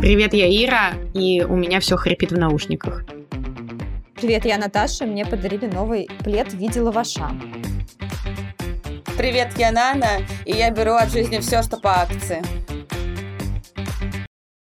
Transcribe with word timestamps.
Привет, 0.00 0.32
я 0.32 0.48
Ира, 0.48 0.94
и 1.12 1.42
у 1.42 1.56
меня 1.56 1.80
все 1.80 1.96
хрипит 1.96 2.30
в 2.30 2.38
наушниках. 2.38 3.04
Привет, 4.14 4.44
я 4.44 4.56
Наташа, 4.56 5.06
мне 5.06 5.26
подарили 5.26 5.66
новый 5.66 6.08
плед 6.22 6.52
в 6.52 6.56
виде 6.56 6.80
лаваша. 6.80 7.30
Привет, 9.16 9.54
я 9.58 9.72
Нана, 9.72 10.20
и 10.46 10.52
я 10.52 10.70
беру 10.70 10.92
от 10.92 11.10
жизни 11.10 11.38
все, 11.38 11.64
что 11.64 11.78
по 11.78 12.02
акции. 12.02 12.42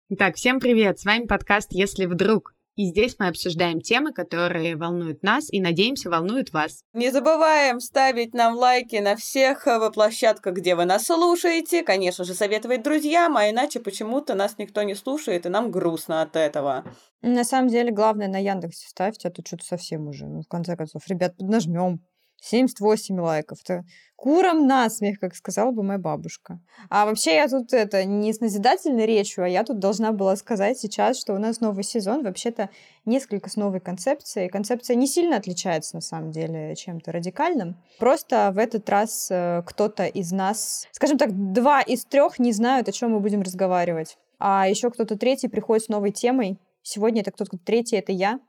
Итак, 0.09 0.35
всем 0.35 0.59
привет, 0.59 0.99
с 0.99 1.05
вами 1.05 1.27
подкаст 1.27 1.73
«Если 1.73 2.07
вдруг». 2.07 2.55
И 2.79 2.85
здесь 2.85 3.17
мы 3.19 3.27
обсуждаем 3.27 3.81
темы, 3.81 4.13
которые 4.13 4.77
волнуют 4.77 5.21
нас 5.21 5.51
и, 5.51 5.59
надеемся, 5.59 6.09
волнуют 6.09 6.53
вас. 6.53 6.85
Не 6.93 7.11
забываем 7.11 7.81
ставить 7.81 8.33
нам 8.33 8.55
лайки 8.55 8.95
на 8.95 9.17
всех 9.17 9.67
э, 9.67 9.91
площадках, 9.91 10.53
где 10.53 10.75
вы 10.75 10.85
нас 10.85 11.03
слушаете. 11.03 11.83
Конечно 11.83 12.23
же, 12.23 12.33
советовать 12.33 12.81
друзьям, 12.81 13.35
а 13.35 13.49
иначе 13.49 13.81
почему-то 13.81 14.33
нас 14.33 14.57
никто 14.57 14.81
не 14.83 14.95
слушает, 14.95 15.45
и 15.45 15.49
нам 15.49 15.71
грустно 15.71 16.21
от 16.21 16.37
этого. 16.37 16.85
На 17.21 17.43
самом 17.43 17.67
деле, 17.67 17.91
главное 17.91 18.29
на 18.29 18.41
Яндексе 18.41 18.87
ставьте, 18.87 19.27
а 19.27 19.31
то 19.31 19.41
что-то 19.45 19.65
совсем 19.65 20.07
уже. 20.07 20.25
Ну, 20.25 20.41
в 20.41 20.47
конце 20.47 20.77
концов, 20.77 21.05
ребят, 21.09 21.35
поднажмем. 21.35 21.99
78 22.41 23.19
лайков. 23.19 23.59
Это 23.63 23.85
куром 24.15 24.67
насмех, 24.67 25.19
как 25.19 25.35
сказала 25.35 25.71
бы 25.71 25.81
моя 25.81 25.99
бабушка. 25.99 26.59
А 26.89 27.05
вообще 27.05 27.35
я 27.35 27.47
тут 27.47 27.73
это 27.73 28.03
не 28.03 28.33
с 28.33 28.41
назидательной 28.41 29.05
речью, 29.05 29.45
а 29.45 29.47
я 29.47 29.63
тут 29.63 29.79
должна 29.79 30.11
была 30.11 30.35
сказать 30.35 30.77
сейчас, 30.77 31.17
что 31.19 31.33
у 31.33 31.37
нас 31.37 31.61
новый 31.61 31.83
сезон, 31.83 32.23
вообще-то 32.23 32.69
несколько 33.05 33.49
с 33.49 33.55
новой 33.55 33.79
концепцией. 33.79 34.49
Концепция 34.49 34.95
не 34.95 35.07
сильно 35.07 35.37
отличается 35.37 35.95
на 35.95 36.01
самом 36.01 36.31
деле 36.31 36.75
чем-то 36.75 37.11
радикальным. 37.11 37.77
Просто 37.97 38.51
в 38.53 38.57
этот 38.57 38.89
раз 38.89 39.29
э, 39.31 39.63
кто-то 39.65 40.05
из 40.05 40.31
нас, 40.31 40.87
скажем 40.91 41.17
так, 41.17 41.53
два 41.53 41.81
из 41.81 42.03
трех 42.05 42.39
не 42.39 42.51
знают, 42.51 42.89
о 42.89 42.91
чем 42.91 43.11
мы 43.11 43.19
будем 43.21 43.41
разговаривать. 43.41 44.17
А 44.37 44.67
еще 44.67 44.89
кто-то 44.89 45.17
третий 45.17 45.47
приходит 45.47 45.85
с 45.85 45.89
новой 45.89 46.11
темой. 46.11 46.59
Сегодня 46.81 47.21
это 47.21 47.31
кто-то 47.31 47.57
третий, 47.57 47.97
это 47.97 48.11
я. 48.11 48.39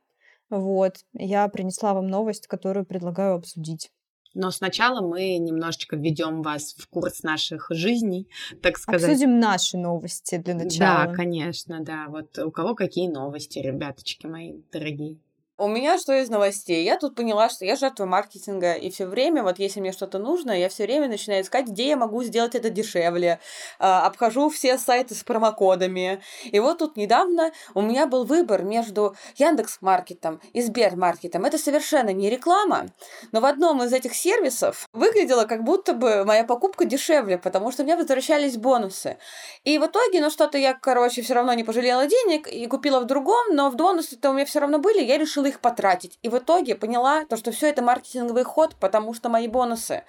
Вот, 0.50 0.96
я 1.14 1.48
принесла 1.48 1.94
вам 1.94 2.08
новость, 2.08 2.46
которую 2.46 2.84
предлагаю 2.84 3.36
обсудить. 3.36 3.90
Но 4.34 4.50
сначала 4.50 5.00
мы 5.00 5.38
немножечко 5.38 5.96
введем 5.96 6.42
вас 6.42 6.74
в 6.74 6.88
курс 6.88 7.22
наших 7.22 7.66
жизней, 7.70 8.28
так 8.62 8.78
сказать. 8.78 9.10
Обсудим 9.10 9.40
наши 9.40 9.76
новости 9.76 10.36
для 10.36 10.54
начала. 10.54 11.06
Да, 11.06 11.14
конечно, 11.14 11.80
да. 11.80 12.06
Вот 12.08 12.38
у 12.38 12.50
кого 12.52 12.74
какие 12.74 13.08
новости, 13.08 13.58
ребяточки 13.58 14.26
мои 14.26 14.54
дорогие. 14.70 15.18
У 15.60 15.68
меня 15.68 15.98
что 15.98 16.14
из 16.14 16.30
новостей? 16.30 16.82
Я 16.84 16.96
тут 16.96 17.14
поняла, 17.14 17.50
что 17.50 17.66
я 17.66 17.76
жертва 17.76 18.06
маркетинга, 18.06 18.72
и 18.72 18.90
все 18.90 19.04
время, 19.04 19.42
вот 19.42 19.58
если 19.58 19.80
мне 19.80 19.92
что-то 19.92 20.18
нужно, 20.18 20.58
я 20.58 20.70
все 20.70 20.84
время 20.84 21.06
начинаю 21.06 21.42
искать, 21.42 21.66
где 21.66 21.88
я 21.88 21.98
могу 21.98 22.22
сделать 22.22 22.54
это 22.54 22.70
дешевле. 22.70 23.40
А, 23.78 24.06
обхожу 24.06 24.48
все 24.48 24.78
сайты 24.78 25.14
с 25.14 25.22
промокодами. 25.22 26.22
И 26.44 26.58
вот 26.60 26.78
тут 26.78 26.96
недавно 26.96 27.52
у 27.74 27.82
меня 27.82 28.06
был 28.06 28.24
выбор 28.24 28.62
между 28.62 29.14
Яндекс 29.36 29.82
Маркетом 29.82 30.40
и 30.54 30.62
Сбер 30.62 30.96
Маркетом. 30.96 31.44
Это 31.44 31.58
совершенно 31.58 32.08
не 32.08 32.30
реклама, 32.30 32.86
но 33.30 33.42
в 33.42 33.44
одном 33.44 33.82
из 33.82 33.92
этих 33.92 34.14
сервисов 34.14 34.88
выглядело, 34.94 35.44
как 35.44 35.62
будто 35.62 35.92
бы 35.92 36.24
моя 36.24 36.44
покупка 36.44 36.86
дешевле, 36.86 37.36
потому 37.36 37.70
что 37.70 37.84
мне 37.84 37.96
возвращались 37.96 38.56
бонусы. 38.56 39.18
И 39.64 39.76
в 39.76 39.84
итоге, 39.84 40.22
ну 40.22 40.30
что-то 40.30 40.56
я, 40.56 40.72
короче, 40.72 41.20
все 41.20 41.34
равно 41.34 41.52
не 41.52 41.64
пожалела 41.64 42.06
денег 42.06 42.48
и 42.48 42.66
купила 42.66 43.00
в 43.00 43.04
другом, 43.04 43.54
но 43.54 43.68
в 43.68 43.76
бонусы-то 43.76 44.30
у 44.30 44.32
меня 44.32 44.46
все 44.46 44.60
равно 44.60 44.78
были, 44.78 45.02
я 45.02 45.18
решила 45.18 45.49
их 45.50 45.60
потратить. 45.60 46.18
И 46.22 46.28
в 46.28 46.38
итоге 46.38 46.74
поняла, 46.74 47.24
то, 47.26 47.36
что 47.36 47.52
все 47.52 47.68
это 47.68 47.82
маркетинговый 47.82 48.44
ход, 48.44 48.74
потому 48.80 49.14
что 49.14 49.28
мои 49.28 49.46
бонусы 49.46 50.04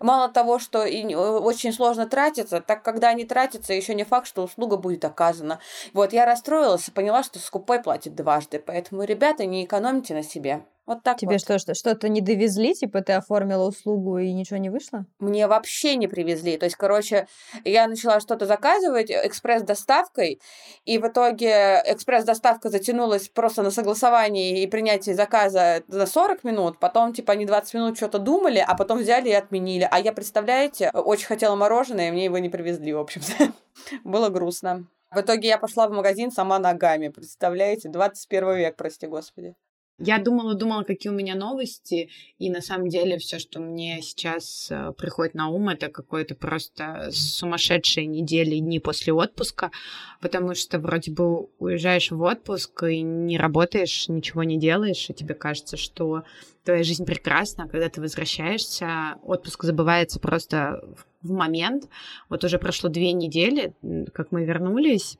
мало 0.00 0.28
того, 0.28 0.58
что 0.58 0.84
и 0.84 1.14
очень 1.14 1.72
сложно 1.72 2.06
тратиться, 2.06 2.60
так 2.60 2.82
когда 2.82 3.08
они 3.08 3.24
тратятся, 3.24 3.72
еще 3.72 3.94
не 3.94 4.04
факт, 4.04 4.26
что 4.26 4.42
услуга 4.42 4.76
будет 4.76 5.04
оказана. 5.04 5.60
Вот 5.92 6.12
я 6.12 6.24
расстроилась 6.26 6.88
и 6.88 6.92
поняла, 6.92 7.22
что 7.22 7.38
скупой 7.38 7.82
платит 7.82 8.14
дважды. 8.14 8.58
Поэтому, 8.58 9.02
ребята, 9.02 9.44
не 9.46 9.64
экономьте 9.64 10.14
на 10.14 10.22
себе. 10.22 10.62
Вот 10.86 11.02
так 11.02 11.18
Тебе 11.18 11.32
вот. 11.32 11.40
что, 11.40 11.58
что, 11.58 11.74
что-то 11.74 12.08
не 12.08 12.20
довезли, 12.20 12.72
типа 12.72 13.02
ты 13.02 13.14
оформила 13.14 13.66
услугу 13.66 14.18
и 14.18 14.32
ничего 14.32 14.58
не 14.58 14.70
вышло? 14.70 15.04
Мне 15.18 15.48
вообще 15.48 15.96
не 15.96 16.06
привезли. 16.06 16.56
То 16.58 16.66
есть, 16.66 16.76
короче, 16.76 17.26
я 17.64 17.88
начала 17.88 18.20
что-то 18.20 18.46
заказывать 18.46 19.10
экспресс-доставкой, 19.10 20.40
и 20.84 20.98
в 20.98 21.08
итоге 21.08 21.82
экспресс-доставка 21.84 22.68
затянулась 22.68 23.28
просто 23.28 23.64
на 23.64 23.72
согласование 23.72 24.62
и 24.62 24.66
принятие 24.68 25.16
заказа 25.16 25.82
за 25.88 26.06
40 26.06 26.44
минут, 26.44 26.78
потом, 26.78 27.12
типа, 27.12 27.32
они 27.32 27.46
20 27.46 27.74
минут 27.74 27.96
что-то 27.96 28.20
думали, 28.20 28.64
а 28.64 28.76
потом 28.76 28.98
взяли 28.98 29.30
и 29.30 29.32
отменили. 29.32 29.85
А 29.90 30.00
я, 30.00 30.12
представляете, 30.12 30.90
очень 30.92 31.26
хотела 31.26 31.54
мороженое, 31.56 32.08
и 32.08 32.10
мне 32.10 32.24
его 32.24 32.38
не 32.38 32.48
привезли, 32.48 32.92
в 32.92 32.98
общем-то. 32.98 33.52
Было 34.04 34.28
грустно. 34.28 34.86
В 35.10 35.20
итоге 35.20 35.48
я 35.48 35.58
пошла 35.58 35.88
в 35.88 35.92
магазин 35.92 36.30
сама 36.30 36.58
ногами, 36.58 37.08
представляете? 37.08 37.88
21 37.88 38.56
век, 38.56 38.76
прости 38.76 39.06
господи. 39.06 39.54
Я 39.98 40.18
думала, 40.18 40.54
думала, 40.54 40.82
какие 40.82 41.10
у 41.10 41.16
меня 41.16 41.34
новости, 41.34 42.10
и 42.38 42.50
на 42.50 42.60
самом 42.60 42.90
деле 42.90 43.16
все, 43.16 43.38
что 43.38 43.60
мне 43.60 44.02
сейчас 44.02 44.68
э, 44.70 44.92
приходит 44.92 45.32
на 45.34 45.48
ум, 45.48 45.70
это 45.70 45.88
какой-то 45.88 46.34
просто 46.34 47.08
сумасшедшие 47.12 48.06
недели 48.06 48.56
и 48.56 48.60
дни 48.60 48.78
после 48.78 49.14
отпуска, 49.14 49.70
потому 50.20 50.54
что 50.54 50.78
вроде 50.78 51.12
бы 51.12 51.48
уезжаешь 51.58 52.10
в 52.10 52.20
отпуск 52.20 52.82
и 52.82 53.00
не 53.00 53.38
работаешь, 53.38 54.08
ничего 54.08 54.42
не 54.44 54.58
делаешь, 54.58 55.08
и 55.08 55.14
тебе 55.14 55.34
кажется, 55.34 55.78
что 55.78 56.24
твоя 56.62 56.82
жизнь 56.82 57.06
прекрасна, 57.06 57.64
а 57.64 57.68
когда 57.68 57.88
ты 57.88 58.02
возвращаешься, 58.02 59.14
отпуск 59.22 59.64
забывается 59.64 60.20
просто 60.20 60.84
в 61.22 61.32
момент. 61.32 61.88
Вот 62.28 62.44
уже 62.44 62.58
прошло 62.58 62.90
две 62.90 63.12
недели, 63.12 63.72
как 64.12 64.30
мы 64.30 64.44
вернулись, 64.44 65.16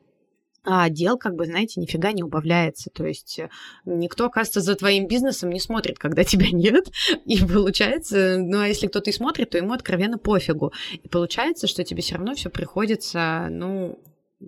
а 0.69 0.89
дел, 0.89 1.17
как 1.17 1.35
бы, 1.35 1.45
знаете, 1.45 1.79
нифига 1.79 2.11
не 2.11 2.23
убавляется. 2.23 2.89
То 2.89 3.05
есть 3.05 3.39
э, 3.39 3.49
никто, 3.85 4.25
оказывается, 4.25 4.59
за 4.59 4.75
твоим 4.75 5.07
бизнесом 5.07 5.49
не 5.49 5.61
смотрит, 5.61 5.97
когда 5.97 6.23
тебя 6.25 6.51
нет. 6.51 6.91
И 7.25 7.39
получается, 7.39 8.37
ну, 8.37 8.59
а 8.59 8.67
если 8.67 8.87
кто-то 8.87 9.09
и 9.09 9.13
смотрит, 9.13 9.51
то 9.51 9.57
ему 9.57 9.71
откровенно 9.71 10.17
пофигу. 10.17 10.73
И 10.91 11.07
получается, 11.07 11.67
что 11.67 11.85
тебе 11.85 12.01
все 12.01 12.15
равно 12.15 12.35
все 12.35 12.49
приходится, 12.49 13.47
ну, 13.49 13.97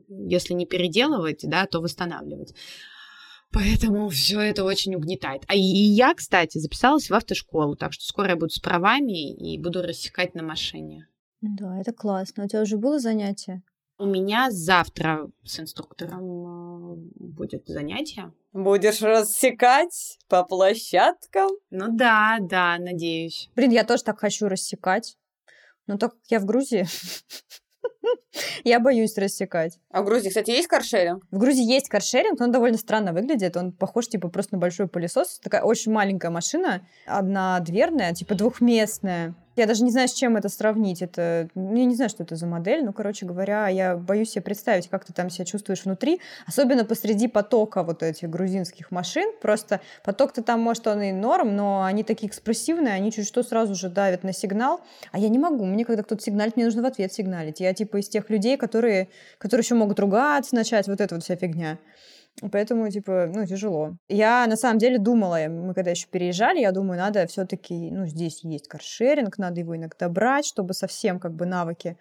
если 0.10 0.54
не 0.54 0.66
переделывать, 0.66 1.40
да, 1.44 1.66
то 1.66 1.80
восстанавливать. 1.80 2.54
Поэтому 3.54 4.10
все 4.10 4.42
это 4.42 4.66
очень 4.66 4.96
угнетает. 4.96 5.44
А 5.48 5.56
и 5.56 5.62
я, 5.62 6.14
кстати, 6.14 6.58
записалась 6.58 7.10
в 7.10 7.14
автошколу, 7.14 7.78
так 7.78 7.94
что 7.94 8.04
скоро 8.04 8.32
я 8.32 8.36
буду 8.36 8.52
с 8.52 8.60
правами 8.60 9.34
и 9.34 9.58
буду 9.58 9.82
рассекать 9.82 10.36
на 10.36 10.44
машине. 10.44 11.08
Да, 11.40 11.80
это 11.80 11.94
классно. 11.94 12.44
У 12.44 12.48
тебя 12.50 12.62
уже 12.62 12.78
было 12.78 13.00
занятие? 13.00 13.64
У 14.02 14.06
меня 14.06 14.50
завтра 14.50 15.30
с 15.44 15.60
инструктором 15.60 16.94
э, 16.94 16.96
будет 17.20 17.68
занятие. 17.68 18.32
Будешь 18.54 19.02
рассекать 19.02 20.18
по 20.30 20.46
площадкам? 20.46 21.50
Ну 21.70 21.88
да, 21.90 22.38
да, 22.40 22.78
надеюсь. 22.80 23.50
Блин, 23.58 23.72
я 23.72 23.84
тоже 23.84 24.04
так 24.04 24.18
хочу 24.18 24.48
рассекать. 24.48 25.18
Но 25.86 25.98
только 25.98 26.16
я 26.30 26.40
в 26.40 26.46
Грузии. 26.46 26.88
Я 28.64 28.80
боюсь 28.80 29.18
рассекать. 29.18 29.80
А 29.90 30.02
в 30.02 30.06
Грузии, 30.06 30.30
кстати, 30.30 30.52
есть 30.52 30.68
каршеринг? 30.68 31.24
В 31.32 31.38
Грузии 31.38 31.64
есть 31.64 31.90
каршеринг, 31.90 32.40
но 32.40 32.46
он 32.46 32.52
довольно 32.52 32.78
странно 32.78 33.12
выглядит. 33.12 33.58
Он 33.58 33.72
похож, 33.72 34.08
типа, 34.08 34.30
просто 34.30 34.56
на 34.56 34.60
большой 34.60 34.88
пылесос. 34.88 35.40
Такая 35.40 35.64
очень 35.64 35.92
маленькая 35.92 36.30
машина, 36.30 36.88
однодверная, 37.06 38.14
типа, 38.14 38.36
двухместная. 38.36 39.36
Я 39.60 39.66
даже 39.66 39.84
не 39.84 39.92
знаю, 39.92 40.08
с 40.08 40.14
чем 40.14 40.38
это 40.38 40.48
сравнить. 40.48 41.02
Это, 41.02 41.50
ну, 41.54 41.76
я 41.76 41.84
не 41.84 41.94
знаю, 41.94 42.10
что 42.10 42.24
это 42.24 42.38
за 42.38 42.48
модель. 42.48 42.86
Ну, 42.86 42.94
короче 42.94 43.26
говоря, 43.26 43.68
я 43.68 43.98
боюсь 43.98 44.32
себе 44.32 44.42
представить, 44.42 44.88
как 44.88 45.04
ты 45.04 45.12
там 45.12 45.30
себя 45.30 45.44
чувствуешь 45.44 45.84
внутри. 45.84 46.22
Особенно 46.48 46.86
посреди 46.86 47.28
потока 47.28 47.84
вот 47.84 48.02
этих 48.02 48.30
грузинских 48.30 48.90
машин. 48.90 49.30
Просто 49.42 49.82
поток-то 50.06 50.44
там, 50.44 50.62
может, 50.62 50.88
он 50.88 51.02
и 51.02 51.12
норм, 51.12 51.58
но 51.58 51.84
они 51.84 52.06
такие 52.06 52.30
экспрессивные, 52.30 52.94
они 52.94 53.12
чуть 53.12 53.28
что 53.28 53.44
сразу 53.44 53.76
же 53.76 53.90
давят 53.90 54.24
на 54.24 54.32
сигнал. 54.32 54.80
А 55.12 55.20
я 55.20 55.28
не 55.28 55.40
могу. 55.40 55.66
Мне, 55.66 55.84
когда 55.84 56.04
кто-то 56.04 56.24
сигналит, 56.24 56.56
мне 56.56 56.64
нужно 56.64 56.82
в 56.82 56.86
ответ 56.86 57.12
сигналить. 57.12 57.60
Я 57.60 57.74
типа 57.74 57.98
из 57.98 58.08
тех 58.08 58.30
людей, 58.30 58.56
которые, 58.56 59.10
которые 59.40 59.66
еще 59.66 59.76
могут 59.76 60.00
ругаться, 60.00 60.56
начать, 60.56 60.88
вот 60.88 61.02
эта 61.02 61.16
вот 61.16 61.26
вся 61.26 61.36
фигня. 61.36 61.78
Поэтому, 62.52 62.90
типа, 62.90 63.30
ну, 63.34 63.46
тяжело. 63.46 63.96
Я, 64.08 64.46
на 64.48 64.56
самом 64.56 64.78
деле, 64.78 64.98
думала, 64.98 65.40
мы 65.50 65.74
когда 65.74 65.92
еще 65.92 66.08
переезжали, 66.08 66.60
я 66.60 66.72
думаю, 66.72 66.98
надо 66.98 67.28
все 67.28 67.46
таки 67.46 67.92
ну, 67.92 68.06
здесь 68.06 68.44
есть 68.44 68.68
каршеринг, 68.68 69.38
надо 69.38 69.60
его 69.60 69.76
иногда 69.76 70.10
брать, 70.10 70.46
чтобы 70.46 70.74
совсем, 70.74 71.20
как 71.20 71.34
бы, 71.34 71.46
навыки, 71.46 71.98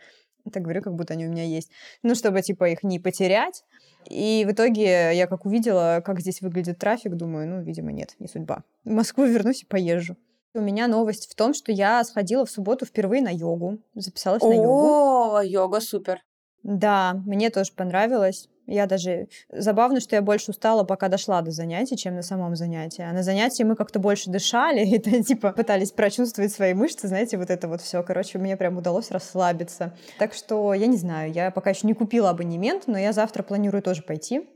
так 0.52 0.62
говорю, 0.62 0.82
как 0.82 0.94
будто 0.94 1.14
они 1.14 1.26
у 1.26 1.30
меня 1.30 1.44
есть, 1.44 1.70
ну, 2.02 2.14
чтобы, 2.14 2.42
типа, 2.42 2.68
их 2.68 2.82
не 2.82 2.98
потерять. 2.98 3.64
И 4.08 4.46
в 4.48 4.52
итоге 4.52 5.14
я 5.14 5.26
как 5.26 5.44
увидела, 5.44 6.02
как 6.04 6.20
здесь 6.20 6.40
выглядит 6.40 6.78
трафик, 6.78 7.14
думаю, 7.14 7.48
ну, 7.48 7.62
видимо, 7.62 7.92
нет, 7.92 8.14
не 8.18 8.28
судьба. 8.28 8.62
В 8.84 8.90
Москву 8.90 9.24
вернусь 9.26 9.62
и 9.62 9.66
поезжу. 9.66 10.16
У 10.54 10.60
меня 10.60 10.88
новость 10.88 11.30
в 11.30 11.34
том, 11.34 11.52
что 11.52 11.72
я 11.72 12.02
сходила 12.04 12.46
в 12.46 12.50
субботу 12.50 12.86
впервые 12.86 13.22
на 13.22 13.28
йогу, 13.28 13.78
записалась 13.94 14.42
на 14.42 14.54
йогу. 14.54 15.36
О, 15.36 15.42
йога 15.42 15.80
супер. 15.80 16.22
Да, 16.62 17.14
мне 17.26 17.50
тоже 17.50 17.72
понравилось. 17.72 18.48
Я 18.68 18.86
даже... 18.86 19.28
Забавно, 19.50 19.98
что 19.98 20.14
я 20.14 20.20
больше 20.20 20.50
устала, 20.50 20.84
пока 20.84 21.08
дошла 21.08 21.40
до 21.40 21.50
занятий, 21.50 21.96
чем 21.96 22.14
на 22.14 22.22
самом 22.22 22.54
занятии. 22.54 23.00
А 23.00 23.14
на 23.14 23.22
занятии 23.22 23.62
мы 23.62 23.76
как-то 23.76 23.98
больше 23.98 24.30
дышали, 24.30 24.80
и 24.86 24.96
это, 24.96 25.24
типа, 25.24 25.52
пытались 25.52 25.90
прочувствовать 25.90 26.52
свои 26.52 26.74
мышцы, 26.74 27.08
знаете, 27.08 27.38
вот 27.38 27.48
это 27.48 27.66
вот 27.66 27.80
все. 27.80 28.02
Короче, 28.02 28.38
мне 28.38 28.58
прям 28.58 28.76
удалось 28.76 29.10
расслабиться. 29.10 29.96
Так 30.18 30.34
что, 30.34 30.74
я 30.74 30.86
не 30.86 30.98
знаю, 30.98 31.32
я 31.32 31.50
пока 31.50 31.70
еще 31.70 31.86
не 31.86 31.94
купила 31.94 32.28
абонемент, 32.28 32.86
но 32.86 32.98
я 32.98 33.14
завтра 33.14 33.42
планирую 33.42 33.82
тоже 33.82 34.02
пойти. 34.02 34.46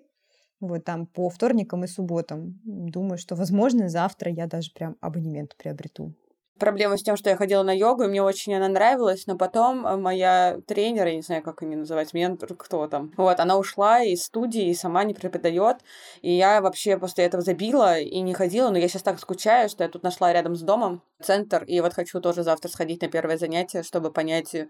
Вот 0.61 0.85
там 0.85 1.07
по 1.07 1.31
вторникам 1.31 1.85
и 1.85 1.89
субботам. 1.89 2.61
Думаю, 2.65 3.17
что, 3.17 3.35
возможно, 3.35 3.89
завтра 3.89 4.31
я 4.31 4.47
даже 4.47 4.73
прям 4.73 4.97
абонемент 5.01 5.57
приобрету 5.57 6.15
проблема 6.59 6.97
с 6.97 7.03
тем, 7.03 7.17
что 7.17 7.31
я 7.31 7.37
ходила 7.37 7.63
на 7.63 7.77
йогу, 7.77 8.05
и 8.05 8.09
мне 8.09 8.23
очень 8.23 8.55
она 8.55 8.69
нравилась, 8.69 9.27
но 9.27 9.37
потом 9.37 9.87
э, 9.87 9.97
моя 9.97 10.61
тренер, 10.67 11.07
я 11.07 11.17
не 11.17 11.23
знаю, 11.23 11.43
как 11.43 11.63
они 11.63 11.77
называть, 11.77 12.15
ментор, 12.15 12.55
кто 12.55 12.87
там, 12.87 13.13
вот, 13.17 13.41
она 13.41 13.59
ушла 13.59 14.03
из 14.03 14.25
студии 14.25 14.69
и 14.69 14.75
сама 14.75 15.05
не 15.05 15.15
преподает, 15.15 15.79
и 16.21 16.33
я 16.33 16.61
вообще 16.61 16.99
после 16.99 17.25
этого 17.25 17.43
забила 17.43 17.99
и 17.99 18.21
не 18.21 18.35
ходила, 18.35 18.71
но 18.71 18.79
я 18.79 18.89
сейчас 18.89 19.03
так 19.03 19.19
скучаю, 19.19 19.69
что 19.69 19.85
я 19.85 19.91
тут 19.91 20.03
нашла 20.03 20.33
рядом 20.33 20.55
с 20.57 20.63
домом 20.63 21.03
центр, 21.21 21.65
и 21.65 21.81
вот 21.81 21.95
хочу 21.95 22.21
тоже 22.21 22.43
завтра 22.43 22.69
сходить 22.69 23.03
на 23.03 23.09
первое 23.09 23.39
занятие, 23.39 23.83
чтобы 23.83 24.13
понять, 24.13 24.55
э, 24.55 24.69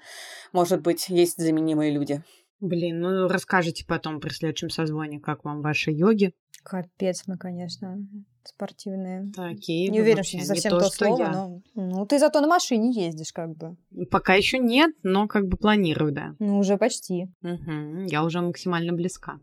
может 0.53 0.81
быть, 0.81 1.09
есть 1.09 1.39
заменимые 1.39 1.91
люди. 1.91 2.23
Блин, 2.61 3.01
ну 3.01 3.27
расскажите 3.27 3.85
потом 3.85 4.21
при 4.21 4.31
следующем 4.31 4.71
созвоне, 4.71 5.19
как 5.19 5.45
вам 5.45 5.63
ваши 5.63 5.91
йоги. 5.91 6.33
Капец 6.63 7.25
мы, 7.27 7.37
конечно, 7.37 7.99
спортивные. 8.45 9.31
Такие. 9.35 9.89
Не 9.89 10.01
уверен, 10.01 10.23
что 10.25 10.39
это 10.39 10.47
совсем 10.47 10.71
то, 10.71 10.81
то 10.81 10.87
слово, 10.87 11.19
я. 11.19 11.31
но... 11.31 11.63
Ну, 11.75 12.07
ты 12.07 12.19
зато 12.19 12.41
на 12.41 12.47
машине 12.47 12.91
ездишь, 12.91 13.33
как 13.33 13.57
бы. 13.57 13.77
Пока 14.11 14.35
еще 14.35 14.59
нет, 14.59 14.91
но 15.03 15.29
как 15.29 15.47
бы 15.49 15.57
планирую, 15.57 16.13
да. 16.13 16.35
Ну, 16.39 16.59
уже 16.59 16.77
почти. 16.77 17.29
Угу, 17.43 18.07
я 18.09 18.25
уже 18.25 18.41
максимально 18.41 18.93
близка. 18.93 19.39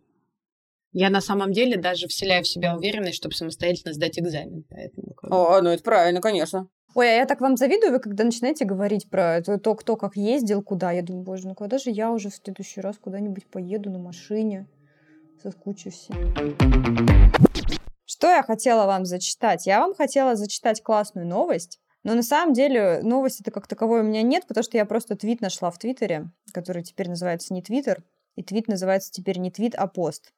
Я 0.91 1.09
на 1.09 1.21
самом 1.21 1.51
деле 1.51 1.77
даже 1.77 2.07
вселяю 2.07 2.43
в 2.43 2.47
себя 2.47 2.75
уверенность, 2.75 3.17
чтобы 3.17 3.35
самостоятельно 3.35 3.93
сдать 3.93 4.17
экзамен. 4.17 4.65
Поэтому, 4.69 5.15
О, 5.21 5.61
ну 5.61 5.69
это 5.69 5.83
правильно, 5.83 6.19
конечно. 6.19 6.67
Ой, 6.95 7.07
а 7.07 7.13
я 7.17 7.25
так 7.27 7.39
вам 7.39 7.55
завидую, 7.55 7.91
вы 7.91 7.99
когда 7.99 8.23
начинаете 8.23 8.65
говорить 8.65 9.07
про 9.09 9.41
то, 9.43 9.59
то, 9.59 9.75
кто 9.75 9.95
как 9.95 10.15
ездил, 10.15 10.63
куда. 10.63 10.91
Я 10.91 11.03
думаю, 11.03 11.23
боже, 11.23 11.47
ну 11.47 11.53
когда 11.53 11.77
же 11.77 11.91
я 11.91 12.11
уже 12.11 12.29
в 12.29 12.35
следующий 12.35 12.81
раз 12.81 12.97
куда-нибудь 12.97 13.45
поеду 13.45 13.91
на 13.91 13.99
машине, 13.99 14.67
соскучусь. 15.43 16.07
Что 18.09 18.27
я 18.27 18.41
хотела 18.41 18.87
вам 18.87 19.05
зачитать? 19.05 19.67
Я 19.67 19.81
вам 19.81 19.93
хотела 19.93 20.35
зачитать 20.35 20.81
классную 20.81 21.27
новость, 21.27 21.79
но 22.01 22.15
на 22.15 22.23
самом 22.23 22.55
деле 22.55 23.01
новости-то 23.03 23.51
как 23.51 23.67
таковой 23.67 23.99
у 23.99 24.03
меня 24.03 24.23
нет, 24.23 24.47
потому 24.47 24.63
что 24.63 24.77
я 24.77 24.85
просто 24.85 25.15
твит 25.15 25.41
нашла 25.41 25.69
в 25.69 25.77
Твиттере, 25.77 26.31
который 26.51 26.81
теперь 26.81 27.07
называется 27.07 27.53
не 27.53 27.61
Твиттер, 27.61 28.03
и 28.35 28.41
твит 28.41 28.67
называется 28.67 29.11
теперь 29.11 29.37
не 29.37 29.51
твит, 29.51 29.75
а 29.75 29.85
пост. 29.85 30.33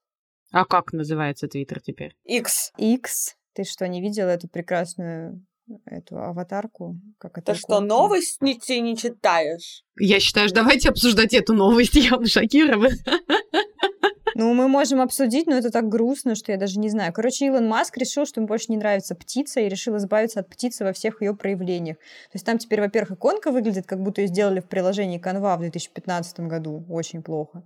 А 0.51 0.65
как 0.65 0.91
называется 0.91 1.47
Твиттер 1.47 1.79
теперь? 1.79 2.13
X. 2.25 2.73
X. 2.75 3.37
Ты 3.53 3.63
что, 3.63 3.87
не 3.87 4.01
видела 4.01 4.27
эту 4.27 4.49
прекрасную 4.49 5.41
эту 5.85 6.17
аватарку. 6.17 6.97
Как 7.19 7.37
это 7.37 7.53
Ты 7.53 7.57
что, 7.57 7.79
новость 7.79 8.41
не, 8.41 8.59
ты 8.59 8.81
не 8.81 8.97
читаешь? 8.97 9.85
Я 9.97 10.19
считаю, 10.19 10.49
что 10.49 10.57
давайте 10.57 10.89
обсуждать 10.89 11.33
эту 11.33 11.53
новость, 11.53 11.95
я 11.95 12.19
шокирована. 12.25 12.97
Ну, 14.35 14.53
мы 14.53 14.67
можем 14.67 15.01
обсудить, 15.01 15.47
но 15.47 15.55
это 15.55 15.71
так 15.71 15.89
грустно, 15.89 16.35
что 16.35 16.51
я 16.51 16.57
даже 16.57 16.79
не 16.79 16.89
знаю. 16.89 17.13
Короче, 17.13 17.47
Илон 17.47 17.67
Маск 17.67 17.97
решил, 17.97 18.25
что 18.25 18.39
ему 18.39 18.47
больше 18.47 18.67
не 18.69 18.77
нравится 18.77 19.15
птица, 19.15 19.59
и 19.59 19.69
решил 19.69 19.97
избавиться 19.97 20.39
от 20.39 20.49
птицы 20.49 20.83
во 20.83 20.93
всех 20.93 21.21
ее 21.21 21.35
проявлениях. 21.35 21.97
То 21.97 22.35
есть 22.35 22.45
там 22.45 22.57
теперь, 22.57 22.81
во-первых, 22.81 23.17
иконка 23.17 23.51
выглядит, 23.51 23.85
как 23.85 24.01
будто 24.01 24.21
ее 24.21 24.27
сделали 24.27 24.59
в 24.59 24.65
приложении 24.65 25.19
Canva 25.19 25.57
в 25.57 25.61
2015 25.61 26.41
году. 26.41 26.83
Очень 26.89 27.21
плохо. 27.21 27.63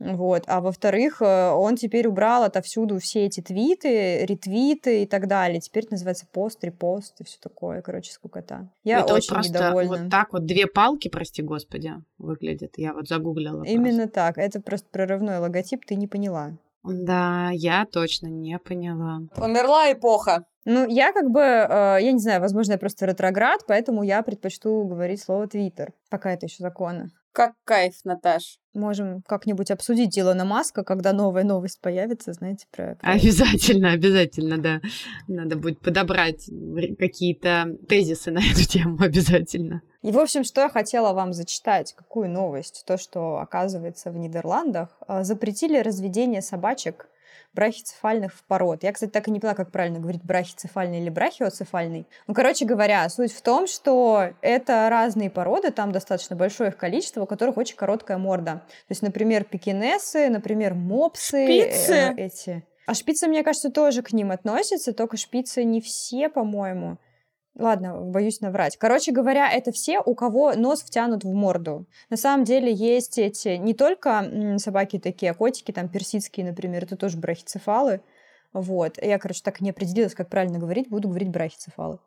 Вот. 0.00 0.44
А 0.46 0.62
во-вторых, 0.62 1.20
э, 1.20 1.50
он 1.50 1.76
теперь 1.76 2.08
убрал 2.08 2.42
отовсюду 2.42 2.98
все 2.98 3.26
эти 3.26 3.42
твиты, 3.42 4.24
ретвиты 4.24 5.02
и 5.02 5.06
так 5.06 5.28
далее. 5.28 5.60
Теперь 5.60 5.84
это 5.84 5.92
называется 5.92 6.26
пост, 6.32 6.64
репост 6.64 7.20
и 7.20 7.24
все 7.24 7.38
такое. 7.38 7.82
Короче, 7.82 8.10
скукота. 8.10 8.70
Я 8.82 9.00
это 9.00 9.14
очень 9.14 9.36
вот 9.36 9.44
недовольна. 9.44 9.90
Вот 9.90 10.10
так 10.10 10.32
вот 10.32 10.46
две 10.46 10.66
палки, 10.66 11.08
прости 11.08 11.42
господи, 11.42 11.92
выглядят. 12.16 12.72
Я 12.78 12.94
вот 12.94 13.08
загуглила. 13.08 13.62
Именно 13.64 14.04
просто. 14.04 14.14
так. 14.14 14.38
Это 14.38 14.60
просто 14.60 14.88
прорывной 14.90 15.38
логотип, 15.38 15.84
ты 15.84 15.96
не 15.96 16.08
поняла. 16.08 16.56
Да, 16.82 17.50
я 17.52 17.84
точно 17.84 18.28
не 18.28 18.58
поняла. 18.58 19.20
Умерла 19.36 19.92
эпоха. 19.92 20.46
Ну, 20.64 20.86
я 20.88 21.12
как 21.12 21.30
бы, 21.30 21.40
э, 21.40 21.98
я 22.00 22.12
не 22.12 22.20
знаю, 22.20 22.40
возможно, 22.40 22.72
я 22.72 22.78
просто 22.78 23.04
ретроград, 23.06 23.62
поэтому 23.66 24.02
я 24.02 24.22
предпочту 24.22 24.84
говорить 24.84 25.22
слово 25.22 25.46
Твиттер, 25.46 25.92
пока 26.10 26.32
это 26.32 26.46
еще 26.46 26.62
законно. 26.62 27.10
Как 27.40 27.54
кайф, 27.64 27.94
Наташ. 28.04 28.58
Можем 28.74 29.22
как-нибудь 29.22 29.70
обсудить 29.70 30.18
Илона 30.18 30.44
Маска, 30.44 30.84
когда 30.84 31.14
новая 31.14 31.42
новость 31.42 31.80
появится, 31.80 32.34
знаете, 32.34 32.66
про... 32.70 32.96
про... 33.00 33.12
Обязательно, 33.12 33.92
обязательно, 33.92 34.58
да. 34.58 34.82
Надо 35.26 35.56
будет 35.56 35.80
подобрать 35.80 36.50
какие-то 36.98 37.78
тезисы 37.88 38.30
на 38.30 38.40
эту 38.40 38.68
тему 38.68 38.98
обязательно. 39.00 39.80
И, 40.02 40.12
в 40.12 40.18
общем, 40.18 40.44
что 40.44 40.60
я 40.60 40.68
хотела 40.68 41.14
вам 41.14 41.32
зачитать, 41.32 41.94
какую 41.94 42.28
новость? 42.28 42.84
То, 42.86 42.98
что, 42.98 43.38
оказывается, 43.38 44.10
в 44.10 44.18
Нидерландах 44.18 44.98
э, 45.08 45.24
запретили 45.24 45.78
разведение 45.78 46.42
собачек 46.42 47.08
брахицефальных 47.54 48.32
пород. 48.46 48.82
Я, 48.82 48.92
кстати, 48.92 49.10
так 49.10 49.28
и 49.28 49.30
не 49.30 49.40
поняла, 49.40 49.54
как 49.54 49.70
правильно 49.70 49.98
говорить, 49.98 50.22
брахицефальный 50.22 51.00
или 51.00 51.08
брахиоцефальный. 51.08 52.06
Ну, 52.26 52.34
короче 52.34 52.64
говоря, 52.64 53.08
суть 53.08 53.32
в 53.32 53.42
том, 53.42 53.66
что 53.66 54.30
это 54.40 54.88
разные 54.88 55.30
породы, 55.30 55.70
там 55.70 55.92
достаточно 55.92 56.36
большое 56.36 56.70
их 56.70 56.76
количество, 56.76 57.22
у 57.22 57.26
которых 57.26 57.56
очень 57.56 57.76
короткая 57.76 58.18
морда. 58.18 58.62
То 58.68 58.92
есть, 58.92 59.02
например, 59.02 59.44
пекинесы, 59.44 60.28
например, 60.28 60.74
мопсы. 60.74 61.44
Шпицы? 61.44 61.92
Э, 61.92 62.14
эти. 62.16 62.64
А 62.86 62.94
шпицы, 62.94 63.28
мне 63.28 63.44
кажется, 63.44 63.70
тоже 63.70 64.02
к 64.02 64.12
ним 64.12 64.30
относятся, 64.30 64.92
только 64.92 65.16
шпицы 65.16 65.64
не 65.64 65.80
все, 65.80 66.28
по-моему. 66.28 66.98
Ладно, 67.58 68.00
боюсь 68.00 68.40
наврать. 68.40 68.76
Короче 68.76 69.12
говоря, 69.12 69.50
это 69.50 69.72
все, 69.72 70.00
у 70.00 70.14
кого 70.14 70.54
нос 70.54 70.82
втянут 70.82 71.24
в 71.24 71.32
морду. 71.32 71.86
На 72.08 72.16
самом 72.16 72.44
деле 72.44 72.72
есть 72.72 73.18
эти 73.18 73.56
не 73.56 73.74
только 73.74 74.56
собаки 74.58 74.98
такие, 74.98 75.32
а 75.32 75.34
котики, 75.34 75.72
там 75.72 75.88
персидские, 75.88 76.46
например, 76.46 76.84
это 76.84 76.96
тоже 76.96 77.18
брахицефалы. 77.18 78.00
Вот. 78.52 79.02
Я, 79.02 79.18
короче, 79.18 79.42
так 79.42 79.60
не 79.60 79.70
определилась, 79.70 80.14
как 80.14 80.28
правильно 80.28 80.58
говорить, 80.58 80.88
буду 80.88 81.08
говорить 81.08 81.28
брахицефалы. 81.28 81.98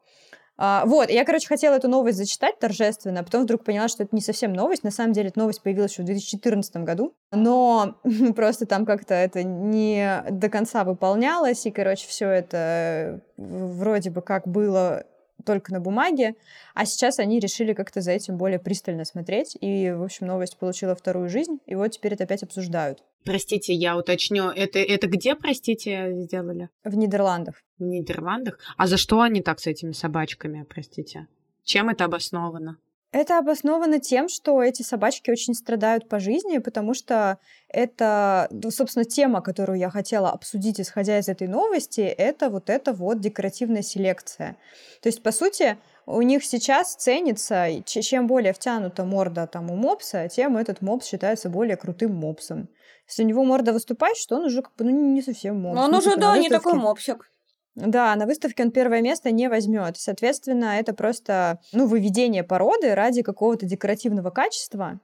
А, 0.56 0.86
вот, 0.86 1.10
я, 1.10 1.26
короче, 1.26 1.48
хотела 1.48 1.76
эту 1.76 1.88
новость 1.88 2.18
зачитать 2.18 2.60
торжественно, 2.60 3.22
а 3.22 3.24
потом 3.24 3.44
вдруг 3.44 3.64
поняла, 3.64 3.88
что 3.88 4.04
это 4.04 4.16
не 4.16 4.22
совсем 4.22 4.54
новость. 4.54 4.84
На 4.84 4.92
самом 4.92 5.14
деле, 5.14 5.30
эта 5.30 5.40
новость 5.40 5.64
появилась 5.64 5.92
еще 5.92 6.04
в 6.04 6.06
2014 6.06 6.78
году, 6.78 7.16
но 7.32 7.96
просто 8.36 8.66
там 8.66 8.86
как-то 8.86 9.16
это 9.16 9.44
не 9.44 10.24
до 10.30 10.50
конца 10.50 10.84
выполнялось, 10.84 11.66
и, 11.66 11.72
короче, 11.72 12.08
все 12.08 12.30
это 12.30 13.22
вроде 13.38 14.12
бы 14.12 14.22
как 14.22 14.48
было 14.48 15.06
только 15.44 15.72
на 15.72 15.80
бумаге, 15.80 16.36
а 16.74 16.86
сейчас 16.86 17.20
они 17.20 17.40
решили 17.40 17.74
как-то 17.74 18.02
за 18.02 18.12
этим 18.12 18.38
более 18.38 18.60
пристально 18.60 19.06
смотреть, 19.06 19.58
и, 19.60 19.92
в 19.92 20.04
общем, 20.04 20.28
новость 20.28 20.58
получила 20.58 20.96
вторую 20.96 21.30
жизнь, 21.30 21.60
и 21.66 21.76
вот 21.76 21.90
теперь 21.90 22.14
это 22.14 22.24
опять 22.24 22.44
обсуждают. 22.44 23.04
Простите, 23.26 23.74
я 23.74 23.98
уточню, 23.98 24.50
это, 24.50 24.80
это 24.80 25.08
где, 25.08 25.36
простите, 25.36 26.12
сделали? 26.24 26.70
В 26.84 26.96
Нидерландах. 26.96 27.62
В 27.78 27.84
Нидерландах? 27.84 28.60
А 28.78 28.88
за 28.88 28.98
что 28.98 29.22
они 29.22 29.42
так 29.42 29.60
с 29.60 29.68
этими 29.68 29.94
собачками, 29.94 30.66
простите? 30.68 31.28
Чем 31.64 31.90
это 31.90 32.06
обосновано? 32.06 32.78
Это 33.14 33.38
обосновано 33.38 34.00
тем, 34.00 34.28
что 34.28 34.64
эти 34.64 34.82
собачки 34.82 35.30
очень 35.30 35.54
страдают 35.54 36.10
по 36.10 36.20
жизни, 36.20 36.58
потому 36.58 36.96
что 36.96 37.38
это, 37.70 38.50
собственно, 38.72 39.06
тема, 39.06 39.42
которую 39.42 39.78
я 39.78 39.92
хотела 39.92 40.32
обсудить, 40.32 40.82
исходя 40.82 41.20
из 41.20 41.30
этой 41.30 41.48
новости, 41.48 42.02
это 42.02 42.50
вот 42.50 42.72
эта 42.72 42.92
вот 42.92 43.22
декоративная 43.22 43.84
селекция. 43.84 44.58
То 45.04 45.10
есть, 45.10 45.22
по 45.22 45.32
сути, 45.32 45.78
у 46.08 46.24
них 46.24 46.44
сейчас 46.44 46.96
ценится, 46.96 47.68
чем 47.86 48.26
более 48.26 48.52
втянута 48.52 49.06
морда 49.06 49.46
там 49.46 49.70
у 49.70 49.76
мопса, 49.76 50.28
тем 50.28 50.58
этот 50.58 50.82
мопс 50.82 51.06
считается 51.06 51.50
более 51.50 51.78
крутым 51.78 52.16
мопсом. 52.16 52.68
Если 53.08 53.24
у 53.24 53.28
него 53.28 53.44
морда 53.44 53.74
выступает, 53.74 54.18
что 54.18 54.38
он 54.38 54.46
уже 54.46 54.64
как 54.64 54.76
бы 54.76 54.86
ну, 54.86 55.14
не 55.14 55.22
совсем 55.22 55.62
мопс. 55.62 55.76
Но 55.76 55.86
он 55.86 55.92
ну, 55.92 56.00
уже, 56.00 56.10
типа, 56.10 56.22
да, 56.22 56.38
не 56.40 56.50
такой 56.50 56.74
мопсик. 56.74 57.30
Да, 57.76 58.16
на 58.16 58.26
выставке 58.26 58.64
он 58.64 58.72
первое 58.72 59.02
место 59.02 59.32
не 59.32 59.50
возьмет. 59.50 59.98
Соответственно, 59.98 60.78
это 60.80 60.94
просто 60.94 61.60
ну, 61.72 61.88
выведение 61.88 62.44
породы 62.44 62.94
ради 62.94 63.24
какого-то 63.24 63.66
декоративного 63.66 64.30
качества. 64.30 65.00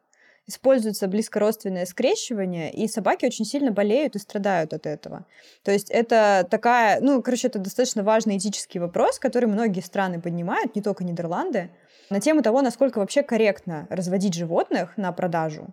Используется 0.45 1.07
близкородственное 1.07 1.85
скрещивание, 1.85 2.71
и 2.71 2.87
собаки 2.87 3.25
очень 3.25 3.45
сильно 3.45 3.71
болеют 3.71 4.15
и 4.15 4.19
страдают 4.19 4.73
от 4.73 4.87
этого. 4.87 5.25
То 5.63 5.71
есть 5.71 5.91
это 5.91 6.47
такая, 6.49 6.99
ну, 7.01 7.21
короче, 7.21 7.47
это 7.47 7.59
достаточно 7.59 8.03
важный 8.03 8.37
этический 8.37 8.79
вопрос, 8.79 9.19
который 9.19 9.45
многие 9.45 9.81
страны 9.81 10.19
поднимают, 10.19 10.75
не 10.75 10.81
только 10.81 11.03
Нидерланды, 11.03 11.69
на 12.09 12.19
тему 12.19 12.41
того, 12.41 12.63
насколько 12.63 12.97
вообще 12.97 13.21
корректно 13.21 13.85
разводить 13.91 14.33
животных 14.33 14.97
на 14.97 15.11
продажу 15.11 15.67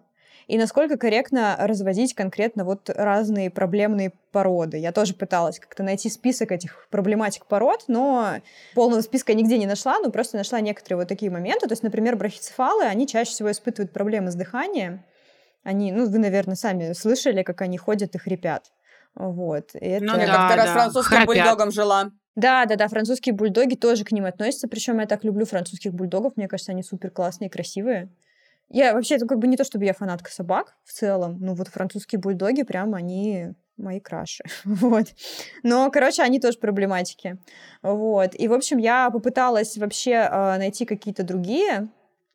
и 0.47 0.59
насколько 0.59 0.97
корректно 0.97 1.57
разводить 1.59 2.15
конкретно 2.15 2.65
вот 2.65 2.89
разные 2.89 3.51
проблемные 3.51 4.13
породы. 4.31 4.79
Я 4.79 4.93
тоже 4.93 5.15
пыталась 5.15 5.59
как-то 5.59 5.83
найти 5.83 6.09
список 6.09 6.53
этих 6.53 6.87
проблематик 6.91 7.47
пород, 7.47 7.85
но 7.89 8.37
полного 8.75 9.01
списка 9.01 9.35
нигде 9.35 9.59
не 9.59 9.67
нашла, 9.67 9.99
но 9.99 10.11
просто 10.11 10.37
нашла 10.37 10.61
некоторые 10.61 10.99
вот 10.99 11.09
такие 11.09 11.33
моменты. 11.33 11.67
То 11.67 11.73
есть, 11.73 11.83
например, 11.83 12.17
брахицефалы, 12.17 12.85
они 12.85 13.09
чаще 13.09 13.33
всего 13.33 13.51
испытывают 13.51 13.93
проблемы 13.93 14.31
с 14.31 14.35
дыханием, 14.35 15.03
Они, 15.65 15.91
ну, 15.91 16.09
вы, 16.09 16.19
наверное, 16.19 16.55
сами 16.55 16.93
слышали, 16.93 17.43
как 17.43 17.61
они 17.63 17.77
ходят 17.77 18.15
и 18.15 18.19
хрипят. 18.19 18.71
Вот. 19.17 19.75
И 19.75 19.79
это... 19.79 20.05
Ну, 20.05 20.13
я 20.13 20.27
да, 20.27 20.33
как-то 20.33 20.57
да. 20.57 20.63
раз 20.63 20.71
французским 20.71 21.17
Храпят. 21.17 21.27
бульдогом 21.27 21.71
жила. 21.73 22.11
Да, 22.37 22.67
да, 22.67 22.77
да, 22.77 22.87
французские 22.87 23.35
бульдоги 23.35 23.75
тоже 23.75 24.05
к 24.05 24.13
ним 24.13 24.27
относятся. 24.27 24.69
Причем 24.69 25.01
я 25.01 25.07
так 25.07 25.25
люблю 25.25 25.45
французских 25.45 25.93
бульдогов. 25.93 26.37
Мне 26.37 26.47
кажется, 26.47 26.71
они 26.71 26.85
супер 26.85 27.11
классные 27.11 27.49
и 27.49 27.51
красивые. 27.51 28.11
Я 28.69 28.95
вообще, 28.95 29.17
это 29.17 29.27
как 29.27 29.39
бы 29.39 29.47
не 29.47 29.57
то, 29.57 29.65
чтобы 29.65 29.85
я 29.85 29.95
фанатка 29.95 30.31
собак 30.31 30.77
в 30.85 30.93
целом. 30.93 31.39
Ну, 31.41 31.55
вот 31.55 31.69
французские 31.69 32.21
бульдоги 32.21 32.63
прям 32.63 32.95
они 32.95 33.55
мои 33.77 34.01
краши. 34.01 34.45
вот. 34.65 35.07
Но, 35.63 35.91
короче, 35.91 36.23
они 36.23 36.41
тоже 36.41 36.59
проблематики. 36.59 37.39
Вот. 37.83 38.35
И, 38.35 38.49
в 38.49 38.53
общем, 38.53 38.79
я 38.79 39.11
попыталась 39.11 39.77
вообще 39.77 40.29
э, 40.31 40.59
найти 40.59 40.85
какие-то 40.85 41.23
другие 41.23 41.89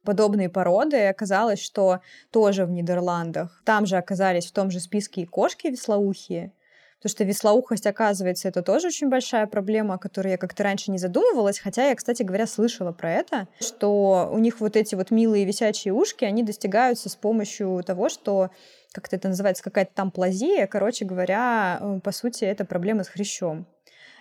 подобные 0.04 0.50
породы, 0.50 0.98
и 0.98 1.06
оказалось, 1.06 1.62
что 1.62 2.00
тоже 2.32 2.66
в 2.66 2.72
Нидерландах. 2.72 3.62
Там 3.66 3.86
же 3.86 3.98
оказались 3.98 4.48
в 4.48 4.52
том 4.52 4.72
же 4.72 4.80
списке 4.80 5.22
и 5.22 5.26
кошки 5.26 5.68
веслоухие, 5.68 6.54
Потому 7.02 7.14
что 7.16 7.24
веслоухость, 7.24 7.88
оказывается, 7.88 8.48
это 8.48 8.62
тоже 8.62 8.88
очень 8.88 9.10
большая 9.10 9.48
проблема, 9.48 9.96
о 9.96 9.98
которой 9.98 10.34
я 10.34 10.38
как-то 10.38 10.62
раньше 10.62 10.92
не 10.92 11.00
задумывалась, 11.00 11.58
хотя 11.58 11.90
я, 11.90 11.96
кстати 11.96 12.22
говоря, 12.22 12.46
слышала 12.46 12.92
про 12.92 13.12
это, 13.12 13.48
что 13.60 14.30
у 14.32 14.38
них 14.38 14.60
вот 14.60 14.76
эти 14.76 14.94
вот 14.94 15.10
милые 15.10 15.44
висячие 15.46 15.96
ушки, 15.96 16.26
они 16.26 16.44
достигаются 16.44 17.10
с 17.10 17.16
помощью 17.16 17.82
того, 17.84 18.08
что 18.08 18.52
как-то 18.92 19.16
это 19.16 19.30
называется, 19.30 19.64
какая-то 19.64 19.92
там 19.96 20.12
плазия, 20.12 20.68
короче 20.68 21.04
говоря, 21.04 21.80
э, 21.82 22.00
по 22.04 22.12
сути, 22.12 22.44
это 22.44 22.66
проблема 22.66 23.04
с 23.04 23.08
хрящом. 23.08 23.66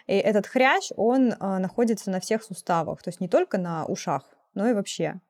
И 0.07 0.15
этот 0.15 0.47
хрящ, 0.47 0.91
он 0.97 1.33
э, 1.33 1.59
находится 1.59 2.11
на 2.11 2.19
всех 2.19 2.43
суставах, 2.43 3.03
то 3.03 3.11
есть 3.11 3.21
не 3.21 3.29
только 3.29 3.59
на 3.59 3.85
ушах, 3.85 4.23
но 4.55 4.67
и 4.67 4.73
вообще. 4.73 5.21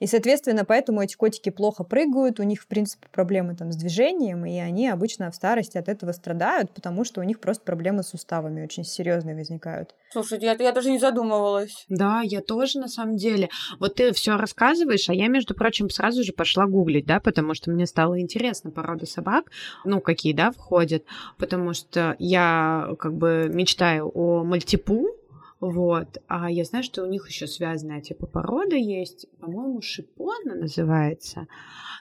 И, 0.00 0.06
соответственно, 0.06 0.64
поэтому 0.64 1.02
эти 1.02 1.16
котики 1.16 1.50
плохо 1.50 1.84
прыгают, 1.84 2.40
у 2.40 2.42
них, 2.42 2.62
в 2.62 2.66
принципе, 2.66 3.08
проблемы 3.12 3.54
там 3.56 3.72
с 3.72 3.76
движением, 3.76 4.46
и 4.46 4.58
они 4.58 4.88
обычно 4.88 5.30
в 5.30 5.34
старости 5.34 5.78
от 5.78 5.88
этого 5.88 6.12
страдают, 6.12 6.72
потому 6.72 7.04
что 7.04 7.20
у 7.20 7.24
них 7.24 7.40
просто 7.40 7.64
проблемы 7.64 8.02
с 8.02 8.08
суставами 8.08 8.62
очень 8.62 8.84
серьезные 8.84 9.34
возникают. 9.34 9.94
Слушайте, 10.10 10.46
я, 10.46 10.52
я 10.54 10.72
даже 10.72 10.90
не 10.90 10.98
задумывалась. 10.98 11.84
Да, 11.88 12.22
я 12.22 12.40
тоже, 12.40 12.78
на 12.78 12.88
самом 12.88 13.16
деле. 13.16 13.48
Вот 13.78 13.96
ты 13.96 14.12
все 14.12 14.36
рассказываешь, 14.36 15.08
а 15.08 15.14
я, 15.14 15.28
между 15.28 15.54
прочим, 15.54 15.90
сразу 15.90 16.22
же 16.22 16.32
пошла 16.32 16.66
гуглить, 16.66 17.06
да, 17.06 17.20
потому 17.20 17.54
что 17.54 17.70
мне 17.70 17.86
стало 17.86 18.20
интересно 18.20 18.70
породы 18.70 19.06
собак, 19.06 19.50
ну, 19.84 20.00
какие, 20.00 20.32
да, 20.32 20.50
входят, 20.50 21.04
потому 21.36 21.74
что 21.74 22.16
я 22.18 22.88
как 22.98 23.14
бы 23.14 23.48
мечтаю 23.52 24.10
о 24.14 24.44
мальтипу, 24.44 25.06
вот. 25.60 26.18
А 26.28 26.50
я 26.50 26.64
знаю, 26.64 26.84
что 26.84 27.02
у 27.02 27.06
них 27.06 27.28
еще 27.28 27.46
связанная 27.46 28.00
типа 28.00 28.26
порода 28.26 28.76
есть, 28.76 29.26
по-моему, 29.40 29.80
шипона 29.80 30.54
называется. 30.54 31.46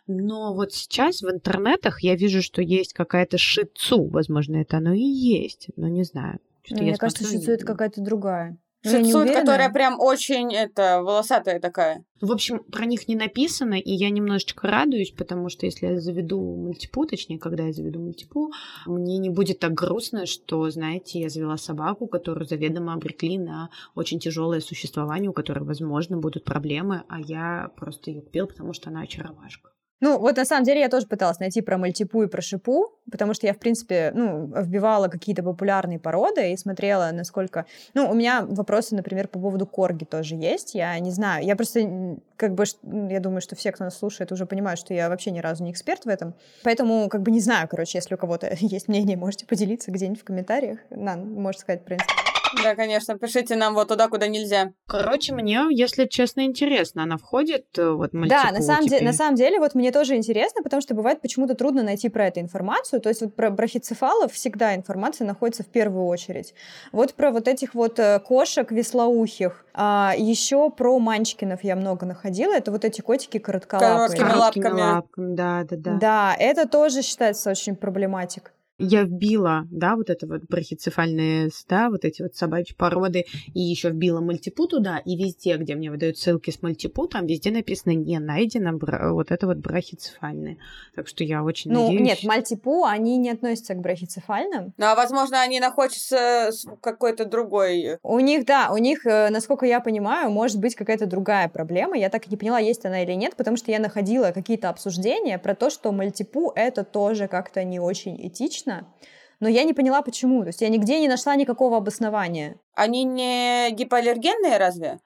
Но 0.05 0.53
вот 0.53 0.73
сейчас 0.73 1.21
в 1.21 1.29
интернетах 1.29 2.01
я 2.01 2.15
вижу, 2.15 2.41
что 2.41 2.61
есть 2.61 2.93
какая-то 2.93 3.37
шицу. 3.37 4.07
Возможно, 4.07 4.57
это 4.57 4.77
оно 4.77 4.93
и 4.93 5.01
есть, 5.01 5.69
но 5.75 5.87
не 5.87 6.03
знаю. 6.03 6.39
Мне 6.69 6.95
кажется, 6.95 7.25
шицу 7.25 7.51
это 7.51 7.65
какая-то 7.65 8.01
другая. 8.01 8.57
Шицут, 8.83 9.31
которая 9.31 9.69
прям 9.71 9.99
очень 9.99 10.53
это 10.53 11.01
волосатая 11.01 11.59
такая. 11.59 12.03
В 12.21 12.31
общем, 12.31 12.63
про 12.63 12.85
них 12.85 13.07
не 13.07 13.15
написано, 13.15 13.75
и 13.75 13.91
я 13.91 14.09
немножечко 14.09 14.67
радуюсь, 14.67 15.11
потому 15.11 15.49
что 15.49 15.65
если 15.65 15.87
я 15.87 15.99
заведу 15.99 16.39
мультипу, 16.39 17.05
точнее, 17.05 17.37
когда 17.37 17.65
я 17.65 17.73
заведу 17.73 17.99
мультипу, 17.99 18.51
мне 18.85 19.17
не 19.17 19.29
будет 19.29 19.59
так 19.59 19.73
грустно, 19.73 20.25
что, 20.25 20.69
знаете, 20.69 21.19
я 21.19 21.29
завела 21.29 21.57
собаку, 21.57 22.07
которую 22.07 22.47
заведомо 22.47 22.93
обрекли 22.93 23.37
на 23.37 23.69
очень 23.93 24.19
тяжелое 24.19 24.61
существование, 24.61 25.29
у 25.29 25.33
которой, 25.33 25.63
возможно, 25.63 26.17
будут 26.17 26.43
проблемы, 26.43 27.03
а 27.07 27.19
я 27.19 27.69
просто 27.75 28.11
ее 28.11 28.21
купила, 28.21 28.47
потому 28.47 28.73
что 28.73 28.89
она 28.89 29.01
очаровашка. 29.01 29.71
Ну, 29.99 30.19
вот 30.19 30.37
на 30.37 30.45
самом 30.45 30.63
деле 30.63 30.81
я 30.81 30.89
тоже 30.89 31.07
пыталась 31.07 31.39
найти 31.39 31.61
про 31.61 31.77
мальтипу 31.77 32.23
и 32.23 32.27
про 32.27 32.41
шипу, 32.41 32.93
потому 33.11 33.33
что 33.33 33.47
я, 33.47 33.53
в 33.53 33.59
принципе, 33.59 34.11
ну, 34.13 34.45
вбивала 34.45 35.07
какие-то 35.07 35.43
популярные 35.43 35.99
породы 35.99 36.51
и 36.51 36.57
смотрела, 36.57 37.09
насколько... 37.11 37.65
Ну, 37.93 38.09
у 38.09 38.13
меня 38.13 38.45
вопросы, 38.47 38.95
например, 38.95 39.27
по 39.27 39.39
поводу 39.39 39.65
корги 39.65 40.05
тоже 40.05 40.35
есть. 40.35 40.75
Я 40.75 40.97
не 40.99 41.11
знаю, 41.11 41.45
я 41.45 41.55
просто, 41.55 42.17
как 42.35 42.53
бы, 42.53 42.65
я 43.09 43.19
думаю, 43.19 43.41
что 43.41 43.55
все, 43.55 43.71
кто 43.71 43.85
нас 43.85 43.97
слушает, 43.97 44.31
уже 44.31 44.45
понимают, 44.45 44.79
что 44.79 44.93
я 44.93 45.09
вообще 45.09 45.31
ни 45.31 45.39
разу 45.39 45.63
не 45.63 45.71
эксперт 45.71 46.05
в 46.05 46.09
этом. 46.09 46.35
Поэтому, 46.63 47.09
как 47.09 47.23
бы, 47.23 47.31
не 47.31 47.39
знаю, 47.39 47.67
короче, 47.67 47.97
если 47.97 48.13
у 48.15 48.17
кого-то 48.17 48.55
есть 48.59 48.87
мнение, 48.87 49.17
можете 49.17 49.45
поделиться 49.45 49.91
где-нибудь 49.91 50.21
в 50.21 50.25
комментариях. 50.25 50.79
На, 50.89 51.15
можете 51.15 51.61
сказать, 51.61 51.81
в 51.81 51.85
принципе. 51.85 52.26
Да, 52.63 52.75
конечно, 52.75 53.17
пишите 53.17 53.55
нам 53.55 53.73
вот 53.73 53.87
туда, 53.87 54.07
куда 54.07 54.27
нельзя. 54.27 54.71
Короче, 54.87 55.33
мне, 55.33 55.61
если 55.71 56.05
честно, 56.05 56.45
интересно, 56.45 57.03
она 57.03 57.17
входит 57.17 57.65
э, 57.77 57.89
вот 57.89 58.11
Да, 58.13 58.51
на 58.51 58.61
самом, 58.61 58.87
де- 58.87 59.01
на 59.01 59.13
самом 59.13 59.35
деле, 59.35 59.59
вот 59.59 59.75
мне 59.75 59.91
тоже 59.91 60.15
интересно, 60.15 60.63
потому 60.63 60.81
что 60.81 60.93
бывает 60.95 61.21
почему-то 61.21 61.55
трудно 61.55 61.83
найти 61.83 62.09
про 62.09 62.27
это 62.27 62.39
информацию, 62.39 63.01
то 63.01 63.09
есть 63.09 63.21
вот 63.21 63.35
про 63.35 63.49
брахицефалов 63.49 64.33
всегда 64.33 64.75
информация 64.75 65.25
находится 65.25 65.63
в 65.63 65.67
первую 65.67 66.05
очередь. 66.07 66.53
Вот 66.91 67.13
про 67.13 67.31
вот 67.31 67.47
этих 67.47 67.73
вот 67.73 67.99
э, 67.99 68.19
кошек 68.19 68.71
веслоухих, 68.71 69.65
а, 69.73 70.13
еще 70.17 70.69
про 70.71 70.97
манчкинов 70.99 71.63
я 71.63 71.75
много 71.75 72.05
находила, 72.05 72.53
это 72.53 72.71
вот 72.71 72.85
эти 72.85 73.01
котики 73.01 73.37
коротколапые. 73.39 74.19
Короткими 74.19 74.63
лапками. 74.63 74.81
лапками. 74.81 75.35
Да, 75.35 75.63
да, 75.69 75.75
да. 75.77 75.97
Да, 75.99 76.35
это 76.39 76.67
тоже 76.67 77.01
считается 77.01 77.51
очень 77.51 77.75
проблематик 77.75 78.53
я 78.79 79.03
вбила, 79.03 79.65
да, 79.71 79.95
вот 79.95 80.09
это 80.09 80.27
вот 80.27 80.43
брахицефальные, 80.43 81.49
да, 81.67 81.89
вот 81.89 82.05
эти 82.05 82.21
вот 82.21 82.35
собачьи 82.35 82.75
породы, 82.75 83.25
и 83.53 83.59
еще 83.59 83.89
вбила 83.89 84.21
мультипу 84.21 84.67
туда, 84.67 84.99
и 84.99 85.15
везде, 85.15 85.57
где 85.57 85.75
мне 85.75 85.89
выдают 85.89 86.17
ссылки 86.17 86.51
с 86.51 86.61
мультипу, 86.61 87.07
там 87.07 87.25
везде 87.25 87.51
написано 87.51 87.93
не 87.93 88.19
найдено 88.19 88.77
вот 89.13 89.31
это 89.31 89.47
вот 89.47 89.57
брахицефальные. 89.57 90.57
Так 90.95 91.07
что 91.07 91.23
я 91.23 91.43
очень 91.43 91.71
ну, 91.71 91.83
надеюсь... 91.83 92.01
нет, 92.01 92.23
мультипу, 92.23 92.85
они 92.85 93.17
не 93.17 93.31
относятся 93.31 93.73
к 93.73 93.79
брахицефальным. 93.79 94.73
Ну, 94.77 94.85
а 94.85 94.95
возможно, 94.95 95.41
они 95.41 95.59
находятся 95.59 96.49
с 96.51 96.65
какой-то 96.81 97.25
другой... 97.25 97.97
У 98.03 98.19
них, 98.19 98.45
да, 98.45 98.69
у 98.71 98.77
них, 98.77 99.05
э, 99.05 99.29
насколько 99.29 99.65
я 99.65 99.79
понимаю, 99.79 100.29
может 100.29 100.59
быть 100.59 100.75
какая-то 100.75 101.05
другая 101.05 101.49
проблема. 101.49 101.97
Я 101.97 102.09
так 102.09 102.27
и 102.27 102.29
не 102.29 102.37
поняла, 102.37 102.59
есть 102.59 102.85
она 102.85 103.03
или 103.03 103.13
нет, 103.13 103.35
потому 103.35 103.57
что 103.57 103.71
я 103.71 103.79
находила 103.79 104.31
какие-то 104.31 104.69
обсуждения 104.69 105.39
про 105.39 105.55
то, 105.55 105.69
что 105.69 105.91
мультипу 105.91 106.51
это 106.55 106.83
тоже 106.83 107.27
как-то 107.27 107.63
не 107.63 107.79
очень 107.79 108.27
этично, 108.27 108.66
логично, 108.67 108.93
но 109.39 109.47
я 109.49 109.63
не 109.63 109.73
поняла, 109.73 110.01
почему. 110.01 110.41
То 110.41 110.47
есть 110.47 110.61
я 110.61 110.69
нигде 110.69 110.99
не 110.99 111.07
нашла 111.07 111.35
никакого 111.35 111.77
обоснования. 111.77 112.59
Они 112.73 113.03
не 113.03 113.71
гипоаллергенные 113.71 114.57
разве? 114.57 114.99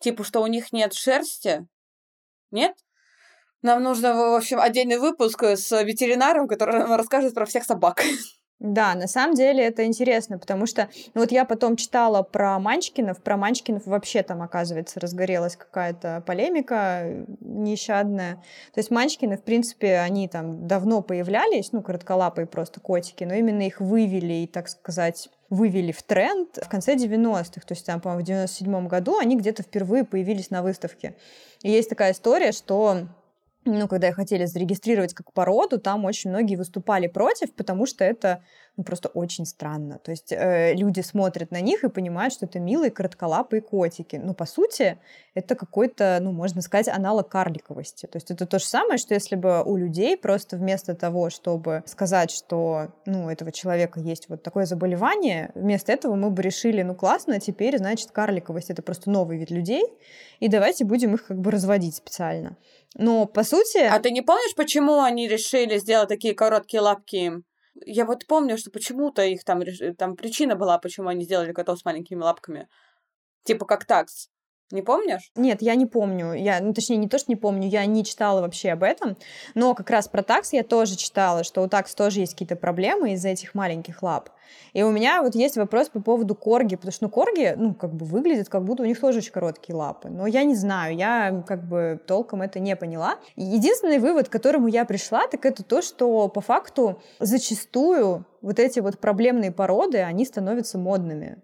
Типа, 0.00 0.24
что 0.24 0.40
у 0.42 0.46
них 0.46 0.72
нет 0.72 0.92
шерсти? 0.92 1.66
Нет? 2.50 2.76
Нам 3.62 3.82
нужно, 3.82 4.14
в 4.14 4.36
общем, 4.36 4.60
отдельный 4.60 4.98
выпуск 4.98 5.42
с 5.42 5.82
ветеринаром, 5.82 6.46
который 6.46 6.84
расскажет 6.96 7.34
про 7.34 7.46
всех 7.46 7.64
собак. 7.64 8.02
Да, 8.60 8.96
на 8.96 9.06
самом 9.06 9.34
деле 9.34 9.64
это 9.64 9.84
интересно, 9.84 10.36
потому 10.36 10.66
что 10.66 10.88
ну, 11.14 11.20
вот 11.20 11.30
я 11.30 11.44
потом 11.44 11.76
читала 11.76 12.22
про 12.22 12.58
Манчкинов, 12.58 13.22
про 13.22 13.36
Манчкинов 13.36 13.86
вообще 13.86 14.24
там, 14.24 14.42
оказывается, 14.42 14.98
разгорелась 14.98 15.54
какая-то 15.54 16.24
полемика 16.26 17.24
нещадная. 17.40 18.42
То 18.74 18.80
есть 18.80 18.90
Манчкины, 18.90 19.36
в 19.36 19.44
принципе, 19.44 19.98
они 19.98 20.26
там 20.26 20.66
давно 20.66 21.02
появлялись, 21.02 21.70
ну, 21.70 21.82
коротколапые 21.82 22.46
просто 22.46 22.80
котики, 22.80 23.22
но 23.22 23.34
именно 23.34 23.62
их 23.62 23.80
вывели 23.80 24.34
и, 24.42 24.46
так 24.48 24.68
сказать, 24.68 25.28
вывели 25.50 25.92
в 25.92 26.02
тренд 26.02 26.58
в 26.60 26.68
конце 26.68 26.96
90-х, 26.96 27.60
то 27.60 27.74
есть 27.74 27.86
там, 27.86 28.00
по-моему, 28.00 28.22
в 28.22 28.26
97 28.26 28.88
году 28.88 29.18
они 29.18 29.36
где-то 29.36 29.62
впервые 29.62 30.04
появились 30.04 30.50
на 30.50 30.62
выставке. 30.62 31.14
И 31.62 31.70
есть 31.70 31.88
такая 31.88 32.10
история, 32.10 32.50
что 32.50 33.06
ну, 33.68 33.88
когда 33.88 34.12
хотели 34.12 34.44
зарегистрировать 34.44 35.14
как 35.14 35.32
породу, 35.32 35.78
там 35.78 36.04
очень 36.04 36.30
многие 36.30 36.56
выступали 36.56 37.06
против, 37.06 37.54
потому 37.54 37.86
что 37.86 38.04
это 38.04 38.42
ну, 38.78 38.84
просто 38.84 39.08
очень 39.08 39.44
странно. 39.44 39.98
То 39.98 40.12
есть 40.12 40.30
э, 40.30 40.72
люди 40.74 41.00
смотрят 41.00 41.50
на 41.50 41.60
них 41.60 41.82
и 41.82 41.88
понимают, 41.88 42.32
что 42.32 42.46
это 42.46 42.60
милые 42.60 42.92
коротколапые 42.92 43.60
котики. 43.60 44.14
Но 44.14 44.34
по 44.34 44.46
сути 44.46 44.98
это 45.34 45.56
какой-то, 45.56 46.18
ну, 46.22 46.30
можно 46.30 46.62
сказать, 46.62 46.86
аналог 46.86 47.28
карликовости. 47.28 48.06
То 48.06 48.16
есть 48.16 48.30
это 48.30 48.46
то 48.46 48.60
же 48.60 48.64
самое, 48.64 48.98
что 48.98 49.14
если 49.14 49.34
бы 49.34 49.64
у 49.64 49.76
людей 49.76 50.16
просто 50.16 50.56
вместо 50.56 50.94
того, 50.94 51.28
чтобы 51.28 51.82
сказать, 51.86 52.30
что, 52.30 52.92
ну, 53.04 53.24
у 53.24 53.28
этого 53.28 53.50
человека 53.50 53.98
есть 53.98 54.28
вот 54.28 54.44
такое 54.44 54.64
заболевание, 54.64 55.50
вместо 55.56 55.90
этого 55.90 56.14
мы 56.14 56.30
бы 56.30 56.40
решили, 56.40 56.82
ну, 56.82 56.94
классно, 56.94 57.40
теперь, 57.40 57.78
значит, 57.78 58.12
карликовость— 58.12 58.70
это 58.70 58.82
просто 58.82 59.10
новый 59.10 59.38
вид 59.38 59.50
людей, 59.50 59.84
и 60.38 60.46
давайте 60.46 60.84
будем 60.84 61.14
их 61.14 61.26
как 61.26 61.40
бы 61.40 61.50
разводить 61.50 61.96
специально. 61.96 62.56
Но 62.94 63.26
по 63.26 63.42
сути... 63.42 63.78
А 63.78 63.98
ты 63.98 64.12
не 64.12 64.22
помнишь, 64.22 64.54
почему 64.54 65.00
они 65.00 65.26
решили 65.26 65.78
сделать 65.78 66.08
такие 66.08 66.32
короткие 66.32 66.80
лапки 66.80 67.42
Я 67.74 68.04
вот 68.04 68.26
помню, 68.26 68.58
что 68.58 68.70
почему-то 68.70 69.22
их 69.22 69.44
там, 69.44 69.62
там 69.96 70.16
причина 70.16 70.56
была, 70.56 70.78
почему 70.78 71.08
они 71.08 71.24
сделали 71.24 71.52
котов 71.52 71.78
с 71.78 71.84
маленькими 71.84 72.20
лапками. 72.20 72.68
Типа 73.44 73.66
как 73.66 73.84
такс. 73.84 74.28
Не 74.70 74.82
помнишь? 74.82 75.30
Нет, 75.34 75.62
я 75.62 75.74
не 75.76 75.86
помню. 75.86 76.34
Я, 76.34 76.60
ну, 76.60 76.74
точнее, 76.74 76.96
не 76.96 77.08
то, 77.08 77.18
что 77.18 77.30
не 77.32 77.36
помню, 77.36 77.68
я 77.68 77.86
не 77.86 78.04
читала 78.04 78.42
вообще 78.42 78.70
об 78.70 78.82
этом. 78.82 79.16
Но 79.54 79.74
как 79.74 79.88
раз 79.88 80.08
про 80.08 80.22
такс 80.22 80.52
я 80.52 80.62
тоже 80.62 80.96
читала, 80.96 81.42
что 81.42 81.62
у 81.62 81.68
такс 81.68 81.94
тоже 81.94 82.20
есть 82.20 82.32
какие-то 82.32 82.56
проблемы 82.56 83.12
из-за 83.12 83.28
этих 83.28 83.54
маленьких 83.54 84.02
лап. 84.02 84.28
И 84.74 84.82
у 84.82 84.90
меня 84.90 85.22
вот 85.22 85.34
есть 85.34 85.56
вопрос 85.56 85.88
по 85.88 86.00
поводу 86.00 86.34
корги, 86.34 86.76
потому 86.76 86.92
что, 86.92 87.04
ну, 87.04 87.10
корги, 87.10 87.54
ну, 87.56 87.74
как 87.74 87.94
бы 87.94 88.04
выглядят, 88.04 88.50
как 88.50 88.64
будто 88.64 88.82
у 88.82 88.86
них 88.86 89.00
тоже 89.00 89.18
очень 89.18 89.32
короткие 89.32 89.74
лапы. 89.74 90.10
Но 90.10 90.26
я 90.26 90.44
не 90.44 90.54
знаю, 90.54 90.94
я 90.96 91.42
как 91.46 91.66
бы 91.66 91.98
толком 92.06 92.42
это 92.42 92.60
не 92.60 92.76
поняла. 92.76 93.16
Единственный 93.36 93.98
вывод, 93.98 94.28
к 94.28 94.32
которому 94.32 94.68
я 94.68 94.84
пришла, 94.84 95.26
так 95.28 95.46
это 95.46 95.62
то, 95.62 95.80
что 95.80 96.28
по 96.28 96.42
факту 96.42 97.00
зачастую 97.20 98.26
вот 98.42 98.58
эти 98.58 98.80
вот 98.80 98.98
проблемные 98.98 99.50
породы, 99.50 99.98
они 99.98 100.26
становятся 100.26 100.76
модными. 100.76 101.38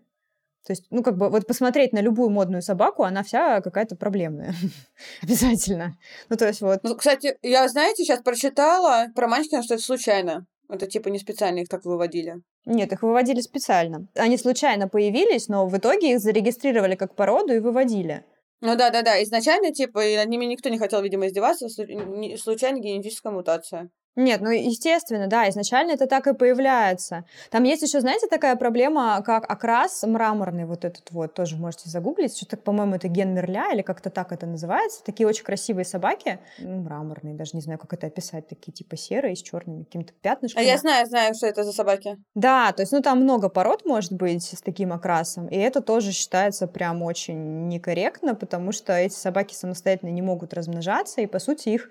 То 0.66 0.73
есть, 0.73 0.87
ну, 0.90 1.02
как 1.02 1.18
бы, 1.18 1.28
вот 1.28 1.47
посмотреть 1.47 1.92
на 1.92 2.00
любую 2.00 2.30
модную 2.30 2.62
собаку, 2.62 3.02
она 3.02 3.23
вся 3.23 3.61
какая-то 3.61 3.97
проблемная. 3.97 4.54
Обязательно. 5.23 5.92
Ну, 6.30 6.37
то 6.37 6.47
есть, 6.47 6.62
вот. 6.62 6.80
Ну, 6.83 6.97
кстати, 6.97 7.37
я, 7.42 7.68
знаете, 7.68 8.04
сейчас 8.04 8.23
прочитала 8.23 9.09
про 9.14 9.28
Манчкина, 9.28 9.62
что 9.62 9.75
это 9.75 9.83
случайно. 9.83 10.47
Это 10.71 10.87
типа 10.87 11.09
не 11.09 11.18
специально 11.18 11.59
их 11.59 11.68
так 11.68 11.85
выводили. 11.85 12.37
Нет, 12.64 12.92
их 12.92 13.02
выводили 13.02 13.42
специально. 13.42 14.09
Они 14.14 14.38
случайно 14.38 14.88
появились, 14.88 15.49
но 15.49 15.66
в 15.66 15.76
итоге 15.76 16.12
их 16.12 16.21
зарегистрировали 16.21 16.94
как 16.94 17.14
породу 17.14 17.52
и 17.52 17.61
выводили. 17.61 18.25
Ну 18.62 18.75
да, 18.76 18.88
да, 18.88 19.02
да. 19.02 19.23
Изначально, 19.23 19.73
типа, 19.73 20.06
и 20.06 20.16
над 20.16 20.28
ними 20.28 20.47
никто 20.47 20.71
не 20.71 20.78
хотел, 20.78 21.02
видимо, 21.02 21.26
издеваться. 21.26 21.68
Случайно 21.68 22.78
генетическая 22.78 23.30
мутация. 23.30 23.90
Нет, 24.16 24.40
ну 24.40 24.50
естественно, 24.50 25.26
да, 25.26 25.49
изначально 25.49 25.92
это 25.92 26.06
так 26.06 26.26
и 26.28 26.35
появляется. 26.35 27.25
Там 27.50 27.64
есть 27.64 27.83
еще, 27.83 28.00
знаете, 28.00 28.28
такая 28.28 28.54
проблема, 28.54 29.21
как 29.26 29.50
окрас 29.50 30.04
мраморный, 30.04 30.66
вот 30.66 30.85
этот 30.85 31.11
вот, 31.11 31.35
тоже 31.35 31.56
можете 31.56 31.90
загуглить, 31.90 32.37
что-то, 32.37 32.56
по-моему, 32.56 32.94
это 32.94 33.09
ген 33.09 33.35
Мерля, 33.35 33.73
или 33.73 33.83
как-то 33.83 34.11
так 34.11 34.30
это 34.30 34.47
называется. 34.47 35.02
Такие 35.04 35.26
очень 35.26 35.44
красивые 35.44 35.85
собаки, 35.85 36.38
ну, 36.59 36.80
мраморные, 36.83 37.35
даже 37.35 37.52
не 37.54 37.61
знаю, 37.61 37.78
как 37.78 37.92
это 37.92 38.06
описать, 38.06 38.47
такие 38.47 38.73
типа 38.73 38.97
серые, 38.97 39.35
с 39.35 39.42
черными 39.42 39.83
какими-то 39.83 40.12
пятнышками. 40.23 40.64
А 40.64 40.68
я 40.68 40.78
знаю, 40.78 41.06
знаю, 41.06 41.35
что 41.35 41.47
это 41.47 41.64
за 41.64 41.73
собаки. 41.73 42.16
Да, 42.35 42.73
то 42.73 42.83
есть, 42.83 42.92
ну, 42.92 43.02
там 43.02 43.21
много 43.21 43.49
пород 43.49 43.85
может 43.85 44.12
быть 44.12 44.44
с 44.44 44.62
таким 44.62 44.92
окрасом, 44.92 45.49
и 45.49 45.56
это 45.56 45.80
тоже 45.80 46.12
считается 46.12 46.68
прям 46.68 47.02
очень 47.02 47.66
некорректно, 47.68 48.37
потому 48.37 48.71
что 48.71 48.92
эти 48.92 49.14
собаки 49.14 49.54
самостоятельно 49.54 50.11
не 50.11 50.23
могут 50.23 50.54
размножаться, 50.54 51.21
и, 51.21 51.26
по 51.26 51.40
сути, 51.40 51.71
их 51.71 51.90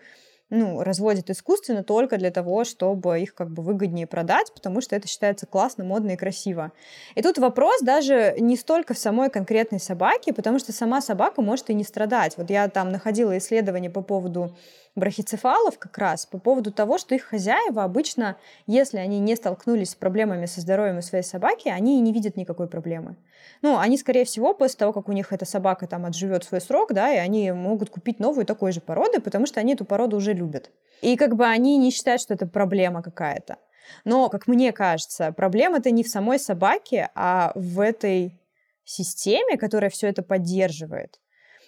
ну, 0.54 0.84
разводят 0.84 1.30
искусственно 1.30 1.84
только 1.84 2.18
для 2.18 2.30
того, 2.30 2.64
чтобы 2.64 3.20
их 3.20 3.34
как 3.34 3.50
бы 3.50 3.64
выгоднее 3.64 4.06
продать, 4.06 4.54
потому 4.54 4.82
что 4.82 4.96
это 4.96 5.08
считается 5.08 5.48
классно, 5.48 5.84
модно 5.84 6.12
и 6.12 6.16
красиво. 6.16 6.72
И 7.16 7.22
тут 7.22 7.40
вопрос 7.40 7.82
даже 7.82 8.36
не 8.38 8.56
столько 8.56 8.94
в 8.94 8.98
самой 9.00 9.30
конкретной 9.30 9.80
собаке, 9.80 10.32
потому 10.32 10.60
что 10.60 10.72
сама 10.72 11.02
собака 11.02 11.42
может 11.42 11.70
и 11.70 11.74
не 11.74 11.84
страдать. 11.84 12.38
Вот 12.38 12.50
я 12.50 12.68
там 12.70 12.92
находила 12.92 13.36
исследование 13.38 13.90
по 13.90 14.02
поводу 14.02 14.56
брахицефалов 14.96 15.80
как 15.80 15.98
раз 15.98 16.26
по 16.26 16.38
поводу 16.38 16.72
того, 16.72 16.98
что 16.98 17.16
их 17.16 17.24
хозяева 17.24 17.84
обычно, 17.84 18.38
если 18.68 18.98
они 18.98 19.20
не 19.20 19.36
столкнулись 19.36 19.92
с 19.92 19.96
проблемами 19.96 20.46
со 20.46 20.62
здоровьем 20.62 21.00
у 21.00 21.02
своей 21.02 21.24
собаки, 21.24 21.70
они 21.70 21.98
и 21.98 22.02
не 22.02 22.14
видят 22.14 22.38
никакой 22.38 22.68
проблемы. 22.68 23.16
Ну, 23.62 23.78
они, 23.78 23.98
скорее 23.98 24.26
всего, 24.26 24.54
после 24.54 24.78
того, 24.78 24.94
как 24.94 25.10
у 25.10 25.12
них 25.12 25.34
эта 25.34 25.46
собака 25.46 25.88
там 25.88 26.06
отживет 26.06 26.44
свой 26.44 26.62
срок, 26.62 26.94
да, 26.94 27.12
и 27.12 27.18
они 27.18 27.52
могут 27.52 27.90
купить 27.90 28.20
новую 28.20 28.46
такой 28.46 28.72
же 28.72 28.82
породы, 28.82 29.20
потому 29.20 29.46
что 29.46 29.60
они 29.60 29.74
эту 29.74 29.86
породу 29.86 30.18
уже 30.18 30.34
любят. 30.34 30.70
И 31.02 31.18
как 31.18 31.36
бы 31.36 31.46
они 31.46 31.78
не 31.78 31.92
считают, 31.92 32.22
что 32.22 32.34
это 32.34 32.46
проблема 32.48 33.02
какая-то. 33.02 33.58
Но, 34.06 34.30
как 34.30 34.48
мне 34.48 34.72
кажется, 34.72 35.32
проблема-то 35.32 35.92
не 35.92 36.04
в 36.04 36.08
самой 36.08 36.40
собаке, 36.40 37.10
а 37.16 37.52
в 37.56 37.80
этой 37.80 38.40
системе, 38.86 39.58
которая 39.58 39.90
все 39.90 40.08
это 40.08 40.24
поддерживает. 40.24 41.20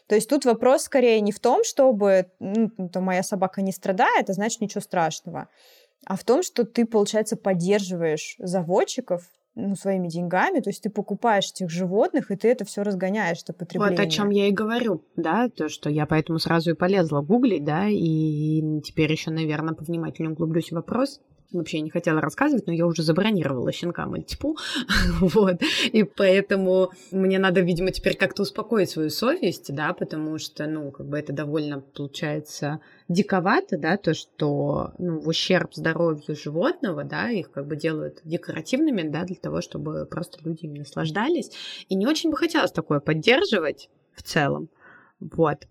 То 0.07 0.15
есть 0.15 0.29
тут 0.29 0.45
вопрос 0.45 0.83
скорее 0.83 1.19
не 1.21 1.31
в 1.31 1.39
том, 1.39 1.63
чтобы 1.63 2.31
ну, 2.39 2.69
то 2.91 3.01
моя 3.01 3.23
собака 3.23 3.61
не 3.61 3.71
страдает, 3.71 4.29
а 4.29 4.33
значит 4.33 4.61
ничего 4.61 4.81
страшного, 4.81 5.49
а 6.05 6.15
в 6.15 6.23
том, 6.23 6.43
что 6.43 6.63
ты, 6.65 6.85
получается, 6.85 7.35
поддерживаешь 7.35 8.35
заводчиков 8.37 9.23
ну, 9.55 9.75
своими 9.75 10.09
деньгами, 10.09 10.59
то 10.59 10.69
есть 10.69 10.83
ты 10.83 10.89
покупаешь 10.89 11.49
этих 11.49 11.69
животных, 11.69 12.29
и 12.29 12.35
ты 12.35 12.49
это 12.49 12.65
все 12.65 12.83
разгоняешь, 12.83 13.41
это 13.41 13.53
потребление. 13.53 13.97
Вот 13.97 14.05
о 14.05 14.09
чем 14.09 14.29
я 14.29 14.47
и 14.47 14.51
говорю, 14.51 15.05
да, 15.15 15.49
то, 15.49 15.69
что 15.69 15.89
я 15.89 16.05
поэтому 16.05 16.39
сразу 16.39 16.71
и 16.71 16.75
полезла 16.75 17.21
гуглить, 17.21 17.63
да, 17.63 17.87
и 17.87 18.81
теперь 18.81 19.11
еще, 19.11 19.31
наверное, 19.31 19.73
повнимательнее 19.73 20.33
углублюсь 20.33 20.69
в 20.69 20.75
вопрос, 20.75 21.21
вообще 21.57 21.81
не 21.81 21.89
хотела 21.89 22.21
рассказывать, 22.21 22.67
но 22.67 22.73
я 22.73 22.85
уже 22.85 23.03
забронировала 23.03 23.71
щенка 23.71 24.05
мультипу, 24.05 24.57
вот, 25.19 25.61
и 25.91 26.03
поэтому 26.03 26.91
мне 27.11 27.39
надо, 27.39 27.61
видимо, 27.61 27.91
теперь 27.91 28.17
как-то 28.17 28.43
успокоить 28.43 28.89
свою 28.89 29.09
совесть, 29.09 29.73
да, 29.73 29.93
потому 29.93 30.37
что, 30.37 30.67
ну, 30.67 30.91
как 30.91 31.07
бы 31.07 31.17
это 31.17 31.33
довольно, 31.33 31.81
получается, 31.81 32.79
диковато, 33.07 33.77
да, 33.77 33.97
то, 33.97 34.13
что, 34.13 34.93
ну, 34.97 35.19
в 35.19 35.27
ущерб 35.27 35.73
здоровью 35.73 36.35
животного, 36.35 37.03
да, 37.03 37.29
их 37.29 37.51
как 37.51 37.67
бы 37.67 37.75
делают 37.75 38.21
декоративными, 38.23 39.07
да, 39.07 39.23
для 39.23 39.35
того, 39.35 39.61
чтобы 39.61 40.05
просто 40.05 40.39
люди 40.43 40.65
им 40.65 40.75
наслаждались, 40.75 41.51
и 41.89 41.95
не 41.95 42.07
очень 42.07 42.31
бы 42.31 42.37
хотелось 42.37 42.71
такое 42.71 42.99
поддерживать 42.99 43.89
в 44.15 44.23
целом, 44.23 44.69
вот. 45.19 45.65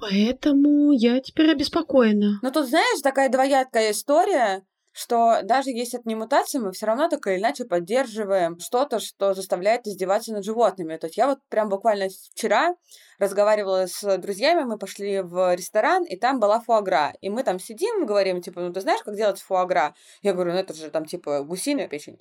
Поэтому 0.00 0.92
я 0.92 1.20
теперь 1.20 1.50
обеспокоена. 1.50 2.38
Ну, 2.42 2.50
тут, 2.50 2.68
знаешь, 2.68 3.02
такая 3.02 3.28
двоякая 3.28 3.90
история 3.90 4.62
что 4.92 5.40
даже 5.44 5.70
если 5.70 6.00
это 6.00 6.08
не 6.08 6.14
мутация, 6.14 6.60
мы 6.60 6.72
все 6.72 6.86
равно 6.86 7.08
так 7.08 7.26
или 7.26 7.38
иначе 7.38 7.64
поддерживаем 7.64 8.58
что-то, 8.58 8.98
что 8.98 9.34
заставляет 9.34 9.86
издеваться 9.86 10.32
над 10.32 10.44
животными. 10.44 10.96
То 10.96 11.06
есть 11.06 11.16
я 11.16 11.28
вот 11.28 11.38
прям 11.48 11.68
буквально 11.68 12.08
вчера 12.32 12.74
разговаривала 13.18 13.86
с 13.86 14.18
друзьями, 14.18 14.64
мы 14.64 14.78
пошли 14.78 15.20
в 15.20 15.54
ресторан, 15.54 16.04
и 16.04 16.16
там 16.16 16.40
была 16.40 16.60
фуагра. 16.60 17.14
И 17.20 17.30
мы 17.30 17.44
там 17.44 17.58
сидим, 17.58 18.04
говорим, 18.04 18.40
типа, 18.42 18.60
ну 18.60 18.72
ты 18.72 18.80
знаешь, 18.80 19.02
как 19.02 19.14
делать 19.14 19.40
фуагра? 19.40 19.94
Я 20.22 20.32
говорю, 20.32 20.52
ну 20.52 20.58
это 20.58 20.74
же 20.74 20.90
там 20.90 21.04
типа 21.04 21.42
гусиная 21.42 21.86
печень. 21.86 22.20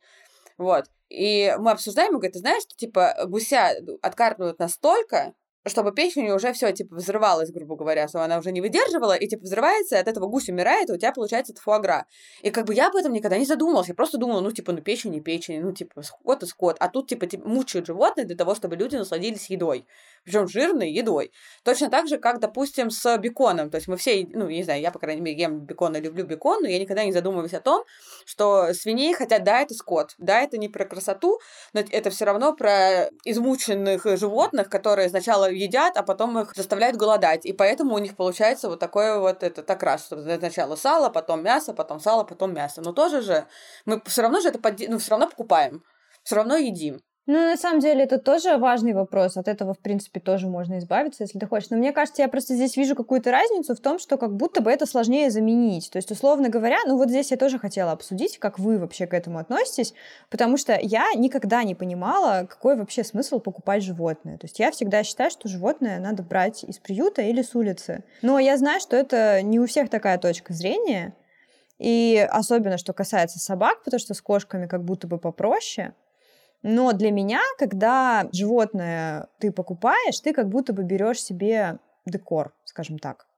Вот. 0.58 0.86
И 1.08 1.56
мы 1.58 1.72
обсуждаем, 1.72 2.12
и 2.12 2.14
говорит, 2.16 2.34
ты 2.34 2.40
знаешь, 2.40 2.64
что 2.64 2.76
типа 2.76 3.16
гуся 3.26 3.72
откармливают 4.02 4.60
настолько, 4.60 5.34
чтобы 5.66 5.92
печень 5.92 6.30
уже 6.30 6.54
все 6.54 6.72
типа 6.72 6.96
взрывалась, 6.96 7.52
грубо 7.52 7.76
говоря, 7.76 8.08
что 8.08 8.24
она 8.24 8.38
уже 8.38 8.52
не 8.52 8.62
выдерживала, 8.62 9.14
и 9.14 9.28
типа 9.28 9.44
взрывается, 9.44 9.96
и 9.96 10.00
от 10.00 10.08
этого 10.08 10.28
гусь 10.28 10.50
умирает, 10.50 10.90
и 10.90 10.94
у 10.94 10.98
тебя 10.98 11.12
получается 11.12 11.54
это 11.54 11.62
фуагра. 11.62 12.06
И 12.42 12.50
как 12.50 12.66
бы 12.66 12.74
я 12.74 12.88
об 12.88 12.96
этом 12.96 13.14
никогда 13.14 13.38
не 13.38 13.46
задумывалась, 13.46 13.90
я 13.90 13.94
просто 13.94 14.18
думала, 14.18 14.42
ну 14.42 14.52
типа, 14.52 14.72
ну 14.72 14.82
печень 14.82 15.16
и 15.16 15.22
печень, 15.22 15.62
ну 15.62 15.72
типа 15.74 16.02
скот 16.02 16.44
и 16.44 16.46
скот, 16.46 16.78
а 16.80 16.90
тут 16.90 17.08
типа, 17.08 17.28
типа 17.28 17.48
мучают 17.48 17.88
животные 17.88 18.26
для 18.26 18.36
того, 18.36 18.56
чтобы 18.56 18.76
люди 18.76 18.96
насладились 18.96 19.50
едой, 19.50 19.86
причем 20.24 20.48
жирной 20.48 20.92
едой. 20.92 21.32
Точно 21.64 21.90
так 21.90 22.08
же, 22.08 22.18
как, 22.18 22.40
допустим, 22.40 22.90
с 22.90 23.18
беконом, 23.18 23.70
то 23.70 23.76
есть 23.76 23.88
мы 23.88 23.98
все, 23.98 24.26
ну, 24.34 24.48
не 24.48 24.64
знаю, 24.64 24.82
я, 24.82 24.92
по 24.92 25.00
крайней 25.00 25.22
мере, 25.22 25.42
ем 25.42 25.62
бекон 25.66 25.96
и 25.96 26.02
люблю 26.02 26.26
бекон, 26.26 26.62
но 26.62 26.68
я 26.68 26.80
никогда 26.80 27.04
не 27.04 27.12
задумываюсь 27.12 27.54
о 27.54 27.60
том, 27.60 27.84
что 28.26 28.74
свиней, 28.74 29.14
хотя 29.14 29.40
да, 29.40 29.62
это 29.62 29.74
скот, 29.74 30.16
да, 30.18 30.42
это 30.42 30.58
не 30.58 30.70
про 30.70 30.86
красоту, 30.86 31.40
но 31.74 31.82
это 31.82 32.10
все 32.10 32.26
равно 32.26 32.54
про 32.54 33.10
измученных 33.26 34.06
животных, 34.18 34.70
которые 34.70 35.10
сначала 35.10 35.50
едят, 35.50 35.98
а 35.98 36.04
потом 36.04 36.40
их 36.40 36.54
заставляют 36.56 36.98
голодать. 36.98 37.46
И 37.46 37.54
поэтому 37.54 37.96
у 37.96 38.00
них 38.00 38.16
получается 38.16 38.70
вот 38.70 38.80
такое 38.80 39.20
вот 39.20 39.44
это 39.44 39.64
так 39.64 39.84
раз, 39.84 40.06
что 40.06 40.22
сначала 40.38 40.76
сало, 40.76 41.10
потом 41.10 41.44
мясо, 41.44 41.74
потом 41.74 42.00
сало, 42.00 42.24
потом 42.24 42.54
мясо. 42.54 42.82
Но 42.82 42.94
тоже 42.94 43.22
же 43.22 43.46
мы 43.86 44.02
все 44.06 44.22
равно 44.22 44.40
же 44.40 44.50
это 44.50 44.60
под... 44.60 44.80
ну, 44.88 44.98
все 44.98 45.12
равно 45.12 45.28
покупаем, 45.28 45.84
все 46.24 46.36
равно 46.36 46.58
едим. 46.58 47.02
Ну, 47.32 47.38
на 47.38 47.58
самом 47.58 47.80
деле, 47.80 48.06
это 48.06 48.18
тоже 48.18 48.58
важный 48.58 48.94
вопрос. 48.94 49.38
От 49.38 49.48
этого, 49.48 49.76
в 49.76 49.78
принципе, 49.78 50.20
тоже 50.20 50.48
можно 50.48 50.80
избавиться, 50.80 51.22
если 51.22 51.38
ты 51.38 51.46
хочешь. 51.46 51.70
Но 51.70 51.78
мне 51.78 51.92
кажется, 51.92 52.24
я 52.24 52.28
просто 52.28 52.56
здесь 52.56 52.76
вижу 52.76 52.96
какую-то 52.96 53.30
разницу 53.30 53.76
в 53.76 53.80
том, 53.80 54.00
что 54.00 54.18
как 54.18 54.36
будто 54.36 54.62
бы 54.62 54.72
это 54.72 54.88
сложнее 54.88 55.30
заменить. 55.30 55.92
То 55.92 55.98
есть, 55.98 56.10
условно 56.10 56.50
говоря, 56.50 56.80
ну 56.88 56.98
вот 56.98 57.10
здесь 57.10 57.30
я 57.30 57.38
тоже 57.38 57.60
хотела 57.60 57.92
обсудить, 57.92 58.40
как 58.40 58.58
вы 58.58 58.80
вообще 58.80 59.06
к 59.06 59.14
этому 59.14 59.38
относитесь, 59.38 59.94
потому 60.32 60.58
что 60.58 60.76
я 60.82 61.06
никогда 61.16 61.62
не 61.64 61.76
понимала, 61.76 62.48
какой 62.50 62.76
вообще 62.76 63.04
смысл 63.04 63.40
покупать 63.40 63.84
животное. 63.84 64.40
То 64.40 64.48
есть 64.48 64.58
я 64.58 64.72
всегда 64.72 65.04
считаю, 65.04 65.30
что 65.30 65.48
животное 65.48 66.00
надо 66.00 66.24
брать 66.24 66.64
из 66.64 66.80
приюта 66.80 67.22
или 67.22 67.44
с 67.44 67.54
улицы. 67.54 68.04
Но 68.24 68.40
я 68.40 68.58
знаю, 68.58 68.80
что 68.80 68.96
это 68.96 69.44
не 69.44 69.60
у 69.60 69.68
всех 69.68 69.92
такая 69.92 70.18
точка 70.18 70.54
зрения. 70.54 71.14
И 71.78 72.28
особенно, 72.28 72.80
что 72.80 72.92
касается 72.94 73.38
собак, 73.38 73.84
потому 73.84 74.00
что 74.00 74.16
с 74.16 74.22
кошками 74.24 74.66
как 74.66 74.84
будто 74.84 75.06
бы 75.06 75.20
попроще. 75.20 75.94
Но 76.62 76.92
для 76.94 77.12
меня, 77.12 77.42
когда 77.58 78.28
животное 78.34 79.28
ты 79.40 79.52
покупаешь, 79.52 80.20
ты 80.20 80.34
как 80.34 80.50
будто 80.50 80.74
бы 80.74 80.84
берешь 80.84 81.22
себе 81.22 81.80
декор, 82.06 82.54
скажем 82.66 83.00
так. 83.00 83.29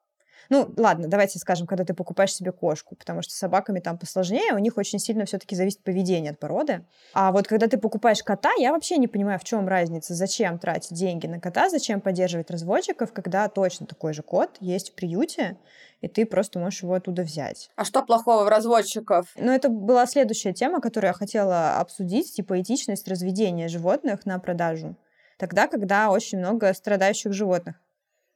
Ну, 0.50 0.74
ладно, 0.78 1.08
давайте 1.08 1.40
скажем, 1.40 1.68
когда 1.68 1.84
ты 1.84 1.94
покупаешь 1.94 2.34
себе 2.34 2.52
кошку, 2.52 2.96
потому 2.96 3.22
что 3.22 3.34
с 3.34 3.38
собаками 3.38 3.80
там 3.80 3.98
посложнее, 3.98 4.54
у 4.54 4.58
них 4.58 4.78
очень 4.78 5.00
сильно 5.00 5.26
все-таки 5.26 5.56
зависит 5.56 5.84
поведение 5.84 6.32
от 6.32 6.40
породы. 6.40 6.86
А 7.14 7.32
вот 7.32 7.48
когда 7.48 7.68
ты 7.68 7.78
покупаешь 7.78 8.24
кота, 8.24 8.52
я 8.58 8.72
вообще 8.72 8.98
не 8.98 9.08
понимаю, 9.08 9.40
в 9.40 9.44
чем 9.44 9.68
разница, 9.68 10.14
зачем 10.14 10.60
тратить 10.60 10.94
деньги 10.94 11.28
на 11.28 11.40
кота, 11.40 11.70
зачем 11.70 12.02
поддерживать 12.02 12.52
разводчиков, 12.52 13.14
когда 13.14 13.48
точно 13.48 13.86
такой 13.86 14.14
же 14.14 14.24
кот 14.24 14.58
есть 14.60 14.92
в 14.92 14.96
приюте, 14.96 15.58
и 16.02 16.08
ты 16.08 16.26
просто 16.26 16.60
можешь 16.60 16.84
его 16.84 16.96
оттуда 16.96 17.22
взять. 17.24 17.70
А 17.76 17.86
что 17.86 18.04
плохого 18.04 18.44
в 18.44 18.48
разводчиков? 18.48 19.28
Ну, 19.36 19.52
это 19.52 19.70
была 19.70 20.06
следующая 20.06 20.54
тема, 20.54 20.82
которую 20.82 21.10
я 21.10 21.14
хотела 21.14 21.78
обсудить, 21.78 22.34
типа 22.34 22.60
этичность 22.60 23.08
разведения 23.08 23.68
животных 23.68 24.26
на 24.26 24.40
продажу. 24.40 24.96
тогда, 25.38 25.68
когда 25.68 26.12
очень 26.12 26.38
много 26.38 26.72
страдающих 26.74 27.34
животных. 27.34 27.76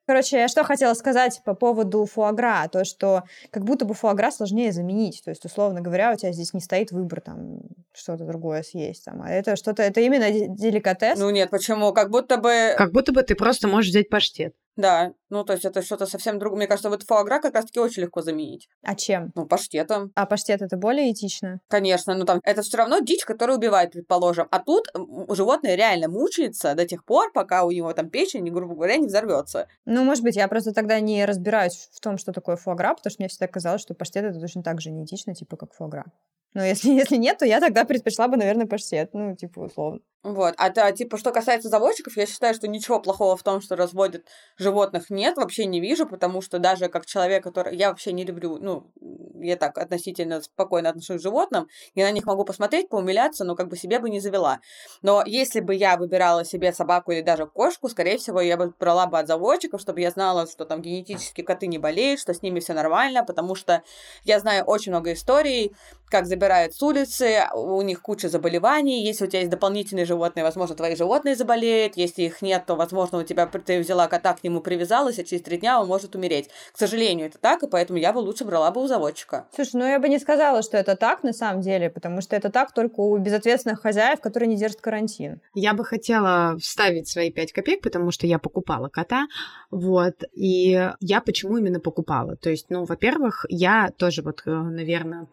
Короче, 0.07 0.37
я 0.37 0.47
что 0.47 0.63
хотела 0.63 0.93
сказать 0.93 1.41
по 1.43 1.55
поводу 1.55 2.05
фуагра, 2.05 2.67
то, 2.71 2.85
что 2.85 3.23
как 3.49 3.63
будто 3.63 3.85
бы 3.85 3.93
фуагра 3.93 4.31
сложнее 4.31 4.71
заменить. 4.71 5.21
То 5.23 5.31
есть, 5.31 5.43
условно 5.45 5.81
говоря, 5.81 6.11
у 6.13 6.15
тебя 6.15 6.31
здесь 6.31 6.53
не 6.53 6.59
стоит 6.59 6.91
выбор 6.91 7.21
там 7.21 7.59
что-то 7.93 8.25
другое 8.25 8.61
съесть. 8.61 9.05
Там, 9.05 9.21
а 9.23 9.29
это 9.29 9.55
что-то, 9.55 9.81
это 9.81 10.01
именно 10.01 10.29
деликатес. 10.31 11.17
Ну 11.17 11.29
нет, 11.31 11.49
почему? 11.49 11.91
Как 11.93 12.11
будто 12.11 12.37
бы... 12.37 12.75
Как 12.77 12.91
будто 12.91 13.13
бы 13.13 13.23
ты 13.23 13.35
просто 13.35 13.67
можешь 13.67 13.89
взять 13.89 14.09
паштет. 14.09 14.53
Да, 14.75 15.13
ну 15.29 15.43
то 15.43 15.53
есть 15.53 15.65
это 15.65 15.81
что-то 15.81 16.05
совсем 16.05 16.37
другое. 16.37 16.57
Мне 16.57 16.67
кажется, 16.67 16.89
вот 16.89 17.03
фуагра 17.03 17.39
как 17.39 17.55
раз-таки 17.55 17.79
очень 17.79 18.03
легко 18.03 18.21
заменить. 18.21 18.67
А 18.83 18.95
чем? 18.95 19.31
Ну, 19.35 19.45
паштетом. 19.45 20.11
А 20.15 20.25
паштет 20.25 20.61
это 20.61 20.77
более 20.77 21.11
этично? 21.11 21.61
Конечно, 21.69 22.13
ну 22.13 22.25
там 22.25 22.41
это 22.43 22.61
все 22.61 22.77
равно 22.77 22.99
дичь, 22.99 23.25
которая 23.25 23.57
убивает, 23.57 23.91
предположим. 23.91 24.47
А 24.51 24.59
тут 24.59 24.87
животное 25.29 25.75
реально 25.75 26.09
мучается 26.09 26.75
до 26.75 26.85
тех 26.85 27.05
пор, 27.05 27.31
пока 27.33 27.63
у 27.63 27.71
него 27.71 27.93
там 27.93 28.09
печень, 28.09 28.51
грубо 28.51 28.75
говоря, 28.75 28.97
не 28.97 29.07
взорвется. 29.07 29.67
Ну, 29.85 30.03
может 30.03 30.23
быть, 30.23 30.35
я 30.35 30.47
просто 30.47 30.73
тогда 30.73 30.99
не 30.99 31.25
разбираюсь 31.25 31.89
в 31.93 31.99
том, 32.01 32.17
что 32.17 32.33
такое 32.33 32.57
фуагра, 32.57 32.95
потому 32.95 33.11
что 33.11 33.21
мне 33.21 33.29
всегда 33.29 33.47
казалось, 33.47 33.81
что 33.81 33.93
паштет 33.93 34.25
это 34.25 34.39
точно 34.39 34.63
так 34.63 34.81
же 34.81 34.91
не 34.91 35.05
этично, 35.05 35.33
типа 35.33 35.55
как 35.57 35.73
фуагра. 35.73 36.05
Но 36.55 36.63
если, 36.63 36.89
если 36.93 37.17
нет, 37.17 37.37
то 37.37 37.45
я 37.45 37.59
тогда 37.59 37.85
предпочла 37.85 38.27
бы, 38.27 38.37
наверное, 38.37 38.65
паштет. 38.65 39.13
Ну, 39.13 39.35
типа, 39.35 39.59
условно. 39.59 39.99
Вот. 40.25 40.55
А, 40.57 40.71
а 40.75 40.91
типа, 40.91 41.17
что 41.19 41.31
касается 41.31 41.69
заводчиков, 41.69 42.17
я 42.17 42.25
считаю, 42.25 42.55
что 42.55 42.67
ничего 42.67 42.99
плохого 42.99 43.37
в 43.37 43.43
том, 43.43 43.61
что 43.61 43.75
разводят 43.75 44.25
животных 44.57 45.11
нет, 45.11 45.37
вообще 45.37 45.67
не 45.67 45.79
вижу, 45.79 46.07
потому 46.07 46.41
что 46.41 46.57
даже 46.57 46.89
как 46.89 47.05
человек, 47.05 47.43
который... 47.43 47.75
Я 47.75 47.89
вообще 47.89 48.11
не 48.11 48.25
люблю, 48.25 48.57
ну, 48.57 48.91
я 49.39 49.55
так 49.55 49.77
относительно 49.77 50.41
спокойно 50.41 50.89
отношусь 50.89 51.19
к 51.19 51.21
животным, 51.21 51.67
я 51.93 52.05
на 52.05 52.11
них 52.11 52.25
могу 52.25 52.43
посмотреть, 52.43 52.89
поумиляться, 52.89 53.43
но 53.43 53.55
как 53.55 53.67
бы 53.67 53.77
себе 53.77 53.99
бы 53.99 54.09
не 54.09 54.19
завела. 54.19 54.61
Но 55.03 55.21
если 55.27 55.59
бы 55.59 55.75
я 55.75 55.95
выбирала 55.95 56.43
себе 56.43 56.73
собаку 56.73 57.11
или 57.11 57.21
даже 57.21 57.45
кошку, 57.45 57.87
скорее 57.87 58.17
всего, 58.17 58.41
я 58.41 58.57
бы 58.57 58.73
брала 58.79 59.05
бы 59.05 59.19
от 59.19 59.27
заводчиков, 59.27 59.79
чтобы 59.79 60.01
я 60.01 60.09
знала, 60.09 60.47
что 60.47 60.65
там 60.65 60.81
генетически 60.81 61.41
коты 61.41 61.67
не 61.67 61.77
болеют, 61.77 62.19
что 62.19 62.33
с 62.33 62.41
ними 62.41 62.61
все 62.61 62.73
нормально, 62.73 63.23
потому 63.23 63.53
что 63.53 63.83
я 64.23 64.39
знаю 64.39 64.63
очень 64.63 64.91
много 64.91 65.13
историй, 65.13 65.75
как 66.09 66.25
забирают 66.25 66.73
с 66.73 66.81
улицы, 66.81 67.43
у 67.53 67.81
них 67.81 68.01
куча 68.01 68.29
заболеваний, 68.29 69.03
если 69.03 69.25
у 69.25 69.27
тебя 69.27 69.39
есть 69.39 69.51
дополнительные 69.51 70.05
животные, 70.15 70.43
возможно, 70.43 70.75
твои 70.75 70.95
животные 70.95 71.35
заболеют, 71.35 71.97
если 71.97 72.23
их 72.23 72.41
нет, 72.41 72.65
то, 72.65 72.75
возможно, 72.75 73.19
у 73.19 73.23
тебя 73.23 73.45
ты 73.45 73.79
взяла 73.79 74.07
кота, 74.07 74.33
к 74.33 74.43
нему 74.43 74.61
привязалась, 74.61 75.19
а 75.19 75.23
через 75.23 75.43
три 75.43 75.57
дня 75.57 75.79
он 75.79 75.87
может 75.87 76.15
умереть. 76.15 76.49
К 76.71 76.77
сожалению, 76.77 77.27
это 77.27 77.37
так, 77.37 77.63
и 77.63 77.67
поэтому 77.67 77.99
я 77.99 78.13
бы 78.13 78.19
лучше 78.19 78.45
брала 78.45 78.71
бы 78.71 78.81
у 78.81 78.87
заводчика. 78.87 79.47
Слушай, 79.53 79.75
ну 79.75 79.85
я 79.85 79.99
бы 79.99 80.09
не 80.09 80.19
сказала, 80.19 80.61
что 80.61 80.77
это 80.77 80.95
так 80.95 81.23
на 81.23 81.33
самом 81.33 81.61
деле, 81.61 81.89
потому 81.89 82.21
что 82.21 82.35
это 82.35 82.49
так 82.49 82.73
только 82.73 82.99
у 82.99 83.17
безответственных 83.17 83.81
хозяев, 83.81 84.21
которые 84.21 84.47
не 84.47 84.57
держат 84.57 84.81
карантин. 84.81 85.41
Я 85.53 85.73
бы 85.73 85.83
хотела 85.85 86.57
вставить 86.59 87.07
свои 87.07 87.31
пять 87.31 87.51
копеек, 87.51 87.81
потому 87.81 88.11
что 88.11 88.27
я 88.27 88.39
покупала 88.39 88.87
кота, 88.89 89.27
вот, 89.71 90.23
и 90.33 90.89
я 90.99 91.21
почему 91.21 91.57
именно 91.57 91.79
покупала? 91.79 92.35
То 92.35 92.49
есть, 92.49 92.67
ну, 92.69 92.85
во-первых, 92.85 93.45
я 93.49 93.89
тоже 93.97 94.21
вот, 94.21 94.43
э, 94.45 94.51
наверное, 94.51 95.27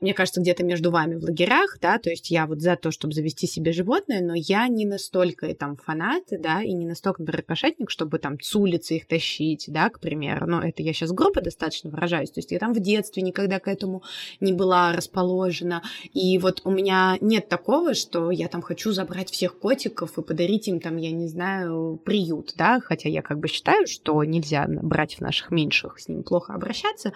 мне 0.00 0.14
кажется, 0.14 0.40
где-то 0.40 0.62
между 0.62 0.90
вами 0.90 1.16
в 1.16 1.24
лагерях, 1.24 1.78
да, 1.80 1.98
то 1.98 2.10
есть 2.10 2.30
я 2.30 2.46
вот 2.46 2.60
за 2.60 2.76
то, 2.76 2.90
чтобы 2.90 3.14
завести 3.14 3.46
себе 3.46 3.72
животное, 3.72 4.20
но 4.20 4.34
я 4.34 4.68
не 4.68 4.84
настолько 4.84 5.52
там 5.54 5.76
фанат, 5.76 6.24
да, 6.30 6.62
и 6.62 6.72
не 6.72 6.86
настолько, 6.86 7.22
например, 7.22 7.42
кошатник, 7.42 7.90
чтобы 7.90 8.18
там 8.18 8.38
с 8.40 8.54
улицы 8.54 8.96
их 8.96 9.06
тащить, 9.06 9.64
да, 9.68 9.88
к 9.88 10.00
примеру, 10.00 10.46
но 10.46 10.62
это 10.62 10.82
я 10.82 10.92
сейчас 10.92 11.12
грубо 11.12 11.40
достаточно 11.40 11.90
выражаюсь, 11.90 12.30
то 12.30 12.40
есть 12.40 12.52
я 12.52 12.58
там 12.58 12.74
в 12.74 12.80
детстве 12.80 13.22
никогда 13.22 13.58
к 13.58 13.68
этому 13.68 14.02
не 14.40 14.52
была 14.52 14.92
расположена, 14.92 15.82
и 16.12 16.38
вот 16.38 16.60
у 16.64 16.70
меня 16.70 17.16
нет 17.20 17.48
такого, 17.48 17.94
что 17.94 18.30
я 18.30 18.48
там 18.48 18.60
хочу 18.60 18.92
забрать 18.92 19.30
всех 19.30 19.58
котиков 19.58 20.18
и 20.18 20.22
подарить 20.22 20.68
им 20.68 20.80
там, 20.80 20.98
я 20.98 21.10
не 21.10 21.26
знаю, 21.26 22.00
приют, 22.04 22.52
да, 22.56 22.80
хотя 22.80 23.08
я 23.08 23.22
как 23.22 23.38
бы 23.38 23.48
считаю, 23.48 23.86
что 23.86 24.22
нельзя 24.24 24.66
брать 24.68 25.14
в 25.16 25.20
наших 25.20 25.50
меньших, 25.50 25.98
с 25.98 26.08
ним 26.08 26.22
плохо 26.22 26.52
обращаться, 26.52 27.12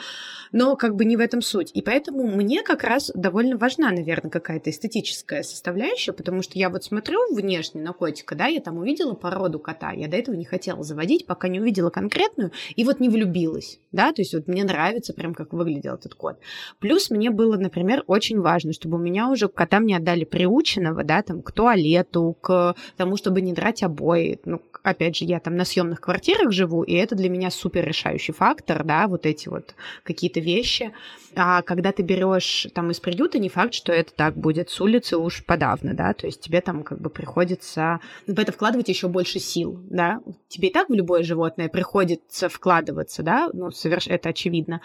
но 0.53 0.77
как 0.77 0.97
бы 0.97 1.05
не 1.05 1.17
в 1.17 1.21
этом 1.21 1.43
суть, 1.43 1.71
и 1.75 1.83
поэтому 1.83 2.27
мне 2.27 2.54
мне 2.55 2.63
как 2.63 2.85
раз 2.85 3.11
довольно 3.17 3.57
важна, 3.57 3.91
наверное, 3.91 4.31
какая-то 4.31 4.71
эстетическая 4.71 5.43
составляющая, 5.43 6.13
потому 6.13 6.41
что 6.41 6.57
я 6.57 6.71
вот 6.71 6.85
смотрю 6.85 7.35
внешне 7.35 7.83
на 7.83 7.93
котика, 7.93 8.37
да, 8.37 8.47
я 8.47 8.61
там 8.61 8.79
увидела 8.79 9.15
породу 9.15 9.59
кота, 9.59 9.91
я 9.91 10.07
до 10.07 10.17
этого 10.17 10.37
не 10.37 10.45
хотела 10.45 10.85
заводить, 10.85 11.27
пока 11.27 11.49
не 11.49 11.59
увидела 11.59 11.91
конкретную, 11.91 12.53
и 12.77 12.85
вот 12.85 13.01
не 13.01 13.09
влюбилась, 13.09 13.81
да, 13.91 14.13
то 14.13 14.23
есть 14.23 14.35
вот 14.35 14.47
мне 14.47 14.63
нравится 14.63 15.13
прям, 15.13 15.35
как 15.35 15.53
выглядел 15.53 15.95
этот 15.95 16.15
кот. 16.15 16.39
Плюс 16.79 17.11
мне 17.11 17.31
было, 17.31 17.57
например, 17.57 18.05
очень 18.07 18.41
важно, 18.41 18.73
чтобы 18.73 18.99
у 18.99 19.01
меня 19.01 19.31
уже 19.31 19.49
кота 19.49 19.81
мне 19.81 19.97
отдали 19.97 20.23
приученного, 20.23 21.03
да, 21.03 21.23
там, 21.23 21.43
к 21.43 21.51
туалету, 21.51 22.37
к 22.41 22.77
тому, 22.97 23.17
чтобы 23.17 23.41
не 23.41 23.53
драть 23.53 23.83
обои, 23.83 24.39
ну, 24.45 24.63
опять 24.85 25.17
же, 25.17 25.25
я 25.25 25.41
там 25.41 25.57
на 25.57 25.65
съемных 25.65 26.01
квартирах 26.01 26.53
живу, 26.53 26.85
и 26.85 26.93
это 26.93 27.17
для 27.17 27.29
меня 27.29 27.51
супер 27.51 27.85
решающий 27.85 28.33
фактор, 28.33 28.85
да, 28.85 29.09
вот 29.09 29.27
эти 29.27 29.49
вот 29.49 29.75
какие-то 30.05 30.39
вещи. 30.39 30.93
А 31.35 31.63
когда 31.63 31.91
ты 31.91 32.03
берешь 32.03 32.44
там 32.75 32.91
из 32.91 33.01
приюта, 33.01 33.39
не 33.39 33.49
факт, 33.49 33.75
что 33.75 33.93
это 33.93 34.13
так 34.15 34.37
будет 34.37 34.71
с 34.71 34.81
улицы 34.81 35.17
уж 35.17 35.45
подавно, 35.45 35.95
да, 35.95 36.13
то 36.13 36.27
есть 36.27 36.41
тебе 36.41 36.61
там 36.61 36.83
как 36.83 37.01
бы 37.01 37.11
приходится 37.11 38.01
в 38.27 38.39
это 38.39 38.53
вкладывать 38.53 38.89
еще 38.89 39.09
больше 39.09 39.39
сил, 39.39 39.79
да. 39.91 40.21
Тебе 40.49 40.69
и 40.69 40.73
так 40.73 40.89
в 40.89 40.93
любое 40.93 41.23
животное 41.23 41.69
приходится 41.69 42.49
вкладываться, 42.49 43.23
да, 43.23 43.51
ну, 43.53 43.71
соверш... 43.71 44.07
это 44.07 44.31
очевидно. 44.31 44.81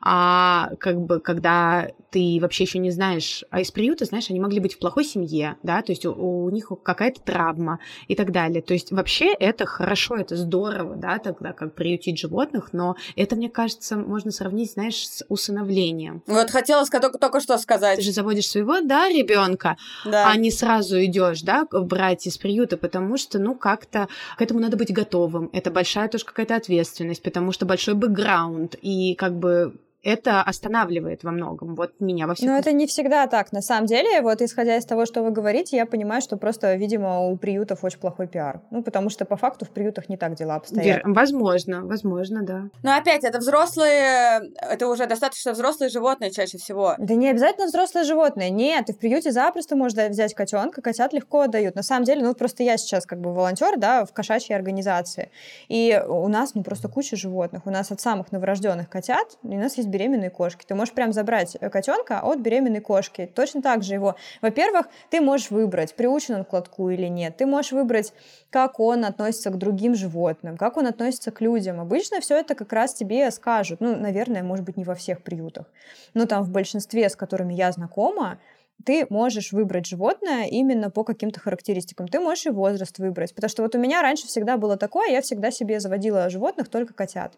А 0.00 0.70
как 0.78 1.00
бы 1.00 1.20
когда 1.20 1.88
ты 2.10 2.38
вообще 2.40 2.64
еще 2.64 2.78
не 2.78 2.90
знаешь, 2.90 3.44
а 3.50 3.60
из 3.60 3.70
приюта, 3.70 4.04
знаешь, 4.04 4.30
они 4.30 4.40
могли 4.40 4.60
быть 4.60 4.74
в 4.74 4.78
плохой 4.78 5.04
семье, 5.04 5.56
да, 5.62 5.82
то 5.82 5.92
есть 5.92 6.06
у, 6.06 6.12
у 6.12 6.50
них 6.50 6.70
какая-то 6.82 7.20
травма 7.20 7.78
и 8.08 8.14
так 8.14 8.32
далее. 8.32 8.62
То 8.62 8.74
есть 8.74 8.92
вообще 8.92 9.32
это 9.32 9.66
хорошо, 9.66 10.16
это 10.16 10.36
здорово, 10.36 10.96
да, 10.96 11.18
тогда 11.18 11.52
как 11.52 11.74
приютить 11.74 12.18
животных, 12.18 12.70
но 12.72 12.96
это, 13.16 13.36
мне 13.36 13.48
кажется, 13.48 13.96
можно 13.96 14.30
сравнить, 14.30 14.72
знаешь, 14.72 15.08
с 15.08 15.24
усыновлением. 15.28 16.22
Вот 16.26 16.50
хотела 16.50 16.84
только, 17.00 17.18
только 17.18 17.40
что 17.40 17.58
сказать. 17.58 17.96
Ты 17.96 18.02
же 18.02 18.12
заводишь 18.12 18.48
своего, 18.48 18.80
да, 18.80 19.08
ребенка, 19.08 19.76
да. 20.04 20.30
а 20.30 20.36
не 20.36 20.50
сразу 20.50 21.02
идешь, 21.04 21.42
да, 21.42 21.66
брать 21.70 22.26
из 22.26 22.38
приюта, 22.38 22.76
потому 22.76 23.16
что, 23.16 23.38
ну, 23.38 23.54
как-то 23.54 24.08
к 24.36 24.42
этому 24.42 24.60
надо 24.60 24.76
быть 24.76 24.92
готовым. 24.92 25.50
Это 25.52 25.70
большая 25.70 26.08
тоже 26.08 26.24
какая-то 26.24 26.56
ответственность, 26.56 27.22
потому 27.22 27.52
что 27.52 27.66
большой 27.66 27.94
бэкграунд, 27.94 28.76
и 28.80 29.14
как 29.14 29.34
бы 29.38 29.74
это 30.06 30.40
останавливает 30.40 31.24
во 31.24 31.32
многом. 31.32 31.74
Вот 31.74 31.94
меня 31.98 32.28
во 32.28 32.34
всем. 32.34 32.48
Но 32.48 32.56
это 32.56 32.70
не 32.70 32.86
всегда 32.86 33.26
так. 33.26 33.50
На 33.50 33.60
самом 33.60 33.86
деле, 33.86 34.22
вот 34.22 34.40
исходя 34.40 34.76
из 34.76 34.84
того, 34.84 35.04
что 35.04 35.22
вы 35.22 35.32
говорите, 35.32 35.76
я 35.76 35.84
понимаю, 35.84 36.22
что 36.22 36.36
просто, 36.36 36.74
видимо, 36.76 37.26
у 37.26 37.36
приютов 37.36 37.82
очень 37.82 37.98
плохой 37.98 38.28
пиар. 38.28 38.62
Ну, 38.70 38.84
потому 38.84 39.10
что 39.10 39.24
по 39.24 39.36
факту 39.36 39.64
в 39.64 39.70
приютах 39.70 40.08
не 40.08 40.16
так 40.16 40.34
дела 40.34 40.54
обстоят. 40.54 40.84
Вер... 40.84 41.02
Возможно, 41.04 41.84
возможно, 41.84 42.42
да. 42.42 42.70
Но 42.84 42.96
опять, 42.96 43.24
это 43.24 43.38
взрослые, 43.38 44.52
это 44.60 44.86
уже 44.86 45.06
достаточно 45.06 45.52
взрослые 45.52 45.90
животные 45.90 46.30
чаще 46.30 46.58
всего. 46.58 46.94
Да 46.98 47.14
не 47.14 47.28
обязательно 47.28 47.66
взрослые 47.66 48.04
животные. 48.04 48.50
Нет, 48.50 48.86
ты 48.86 48.92
в 48.92 48.98
приюте 48.98 49.32
запросто 49.32 49.74
можешь 49.74 49.98
взять 49.98 50.34
котенка, 50.34 50.82
котят 50.82 51.12
легко 51.12 51.40
отдают. 51.42 51.74
На 51.74 51.82
самом 51.82 52.04
деле, 52.04 52.22
ну, 52.22 52.32
просто 52.34 52.62
я 52.62 52.76
сейчас 52.76 53.06
как 53.06 53.20
бы 53.20 53.34
волонтер, 53.34 53.76
да, 53.76 54.04
в 54.04 54.12
кошачьей 54.12 54.56
организации. 54.56 55.32
И 55.68 56.00
у 56.06 56.28
нас, 56.28 56.54
ну, 56.54 56.62
просто 56.62 56.88
куча 56.88 57.16
животных. 57.16 57.62
У 57.66 57.70
нас 57.70 57.90
от 57.90 58.00
самых 58.00 58.30
новорожденных 58.30 58.88
котят, 58.88 59.36
у 59.42 59.56
нас 59.56 59.76
есть 59.76 59.88
беременной 59.96 60.28
кошки. 60.28 60.64
Ты 60.66 60.74
можешь 60.74 60.92
прям 60.92 61.12
забрать 61.12 61.56
э, 61.58 61.70
котенка 61.70 62.20
от 62.20 62.38
беременной 62.40 62.80
кошки. 62.80 63.30
Точно 63.34 63.62
так 63.62 63.82
же 63.82 63.94
его. 63.94 64.16
Во-первых, 64.42 64.86
ты 65.10 65.20
можешь 65.20 65.50
выбрать, 65.50 65.94
приучен 65.94 66.34
он 66.34 66.44
к 66.44 66.52
лотку 66.52 66.90
или 66.90 67.06
нет. 67.06 67.36
Ты 67.38 67.46
можешь 67.46 67.72
выбрать, 67.72 68.12
как 68.50 68.78
он 68.78 69.04
относится 69.04 69.50
к 69.50 69.56
другим 69.56 69.94
животным, 69.94 70.58
как 70.58 70.76
он 70.76 70.86
относится 70.86 71.30
к 71.30 71.40
людям. 71.40 71.80
Обычно 71.80 72.20
все 72.20 72.36
это 72.36 72.54
как 72.54 72.72
раз 72.72 72.92
тебе 72.92 73.30
скажут. 73.30 73.80
Ну, 73.80 73.96
наверное, 73.96 74.42
может 74.42 74.64
быть, 74.64 74.76
не 74.76 74.84
во 74.84 74.94
всех 74.94 75.22
приютах. 75.22 75.66
Но 76.12 76.26
там 76.26 76.44
в 76.44 76.50
большинстве, 76.50 77.08
с 77.08 77.16
которыми 77.16 77.54
я 77.54 77.72
знакома, 77.72 78.38
ты 78.84 79.06
можешь 79.08 79.52
выбрать 79.52 79.86
животное 79.86 80.46
именно 80.46 80.90
по 80.90 81.04
каким-то 81.04 81.40
характеристикам. 81.40 82.08
Ты 82.08 82.20
можешь 82.20 82.46
и 82.46 82.50
возраст 82.50 82.98
выбрать. 82.98 83.34
Потому 83.34 83.48
что 83.48 83.62
вот 83.62 83.74
у 83.74 83.78
меня 83.78 84.02
раньше 84.02 84.26
всегда 84.26 84.58
было 84.58 84.76
такое, 84.76 85.08
я 85.08 85.22
всегда 85.22 85.50
себе 85.50 85.80
заводила 85.80 86.28
животных, 86.28 86.68
только 86.68 86.92
котят. 86.92 87.32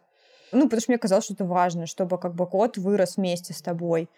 Ну, 0.53 0.65
потому 0.65 0.81
что 0.81 0.93
мне 0.93 0.99
казалось, 0.99 1.25
что 1.25 1.35
это 1.35 1.45
важно, 1.45 1.87
чтобы 1.87 2.19
как 2.19 2.35
бы 2.35 2.47
кот 2.47 2.79
вырос 2.79 3.17
вместе 3.17 3.53
с 3.53 3.61
тобой. 3.63 4.09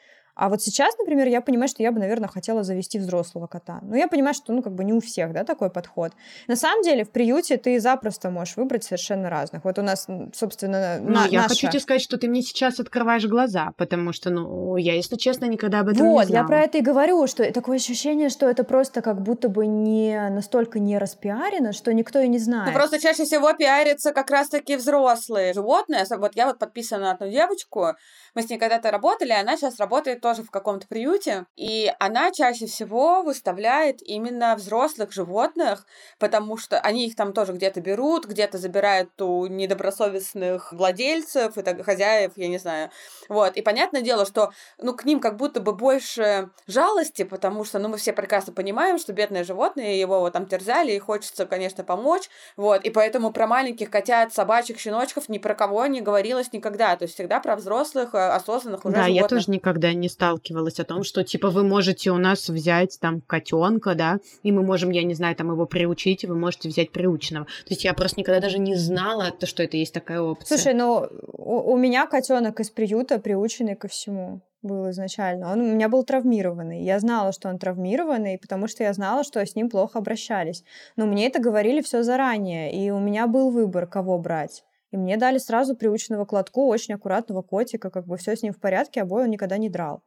А 0.41 0.49
вот 0.49 0.63
сейчас, 0.63 0.97
например, 0.97 1.29
я 1.29 1.43
понимаю, 1.43 1.69
что 1.69 1.83
я 1.83 1.93
бы, 1.93 1.99
наверное, 1.99 2.27
хотела 2.27 2.63
завести 2.63 2.99
взрослого 2.99 3.47
кота. 3.47 3.81
Но 3.83 3.95
я 3.95 4.09
понимаю, 4.09 4.33
что, 4.33 4.55
ну, 4.55 4.63
как 4.63 4.75
бы 4.75 4.85
не 4.85 4.95
у 4.95 5.01
всех, 5.01 5.35
да, 5.35 5.45
такой 5.45 5.69
подход. 5.69 6.13
На 6.49 6.57
самом 6.57 6.83
деле, 6.83 7.05
в 7.05 7.11
приюте 7.11 7.59
ты 7.59 7.79
запросто 7.79 8.31
можешь 8.31 8.57
выбрать 8.57 8.83
совершенно 8.83 9.29
разных. 9.29 9.65
Вот 9.65 9.79
у 9.79 9.83
нас, 9.83 10.07
собственно, 10.33 10.99
ну, 10.99 11.11
на, 11.11 11.27
я 11.27 11.43
наша... 11.43 11.51
хочу 11.51 11.69
тебе 11.69 11.81
сказать, 11.81 12.01
что 12.01 12.17
ты 12.17 12.27
мне 12.27 12.41
сейчас 12.41 12.81
открываешь 12.81 13.27
глаза, 13.27 13.75
потому 13.77 14.15
что, 14.15 14.31
ну, 14.31 14.79
я, 14.79 14.95
если 14.95 15.17
честно, 15.17 15.45
никогда 15.45 15.81
об 15.81 15.89
этом 15.89 16.07
вот, 16.07 16.21
не 16.21 16.29
знала. 16.29 16.43
я 16.45 16.49
про 16.49 16.61
это 16.63 16.79
и 16.79 16.81
говорю, 16.81 17.27
что 17.27 17.53
такое 17.53 17.77
ощущение, 17.77 18.31
что 18.31 18.49
это 18.49 18.65
просто 18.65 19.03
как 19.03 19.21
будто 19.21 19.51
бы 19.51 19.67
не 19.67 20.31
настолько 20.31 20.79
не 20.79 20.97
распиарено, 20.97 21.75
что 21.75 21.93
никто 21.93 22.19
и 22.19 22.29
не 22.29 22.39
знает. 22.39 22.69
Ну, 22.69 22.73
просто 22.73 22.99
чаще 22.99 23.25
всего 23.25 23.53
пиарятся 23.53 24.15
как 24.15 24.31
раз-таки 24.31 24.77
взрослые 24.77 25.53
животные. 25.53 26.07
Вот 26.17 26.35
я 26.35 26.47
вот 26.47 26.59
подписана 26.59 27.05
на 27.05 27.11
одну 27.13 27.29
девочку, 27.29 27.89
мы 28.35 28.41
с 28.41 28.49
ней 28.49 28.59
когда-то 28.59 28.91
работали, 28.91 29.33
она 29.33 29.59
сейчас 29.59 29.79
работает 29.79 30.23
тоже 30.31 30.45
в 30.45 30.51
каком-то 30.51 30.87
приюте, 30.87 31.47
и 31.57 31.93
она 31.99 32.31
чаще 32.31 32.67
всего 32.67 33.23
выставляет 33.23 34.01
именно 34.01 34.55
взрослых 34.55 35.11
животных, 35.13 35.87
потому 36.21 36.57
что 36.57 36.79
они 36.79 37.07
их 37.09 37.17
там 37.17 37.33
тоже 37.33 37.53
где-то 37.53 37.81
берут, 37.81 38.27
где-то 38.27 38.59
забирают 38.59 39.11
у 39.21 39.47
недобросовестных 39.47 40.73
владельцев 40.73 41.59
и 41.59 41.63
так, 41.63 41.85
хозяев, 41.85 42.33
я 42.37 42.49
не 42.49 42.59
знаю. 42.59 42.91
Вот. 43.29 43.57
И 43.57 43.63
понятное 43.63 44.03
дело, 44.03 44.25
что 44.25 44.53
ну, 44.79 44.95
к 44.95 45.05
ним 45.05 45.19
как 45.21 45.37
будто 45.37 45.61
бы 45.61 45.73
больше 45.73 46.51
жалости, 46.69 47.25
потому 47.25 47.65
что 47.65 47.79
ну, 47.81 47.89
мы 47.89 47.97
все 47.97 48.13
прекрасно 48.13 48.53
понимаем, 48.53 48.99
что 48.99 49.13
бедное 49.13 49.43
животное, 49.43 49.95
его 49.95 50.21
вот 50.21 50.33
там 50.33 50.47
терзали, 50.47 50.93
и 50.93 50.99
хочется, 51.01 51.47
конечно, 51.47 51.83
помочь. 51.83 52.29
Вот. 52.57 52.85
И 52.85 52.91
поэтому 52.91 53.33
про 53.33 53.47
маленьких 53.49 53.91
котят, 53.91 54.33
собачек, 54.33 54.79
щеночков 54.79 55.29
ни 55.29 55.39
про 55.39 55.55
кого 55.55 55.87
не 55.87 56.01
говорилось 56.01 56.53
никогда. 56.53 56.95
То 56.97 57.05
есть 57.05 57.15
всегда 57.15 57.41
про 57.41 57.57
взрослых, 57.57 58.15
э, 58.15 58.29
осознанных 58.29 58.85
уже 58.85 58.95
Да, 58.95 59.03
животных. 59.07 59.23
я 59.23 59.29
тоже 59.29 59.51
никогда 59.51 59.93
не 59.93 60.09
сталкивалась 60.11 60.79
о 60.79 60.85
том, 60.85 61.03
что 61.03 61.25
типа 61.25 61.49
вы 61.49 61.65
можете 61.65 62.11
у 62.11 62.19
нас 62.19 62.49
взять 62.49 62.99
там 63.01 63.23
котенка, 63.23 63.95
да, 63.95 64.19
и 64.43 64.53
мы 64.53 64.63
можем, 64.63 64.91
я 64.91 65.03
не 65.03 65.15
знаю, 65.15 65.35
там 65.37 65.51
его 65.51 65.65
приучить, 65.65 66.25
и 66.25 66.27
вы 66.27 66.37
можете 66.37 66.69
взять 66.69 66.91
приученного. 66.91 67.47
То 67.47 67.71
есть 67.71 67.85
я 67.85 67.95
просто 67.95 68.21
никогда 68.21 68.41
даже 68.41 68.59
не 68.59 68.75
знала, 68.75 69.31
то, 69.31 69.47
что 69.47 69.63
это 69.63 69.79
есть 69.79 69.95
такая 69.95 70.21
опция. 70.21 70.59
Слушай, 70.59 70.75
ну 70.75 71.09
у, 71.33 71.73
у 71.73 71.77
меня 71.79 72.07
котенок 72.07 72.61
из 72.61 72.71
приюта 72.71 73.19
приученный 73.19 73.77
ко 73.77 73.89
всему 73.89 74.43
был 74.63 74.91
изначально. 74.91 75.53
Он 75.53 75.61
у 75.61 75.75
меня 75.75 75.89
был 75.89 76.05
травмированный. 76.05 76.83
Я 76.83 76.99
знала, 76.99 77.33
что 77.33 77.49
он 77.49 77.59
травмированный, 77.59 78.39
потому 78.39 78.69
что 78.69 78.85
я 78.85 78.93
знала, 78.93 79.25
что 79.25 79.45
с 79.45 79.57
ним 79.57 79.71
плохо 79.71 79.99
обращались. 79.99 80.65
Но 80.97 81.07
мне 81.07 81.27
это 81.27 81.41
говорили 81.41 81.81
все 81.81 82.03
заранее, 82.03 82.73
и 82.73 82.91
у 82.91 82.99
меня 82.99 83.27
был 83.27 83.51
выбор, 83.51 83.87
кого 83.87 84.19
брать. 84.19 84.65
И 84.91 84.97
мне 84.97 85.17
дали 85.17 85.39
сразу 85.39 85.77
приученного 85.77 86.25
к 86.25 86.33
лотку, 86.33 86.67
очень 86.67 86.95
аккуратного 86.95 87.43
котика, 87.43 87.91
как 87.91 88.07
бы 88.07 88.17
все 88.17 88.35
с 88.35 88.43
ним 88.43 88.53
в 88.53 88.59
порядке, 88.59 89.05
бой 89.05 89.25
он 89.25 89.31
никогда 89.31 89.57
не 89.57 89.69
драл. 89.69 90.03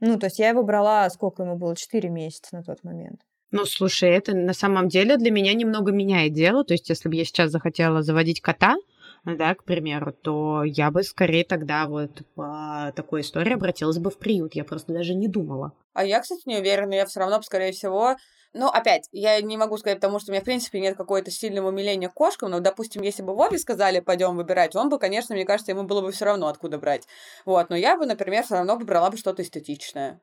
Ну, 0.00 0.18
то 0.18 0.26
есть 0.26 0.38
я 0.38 0.48
его 0.48 0.62
брала, 0.62 1.08
сколько 1.10 1.42
ему 1.42 1.56
было, 1.56 1.76
4 1.76 2.08
месяца 2.08 2.54
на 2.56 2.62
тот 2.62 2.82
момент. 2.84 3.20
Ну, 3.52 3.66
слушай, 3.66 4.10
это 4.10 4.34
на 4.34 4.54
самом 4.54 4.88
деле 4.88 5.16
для 5.16 5.30
меня 5.30 5.52
немного 5.54 5.92
меняет 5.92 6.32
дело. 6.32 6.64
То 6.64 6.74
есть, 6.74 6.88
если 6.88 7.08
бы 7.08 7.16
я 7.16 7.24
сейчас 7.24 7.50
захотела 7.50 8.02
заводить 8.02 8.40
кота, 8.40 8.76
да, 9.24 9.54
к 9.54 9.64
примеру, 9.64 10.12
то 10.12 10.64
я 10.64 10.90
бы 10.90 11.02
скорее 11.02 11.44
тогда 11.44 11.86
вот 11.86 12.22
по 12.34 12.92
такой 12.96 13.20
истории 13.20 13.54
обратилась 13.54 13.98
бы 13.98 14.10
в 14.10 14.18
приют. 14.18 14.54
Я 14.54 14.64
просто 14.64 14.92
даже 14.92 15.14
не 15.14 15.28
думала. 15.28 15.72
А 15.94 16.04
я, 16.04 16.20
кстати, 16.20 16.42
не 16.46 16.58
уверена, 16.58 16.94
я 16.94 17.06
все 17.06 17.20
равно, 17.20 17.40
скорее 17.42 17.72
всего, 17.72 18.16
ну, 18.54 18.68
опять, 18.68 19.08
я 19.12 19.40
не 19.40 19.56
могу 19.56 19.78
сказать, 19.78 19.98
потому 19.98 20.18
что 20.18 20.30
у 20.30 20.32
меня, 20.32 20.42
в 20.42 20.44
принципе, 20.44 20.80
нет 20.80 20.96
какой-то 20.96 21.30
сильного 21.30 21.68
умиления 21.68 22.08
к 22.08 22.14
кошкам, 22.14 22.50
но, 22.50 22.60
допустим, 22.60 23.02
если 23.02 23.22
бы 23.22 23.34
Вове 23.34 23.58
сказали, 23.58 24.00
пойдем 24.00 24.36
выбирать, 24.36 24.76
он 24.76 24.90
бы, 24.90 24.98
конечно, 24.98 25.34
мне 25.34 25.44
кажется, 25.44 25.72
ему 25.72 25.84
было 25.84 26.02
бы 26.02 26.12
все 26.12 26.26
равно, 26.26 26.48
откуда 26.48 26.78
брать. 26.78 27.06
Вот, 27.46 27.70
но 27.70 27.76
я 27.76 27.96
бы, 27.96 28.04
например, 28.04 28.44
все 28.44 28.56
равно 28.56 28.76
бы 28.76 28.84
брала 28.84 29.10
бы 29.10 29.16
что-то 29.16 29.42
эстетичное. 29.42 30.20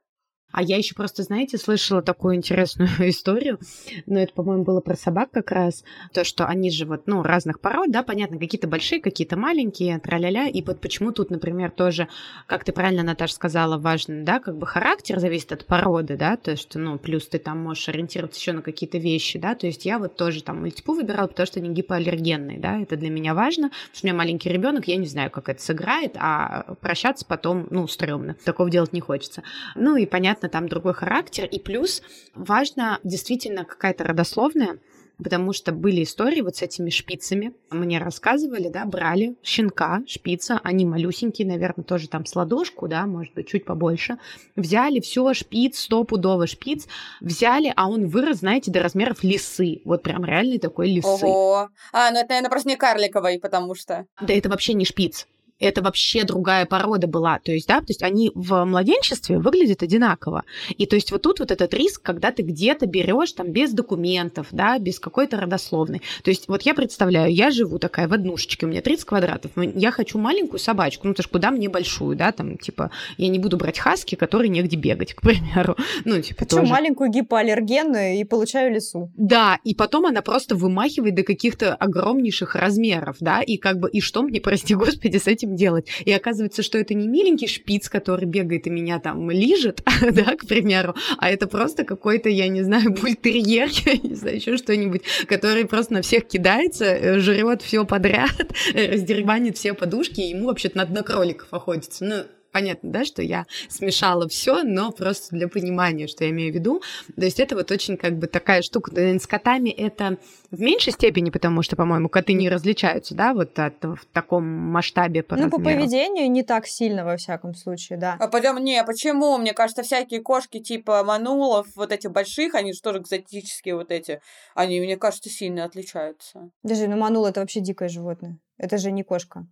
А 0.51 0.63
я 0.63 0.77
еще 0.77 0.95
просто, 0.95 1.23
знаете, 1.23 1.57
слышала 1.57 2.01
такую 2.01 2.35
интересную 2.35 2.89
историю, 3.09 3.59
но 4.07 4.19
это, 4.19 4.33
по-моему, 4.33 4.63
было 4.63 4.81
про 4.81 4.95
собак 4.95 5.29
как 5.31 5.51
раз, 5.51 5.83
то, 6.11 6.23
что 6.23 6.45
они 6.45 6.71
же 6.71 6.85
вот, 6.85 7.03
ну, 7.05 7.21
разных 7.21 7.59
пород, 7.59 7.91
да, 7.91 8.01
понятно, 8.03 8.39
какие-то 8.39 8.67
большие, 8.67 8.99
какие-то 8.99 9.37
маленькие, 9.37 9.99
тра-ля-ля, 9.99 10.47
и 10.47 10.61
вот 10.63 10.81
почему 10.81 11.11
тут, 11.11 11.29
например, 11.29 11.71
тоже, 11.71 12.07
как 12.47 12.63
ты 12.63 12.71
правильно, 12.71 13.03
Наташа, 13.03 13.35
сказала, 13.35 13.77
важно, 13.77 14.23
да, 14.23 14.39
как 14.39 14.57
бы 14.57 14.65
характер 14.65 15.19
зависит 15.19 15.51
от 15.51 15.65
породы, 15.65 16.17
да, 16.17 16.35
то 16.35 16.51
есть, 16.51 16.73
ну, 16.73 16.97
плюс 16.97 17.27
ты 17.27 17.37
там 17.37 17.59
можешь 17.59 17.87
ориентироваться 17.89 18.39
еще 18.39 18.53
на 18.53 18.61
какие-то 18.61 18.97
вещи, 18.97 19.37
да, 19.37 19.53
то 19.53 19.67
есть 19.67 19.85
я 19.85 19.99
вот 19.99 20.15
тоже 20.15 20.43
там 20.43 20.61
мультипу 20.61 20.93
выбирала, 20.93 21.27
потому 21.27 21.45
что 21.45 21.59
они 21.59 21.69
гипоаллергенные, 21.69 22.59
да, 22.59 22.79
это 22.79 22.95
для 22.95 23.09
меня 23.09 23.35
важно, 23.35 23.69
потому 23.69 23.93
что 23.93 24.07
у 24.07 24.09
меня 24.09 24.17
маленький 24.17 24.49
ребенок, 24.49 24.87
я 24.87 24.95
не 24.95 25.07
знаю, 25.07 25.29
как 25.29 25.47
это 25.49 25.61
сыграет, 25.61 26.15
а 26.17 26.75
прощаться 26.81 27.25
потом, 27.25 27.67
ну, 27.69 27.87
стрёмно, 27.87 28.35
такого 28.43 28.69
делать 28.69 28.93
не 28.93 29.01
хочется. 29.01 29.43
Ну, 29.75 29.95
и 29.95 30.05
понятно, 30.05 30.38
понятно, 30.39 30.49
там 30.49 30.69
другой 30.69 30.93
характер, 30.93 31.45
и 31.45 31.59
плюс 31.59 32.01
важно 32.33 32.99
действительно 33.03 33.65
какая-то 33.65 34.03
родословная, 34.03 34.79
потому 35.21 35.53
что 35.53 35.71
были 35.73 36.03
истории 36.03 36.41
вот 36.41 36.55
с 36.55 36.61
этими 36.61 36.89
шпицами. 36.89 37.51
Мне 37.71 37.99
рассказывали, 37.99 38.69
да, 38.69 38.85
брали 38.85 39.35
щенка, 39.43 40.01
шпица, 40.07 40.61
они 40.63 40.85
малюсенькие, 40.85 41.47
наверное, 41.47 41.83
тоже 41.83 42.07
там 42.07 42.25
с 42.25 42.35
ладошку, 42.35 42.87
да, 42.87 43.05
может 43.05 43.33
быть, 43.33 43.47
чуть 43.47 43.65
побольше. 43.65 44.17
Взяли 44.55 45.01
все, 45.01 45.33
шпиц, 45.33 45.79
стопудово 45.79 46.47
шпиц, 46.47 46.87
взяли, 47.19 47.73
а 47.75 47.89
он 47.89 48.07
вырос, 48.07 48.37
знаете, 48.39 48.71
до 48.71 48.81
размеров 48.81 49.23
лисы. 49.23 49.81
Вот 49.83 50.03
прям 50.03 50.23
реальный 50.23 50.59
такой 50.59 50.89
лисы. 50.89 51.25
Ого. 51.25 51.69
А, 51.91 52.11
ну 52.11 52.19
это, 52.19 52.29
наверное, 52.29 52.49
просто 52.49 52.69
не 52.69 52.77
карликовый, 52.77 53.39
потому 53.39 53.75
что... 53.75 54.05
Да 54.21 54.33
это 54.33 54.49
вообще 54.49 54.73
не 54.73 54.85
шпиц 54.85 55.27
это 55.59 55.81
вообще 55.81 56.23
другая 56.23 56.65
порода 56.65 57.07
была. 57.07 57.39
То 57.39 57.51
есть, 57.51 57.67
да, 57.67 57.79
то 57.79 57.87
есть 57.89 58.03
они 58.03 58.31
в 58.33 58.63
младенчестве 58.65 59.39
выглядят 59.39 59.83
одинаково. 59.83 60.43
И 60.77 60.85
то 60.85 60.95
есть 60.95 61.11
вот 61.11 61.21
тут 61.21 61.39
вот 61.39 61.51
этот 61.51 61.73
риск, 61.73 62.01
когда 62.01 62.31
ты 62.31 62.43
где-то 62.43 62.85
берешь 62.85 63.33
там 63.33 63.51
без 63.51 63.73
документов, 63.73 64.47
да, 64.51 64.79
без 64.79 64.99
какой-то 64.99 65.37
родословной. 65.37 66.01
То 66.23 66.31
есть 66.31 66.47
вот 66.47 66.61
я 66.63 66.73
представляю, 66.73 67.33
я 67.33 67.51
живу 67.51 67.79
такая 67.79 68.07
в 68.07 68.13
однушечке, 68.13 68.65
у 68.65 68.69
меня 68.69 68.81
30 68.81 69.05
квадратов, 69.05 69.51
я 69.55 69.91
хочу 69.91 70.17
маленькую 70.17 70.59
собачку, 70.59 71.07
ну, 71.07 71.13
то 71.13 71.21
есть 71.21 71.29
куда 71.29 71.51
мне 71.51 71.69
большую, 71.69 72.15
да, 72.15 72.31
там, 72.31 72.57
типа, 72.57 72.91
я 73.17 73.27
не 73.27 73.39
буду 73.39 73.57
брать 73.57 73.79
хаски, 73.79 74.15
которые 74.15 74.49
негде 74.49 74.77
бегать, 74.77 75.13
к 75.15 75.21
примеру. 75.21 75.75
Ну, 76.05 76.21
типа, 76.21 76.41
хочу 76.41 76.57
тоже. 76.57 76.71
маленькую 76.71 77.09
гипоаллергенную 77.09 78.19
и 78.19 78.23
получаю 78.23 78.73
лесу. 78.73 79.11
Да, 79.15 79.57
и 79.63 79.75
потом 79.75 80.05
она 80.05 80.21
просто 80.21 80.55
вымахивает 80.55 81.15
до 81.15 81.23
каких-то 81.23 81.75
огромнейших 81.75 82.55
размеров, 82.55 83.17
да, 83.19 83.41
и 83.41 83.57
как 83.57 83.79
бы, 83.79 83.89
и 83.89 84.01
что 84.01 84.21
мне, 84.21 84.39
прости 84.39 84.75
господи, 84.75 85.17
с 85.17 85.27
этим 85.27 85.48
этим 85.49 85.55
делать. 85.55 85.87
И 86.05 86.11
оказывается, 86.11 86.63
что 86.63 86.77
это 86.77 86.93
не 86.93 87.07
миленький 87.07 87.47
шпиц, 87.47 87.89
который 87.89 88.25
бегает 88.25 88.67
и 88.67 88.69
меня 88.69 88.99
там 88.99 89.29
лижет, 89.29 89.81
да, 90.11 90.35
к 90.35 90.45
примеру, 90.47 90.95
а 91.17 91.29
это 91.29 91.47
просто 91.47 91.83
какой-то, 91.83 92.29
я 92.29 92.47
не 92.47 92.63
знаю, 92.63 92.91
бультерьер, 93.01 93.69
я 93.85 93.97
не 93.97 94.15
знаю, 94.15 94.35
еще 94.37 94.57
что-нибудь, 94.57 95.01
который 95.27 95.65
просто 95.65 95.93
на 95.93 96.01
всех 96.01 96.27
кидается, 96.27 96.85
э, 96.85 97.19
жрет 97.19 97.61
все 97.61 97.85
подряд, 97.85 98.35
раздербанит 98.73 99.57
все 99.57 99.73
подушки, 99.73 100.21
и 100.21 100.29
ему 100.29 100.47
вообще-то 100.47 100.77
надо 100.77 100.93
на 100.93 101.03
кроликов 101.03 101.47
охотиться. 101.51 102.05
Ну, 102.05 102.15
понятно, 102.51 102.91
да, 102.91 103.05
что 103.05 103.21
я 103.21 103.45
смешала 103.69 104.27
все, 104.27 104.63
но 104.63 104.91
просто 104.91 105.35
для 105.35 105.47
понимания, 105.47 106.07
что 106.07 106.23
я 106.23 106.29
имею 106.31 106.51
в 106.51 106.55
виду. 106.55 106.81
То 107.15 107.25
есть 107.25 107.39
это 107.39 107.55
вот 107.55 107.71
очень 107.71 107.97
как 107.97 108.17
бы 108.17 108.27
такая 108.27 108.61
штука. 108.61 108.91
С 108.95 109.27
котами 109.27 109.69
это 109.69 110.17
в 110.51 110.59
меньшей 110.59 110.93
степени, 110.93 111.29
потому 111.29 111.61
что, 111.61 111.75
по-моему, 111.75 112.09
коты 112.09 112.33
не 112.33 112.49
различаются, 112.49 113.15
да, 113.15 113.33
вот 113.33 113.57
от, 113.59 113.83
в 113.83 114.05
таком 114.13 114.43
масштабе 114.45 115.23
по 115.23 115.35
Ну, 115.35 115.43
размеру. 115.43 115.57
по 115.63 115.69
поведению 115.69 116.29
не 116.31 116.43
так 116.43 116.65
сильно, 116.67 117.05
во 117.05 117.17
всяком 117.17 117.53
случае, 117.53 117.99
да. 117.99 118.17
А 118.19 118.27
потом, 118.27 118.63
не, 118.63 118.83
почему? 118.83 119.37
Мне 119.37 119.53
кажется, 119.53 119.83
всякие 119.83 120.21
кошки 120.21 120.59
типа 120.59 121.03
манулов, 121.03 121.67
вот 121.75 121.91
эти 121.91 122.07
больших, 122.07 122.55
они 122.55 122.73
же 122.73 122.81
тоже 122.81 122.99
экзотические 122.99 123.75
вот 123.75 123.91
эти, 123.91 124.21
они, 124.55 124.79
мне 124.79 124.97
кажется, 124.97 125.29
сильно 125.29 125.65
отличаются. 125.65 126.49
Даже, 126.63 126.87
ну, 126.87 126.97
манул 126.97 127.25
это 127.25 127.41
вообще 127.41 127.59
дикое 127.59 127.89
животное. 127.89 128.37
Это 128.57 128.77
же 128.77 128.91
не 128.91 129.03
кошка. 129.03 129.45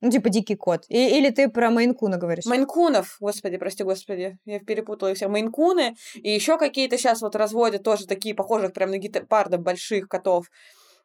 Ну, 0.00 0.10
типа 0.10 0.30
дикий 0.30 0.56
кот. 0.56 0.84
И, 0.88 1.18
или 1.18 1.30
ты 1.30 1.48
про 1.48 1.70
Мейнкуна 1.70 2.16
говоришь? 2.16 2.46
Мейнкунов, 2.46 3.16
господи, 3.20 3.58
прости, 3.58 3.84
господи, 3.84 4.38
я 4.46 4.60
перепутала 4.60 5.10
их 5.10 5.16
все. 5.16 5.28
Мейнкуны, 5.28 5.96
и 6.14 6.30
еще 6.30 6.58
какие-то 6.58 6.96
сейчас 6.96 7.20
вот 7.20 7.36
разводят 7.36 7.82
тоже 7.82 8.06
такие 8.06 8.34
похожих 8.34 8.72
прям 8.72 8.90
на 8.90 8.98
гепардов 8.98 9.60
больших 9.60 10.08
котов. 10.08 10.46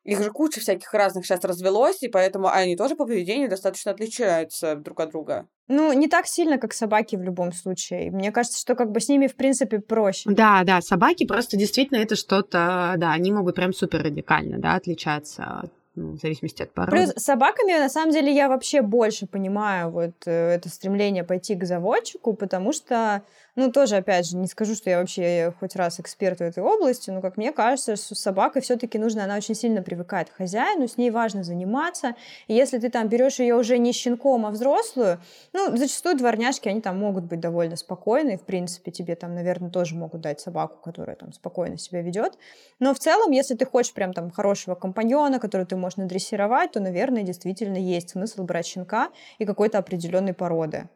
Их 0.06 0.22
же 0.22 0.30
куча 0.30 0.62
всяких 0.62 0.94
разных 0.94 1.26
сейчас 1.26 1.44
развелось, 1.44 2.04
и 2.04 2.08
поэтому 2.08 2.48
они 2.48 2.78
тоже 2.78 2.96
по 2.96 3.08
поведению 3.08 3.50
достаточно 3.50 3.92
отличаются 3.92 4.76
друг 4.76 5.00
от 5.00 5.10
друга. 5.10 5.48
Ну, 5.68 5.92
не 5.94 6.08
так 6.08 6.28
сильно, 6.28 6.60
как 6.60 6.74
собаки 6.74 7.16
в 7.16 7.24
любом 7.24 7.52
случае. 7.52 8.12
Мне 8.12 8.32
кажется, 8.32 8.60
что 8.60 8.76
как 8.76 8.92
бы 8.92 9.00
с 9.00 9.10
ними, 9.10 9.26
в 9.26 9.36
принципе, 9.36 9.80
проще. 9.80 10.30
Да, 10.30 10.62
да, 10.64 10.80
собаки 10.82 11.26
просто 11.26 11.58
действительно 11.58 11.98
это 11.98 12.16
что-то, 12.16 12.94
да, 12.98 13.14
они 13.14 13.32
могут 13.32 13.56
прям 13.56 13.74
супер 13.74 14.04
радикально, 14.04 14.60
да, 14.60 14.76
отличаться 14.76 15.72
в 15.96 16.18
зависимости 16.18 16.62
от 16.64 16.74
породы. 16.74 16.98
Плюс 16.98 17.14
с 17.16 17.24
собаками, 17.24 17.78
на 17.78 17.90
самом 17.90 18.12
деле, 18.12 18.34
я 18.34 18.50
вообще 18.50 18.82
больше 18.82 19.28
понимаю 19.28 19.90
вот 19.90 20.16
э, 20.26 20.56
это 20.56 20.70
стремление 20.70 21.24
пойти 21.24 21.56
к 21.56 21.66
заводчику, 21.66 22.34
потому 22.34 22.74
что 22.74 23.24
ну, 23.56 23.72
тоже, 23.72 23.96
опять 23.98 24.28
же, 24.28 24.36
не 24.38 24.48
скажу, 24.48 24.76
что 24.76 24.90
я 24.90 25.00
вообще 25.00 25.54
хоть 25.60 25.76
раз 25.76 26.00
эксперт 26.00 26.40
в 26.40 26.42
этой 26.42 26.62
области, 26.62 27.10
но, 27.10 27.22
как 27.22 27.38
мне 27.38 27.52
кажется, 27.52 27.96
с 27.96 28.14
собакой 28.14 28.62
все-таки 28.62 29.00
нужно, 29.00 29.24
она 29.24 29.38
очень 29.38 29.56
сильно 29.56 29.82
привыкает 29.82 30.30
к 30.30 30.36
хозяину, 30.36 30.88
с 30.88 30.98
ней 30.98 31.10
важно 31.10 31.44
заниматься. 31.44 32.16
И 32.48 32.54
если 32.54 32.80
ты 32.80 32.90
там 32.90 33.08
берешь 33.08 33.40
ее 33.40 33.56
уже 33.56 33.78
не 33.78 33.94
щенком, 33.94 34.46
а 34.46 34.52
взрослую, 34.52 35.20
ну, 35.54 35.76
зачастую 35.78 36.18
дворняжки, 36.18 36.68
они 36.68 36.82
там 36.82 37.00
могут 37.00 37.26
быть 37.26 37.40
довольно 37.40 37.78
спокойны, 37.78 38.38
в 38.38 38.44
принципе, 38.44 38.92
тебе 38.92 39.16
там, 39.16 39.34
наверное, 39.34 39.70
тоже 39.70 39.96
могут 39.96 40.22
дать 40.22 40.40
собаку, 40.42 40.78
которая 40.84 41.16
там 41.16 41.32
спокойно 41.32 41.78
себя 41.78 42.02
ведет. 42.02 42.38
Но 42.80 42.94
в 42.94 43.00
целом, 43.00 43.32
если 43.32 43.56
ты 43.56 43.66
хочешь 43.66 43.94
прям 43.94 44.14
там 44.14 44.32
хорошего 44.32 44.76
компаньона, 44.76 45.40
который 45.40 45.66
ты 45.66 45.78
можешь 45.78 45.98
надрессировать, 45.98 46.74
то, 46.74 46.82
наверное, 46.82 47.24
действительно 47.24 47.78
есть 47.78 48.10
смысл 48.10 48.44
брать 48.44 48.66
щенка 48.66 49.10
и 49.40 49.46
какой-то 49.46 49.78
определенной 49.78 50.34
породы. 50.34 50.90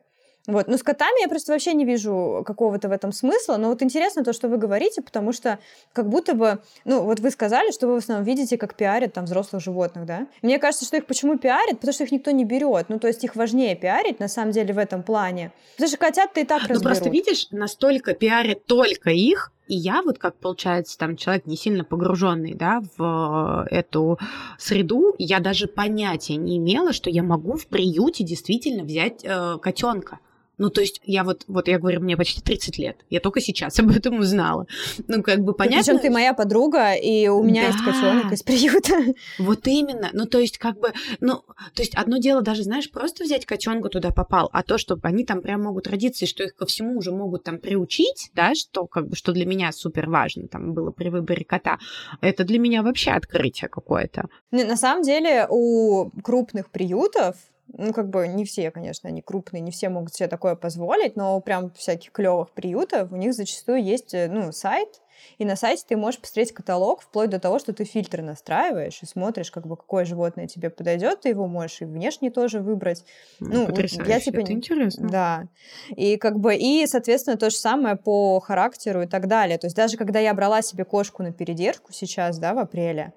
Вот. 0.48 0.68
Но 0.68 0.78
с 0.78 0.84
котами 0.84 1.22
я 1.22 1.28
просто 1.28 1.52
вообще 1.52 1.74
не 1.74 1.86
вижу 1.86 2.44
какого-то 2.46 2.90
в 2.90 2.92
этом 2.92 3.12
смысла. 3.12 3.58
Но 3.58 3.70
вот 3.70 3.84
интересно 3.84 4.24
то, 4.24 4.34
что 4.34 4.48
вы 4.48 4.58
говорите, 4.58 5.02
потому 5.02 5.32
что 5.32 5.60
как 5.94 6.10
будто 6.10 6.34
бы, 6.34 6.60
ну, 6.86 7.04
вот 7.04 7.20
вы 7.20 7.30
сказали, 7.32 7.72
что 7.72 7.88
вы 7.88 7.96
в 7.96 7.98
основном 7.98 8.26
видите, 8.26 8.58
как 8.58 8.76
пиарят 8.76 9.14
там 9.14 9.26
взрослых 9.26 9.62
животных, 9.62 10.06
да? 10.06 10.28
Мне 10.42 10.58
кажется, 10.58 10.86
что 10.86 10.98
их 10.98 11.06
почему 11.06 11.38
пиарят? 11.38 11.80
Потому 11.80 11.94
что 11.94 12.04
их 12.04 12.12
никто 12.12 12.32
не 12.32 12.46
берет. 12.46 12.90
Ну, 12.90 13.00
то 13.00 13.08
есть 13.08 13.24
их 13.24 13.36
важнее 13.36 13.76
пиарить, 13.76 14.20
на 14.20 14.28
самом 14.28 14.52
деле, 14.52 14.74
в 14.74 14.78
этом 14.78 15.04
плане. 15.04 15.52
Потому 15.76 15.90
что 15.90 15.98
котят-то 15.98 16.40
и 16.40 16.46
так 16.46 16.62
разберут. 16.62 16.84
Ну, 16.84 16.90
просто 16.90 17.10
видишь, 17.10 17.48
настолько 17.52 18.14
пиарят 18.14 18.66
только 18.66 19.12
их, 19.12 19.52
и 19.70 19.76
я 19.76 20.02
вот 20.02 20.18
как, 20.18 20.36
получается, 20.36 20.98
там 20.98 21.16
человек 21.16 21.46
не 21.46 21.56
сильно 21.56 21.84
погруженный, 21.84 22.56
да, 22.56 22.82
в 22.98 23.68
эту 23.70 24.18
среду, 24.58 25.14
я 25.20 25.40
даже 25.40 25.68
понятия 25.68 26.38
не 26.38 26.58
имела, 26.58 26.92
что 26.92 27.12
я 27.12 27.22
могу 27.22 27.56
в 27.56 27.68
приюте 27.68 28.24
действительно 28.24 28.84
взять 28.84 29.24
э, 29.24 29.58
котенка. 29.62 30.20
Ну, 30.60 30.70
то 30.70 30.82
есть 30.82 31.02
я 31.04 31.24
вот, 31.24 31.46
вот 31.48 31.68
я 31.68 31.80
говорю, 31.80 32.02
мне 32.02 32.16
почти 32.16 32.42
30 32.42 32.78
лет. 32.78 32.98
Я 33.10 33.20
только 33.22 33.42
сейчас 33.42 33.80
об 33.80 33.90
этом 33.90 34.20
узнала. 34.20 34.68
Ну, 35.08 35.24
как 35.24 35.40
бы 35.40 35.54
понятно. 35.54 35.84
Причем 35.84 36.00
ты 36.00 36.10
моя 36.12 36.34
подруга, 36.34 36.94
и 36.94 37.28
у 37.28 37.42
меня 37.42 37.64
да. 37.64 37.68
есть 37.70 37.84
котенок 37.84 38.32
из 38.32 38.44
приюта. 38.44 38.94
Вот 39.40 39.68
именно. 39.68 40.10
Ну, 40.14 40.26
то 40.26 40.40
есть, 40.40 40.58
как 40.58 40.80
бы, 40.80 40.92
ну, 41.22 41.44
то 41.74 41.82
есть 41.82 41.96
одно 41.96 42.18
дело 42.18 42.42
даже, 42.42 42.64
знаешь, 42.64 42.92
просто 42.92 43.24
взять 43.24 43.46
котенка 43.46 43.90
туда 43.90 44.12
попал, 44.12 44.50
а 44.52 44.64
то, 44.64 44.78
что 44.78 45.00
они 45.04 45.24
там 45.24 45.42
прям 45.42 45.64
могут 45.64 45.88
родиться, 45.88 46.26
и 46.26 46.28
что 46.28 46.44
их 46.44 46.56
ко 46.56 46.66
всему 46.66 46.98
уже 46.98 47.12
могут 47.12 47.44
там 47.44 47.58
приучить, 47.58 48.30
да, 48.34 48.54
что 48.54 48.86
как 48.86 49.08
бы, 49.08 49.16
что 49.16 49.32
для 49.32 49.46
меня 49.46 49.72
супер 49.72 50.10
важно 50.10 50.48
там 50.48 50.74
было 50.74 50.92
при 50.92 51.10
выборе 51.10 51.46
кота, 51.46 51.80
это 52.22 52.44
для 52.44 52.60
меня 52.60 52.84
вообще 52.84 53.12
открытие 53.12 53.70
какое-то. 53.70 54.28
На 54.52 54.76
самом 54.76 55.04
деле 55.04 55.48
у 55.50 56.10
крупных 56.22 56.70
приютов 56.70 57.36
ну, 57.78 57.94
как 57.94 58.10
бы 58.10 58.28
не 58.28 58.46
все, 58.46 58.72
конечно, 58.72 59.10
они 59.10 59.22
крупные, 59.22 59.62
не 59.62 59.72
все 59.72 59.90
могут 59.90 60.14
себе 60.14 60.28
такое 60.28 60.56
позволить, 60.56 61.16
но 61.16 61.40
прям 61.42 61.72
всяких 61.72 62.12
клевых 62.12 62.52
приютов 62.52 63.12
у 63.12 63.16
них 63.16 63.34
зачастую 63.34 63.84
есть, 63.84 64.14
э, 64.14 64.28
ну, 64.30 64.52
сайт, 64.52 65.02
и 65.38 65.46
на 65.46 65.56
сайте 65.56 65.84
ты 65.88 65.98
можешь 65.98 66.20
посмотреть 66.20 66.54
каталог 66.54 67.02
вплоть 67.02 67.30
до 67.30 67.40
того, 67.40 67.60
что 67.60 67.74
ты 67.74 67.84
фильтры 67.84 68.24
настраиваешь 68.24 69.02
и 69.02 69.06
смотришь, 69.06 69.52
как 69.52 69.68
бы 69.68 69.76
какое 69.76 70.06
животное 70.06 70.48
тебе 70.48 70.70
подойдет, 70.70 71.22
ты 71.22 71.30
его 71.30 71.48
можешь 71.48 71.82
и 71.82 71.86
внешне 71.86 72.32
тоже 72.32 72.60
выбрать. 72.62 73.04
Ну, 73.40 73.66
Потрясающе. 73.66 74.12
я 74.12 74.20
типа 74.20 74.40
это 74.40 74.54
интересно. 74.54 75.10
Да. 75.10 75.48
И 75.90 76.18
как 76.18 76.40
бы 76.40 76.56
и, 76.56 76.86
соответственно, 76.88 77.38
то 77.38 77.50
же 77.50 77.58
самое 77.58 77.96
по 77.96 78.40
характеру 78.40 79.04
и 79.04 79.08
так 79.08 79.28
далее. 79.28 79.58
То 79.58 79.68
есть 79.68 79.76
даже 79.76 79.98
когда 79.98 80.20
я 80.20 80.34
брала 80.34 80.62
себе 80.62 80.86
кошку 80.86 81.24
на 81.24 81.32
передержку 81.32 81.92
сейчас, 81.92 82.40
да, 82.40 82.54
в 82.54 82.60
апреле, 82.60 83.14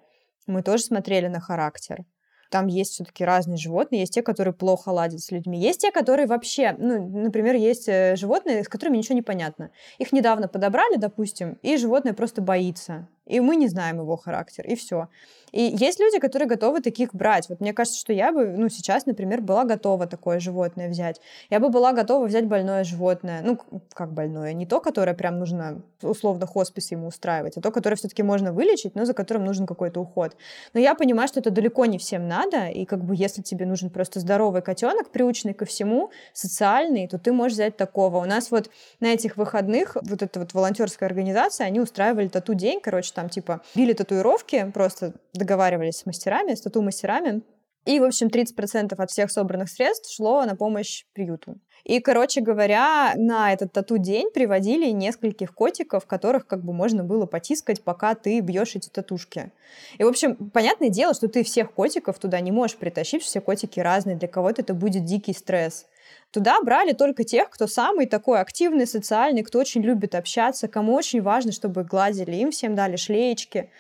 мы 0.47 0.63
тоже 0.63 0.83
смотрели 0.83 1.29
на 1.29 1.41
характер 1.41 2.05
там 2.53 2.67
есть 2.67 2.93
все-таки 2.93 3.25
разные 3.25 3.57
животные. 3.57 4.01
Есть 4.01 4.13
те, 4.13 4.23
которые 4.23 4.53
плохо 4.53 4.91
ладят 4.91 5.21
с 5.21 5.31
людьми. 5.33 5.59
Есть 5.59 5.81
те, 5.81 5.91
которые 5.91 6.27
вообще, 6.27 6.77
ну, 6.79 7.09
например, 7.09 7.57
есть 7.57 7.89
э, 7.89 8.15
животные, 8.15 8.63
с 8.63 8.69
которыми 8.69 8.99
ничего 8.99 9.15
не 9.15 9.23
понятно. 9.23 9.71
Их 9.99 10.13
недавно 10.13 10.49
подобрали, 10.49 10.97
допустим, 10.97 11.59
и 11.63 11.77
животное 11.79 12.13
просто 12.13 12.43
боится 12.43 13.09
и 13.27 13.41
мы 13.41 13.57
не 13.57 13.69
знаем 13.69 13.99
его 13.99 14.17
характер, 14.17 14.67
и 14.67 14.75
все. 14.75 15.09
И 15.53 15.63
есть 15.63 16.01
люди, 16.01 16.19
которые 16.19 16.49
готовы 16.49 16.81
таких 16.81 17.15
брать. 17.15 17.49
Вот 17.49 17.61
мне 17.61 17.75
кажется, 17.75 18.01
что 18.01 18.13
я 18.13 18.33
бы, 18.33 18.47
ну, 18.47 18.71
сейчас, 18.71 19.05
например, 19.05 19.43
была 19.43 19.65
готова 19.65 20.07
такое 20.07 20.41
животное 20.41 20.89
взять. 20.89 21.21
Я 21.51 21.61
бы 21.61 21.69
была 21.69 21.93
готова 21.93 22.27
взять 22.27 22.47
больное 22.47 22.85
животное. 22.85 23.43
Ну, 23.43 23.59
как 23.93 24.13
больное? 24.13 24.55
Не 24.55 24.65
то, 24.65 24.81
которое 24.81 25.15
прям 25.15 25.39
нужно 25.39 25.83
условно 26.03 26.47
хоспис 26.47 26.91
ему 26.91 27.09
устраивать, 27.09 27.57
а 27.59 27.61
то, 27.61 27.71
которое 27.71 27.97
все-таки 27.97 28.23
можно 28.23 28.53
вылечить, 28.53 28.95
но 28.95 29.05
за 29.05 29.13
которым 29.13 29.45
нужен 29.45 29.67
какой-то 29.67 30.01
уход. 30.01 30.37
Но 30.73 30.81
я 30.81 30.95
понимаю, 30.95 31.29
что 31.29 31.41
это 31.41 31.51
далеко 31.51 31.85
не 31.85 31.99
всем 31.99 32.27
надо, 32.27 32.69
и 32.69 32.87
как 32.87 33.05
бы 33.05 33.15
если 33.15 33.43
тебе 33.43 33.67
нужен 33.67 33.91
просто 33.91 34.21
здоровый 34.21 34.63
котенок, 34.63 35.11
приученный 35.11 35.55
ко 35.55 35.67
всему, 35.67 36.11
социальный, 36.33 37.07
то 37.09 37.19
ты 37.19 37.33
можешь 37.33 37.55
взять 37.55 37.77
такого. 37.77 38.19
У 38.19 38.25
нас 38.25 38.51
вот 38.51 38.71
на 39.01 39.13
этих 39.13 39.37
выходных 39.37 39.97
вот 40.01 40.23
эта 40.23 40.41
вот 40.41 40.55
волонтерская 40.55 41.09
организация, 41.09 41.67
они 41.67 41.79
устраивали 41.79 42.29
тату-день, 42.29 42.81
короче, 42.81 43.12
там 43.13 43.29
типа 43.29 43.63
били 43.75 43.93
татуировки, 43.93 44.71
просто 44.73 45.15
договаривались 45.33 45.99
с 45.99 46.07
мастерами, 46.07 46.55
с 46.55 46.61
тату-мастерами, 46.61 47.43
и, 47.85 47.99
в 47.99 48.05
общем, 48.05 48.29
30% 48.29 48.95
от 48.97 49.11
всех 49.11 49.31
собранных 49.33 49.69
средств 49.69 50.15
шло 50.15 50.45
на 50.45 50.55
помощь 50.55 51.05
приюту. 51.15 51.57
И, 51.85 51.99
короче 51.99 52.41
говоря, 52.41 53.13
на 53.17 53.53
этот 53.53 53.73
тату-день 53.73 54.31
приводили 54.33 54.91
нескольких 54.91 55.53
котиков, 55.53 56.07
которых 56.07 56.47
как 56.47 56.65
бы 56.65 56.73
можно 56.73 57.03
было 57.03 57.27
потискать, 57.27 57.83
пока 57.83 58.15
ты 58.15 58.39
бьешь 58.39 58.77
эти 58.77 58.89
татушки. 58.89 59.51
И, 59.99 60.05
в 60.05 60.07
общем, 60.07 60.37
понятное 60.51 60.91
дело, 60.91 61.13
что 61.13 61.27
ты 61.27 61.43
всех 61.43 61.73
котиков 61.73 62.21
туда 62.21 62.39
не 62.39 62.53
можешь 62.53 62.77
притащить, 62.77 63.25
все 63.25 63.41
котики 63.41 63.81
разные, 63.81 64.15
для 64.15 64.29
кого-то 64.29 64.63
это 64.63 64.75
будет 64.75 65.05
дикий 65.05 65.33
стресс. 65.33 65.87
Туда 66.33 66.63
брали 66.63 66.93
только 66.93 67.25
тех, 67.25 67.51
кто 67.51 67.67
самый 67.67 68.07
такой 68.07 68.41
активный, 68.41 68.87
социальный, 68.87 69.43
кто 69.43 69.59
очень 69.59 69.83
любит 69.83 70.15
общаться, 70.15 70.67
кому 70.67 70.95
очень 70.95 71.21
важно, 71.21 71.53
чтобы 71.53 71.85
гладили. 71.85 72.35
Им 72.37 72.51
всем 72.51 72.75
дали 72.75 72.97
шлеечки. 72.97 73.71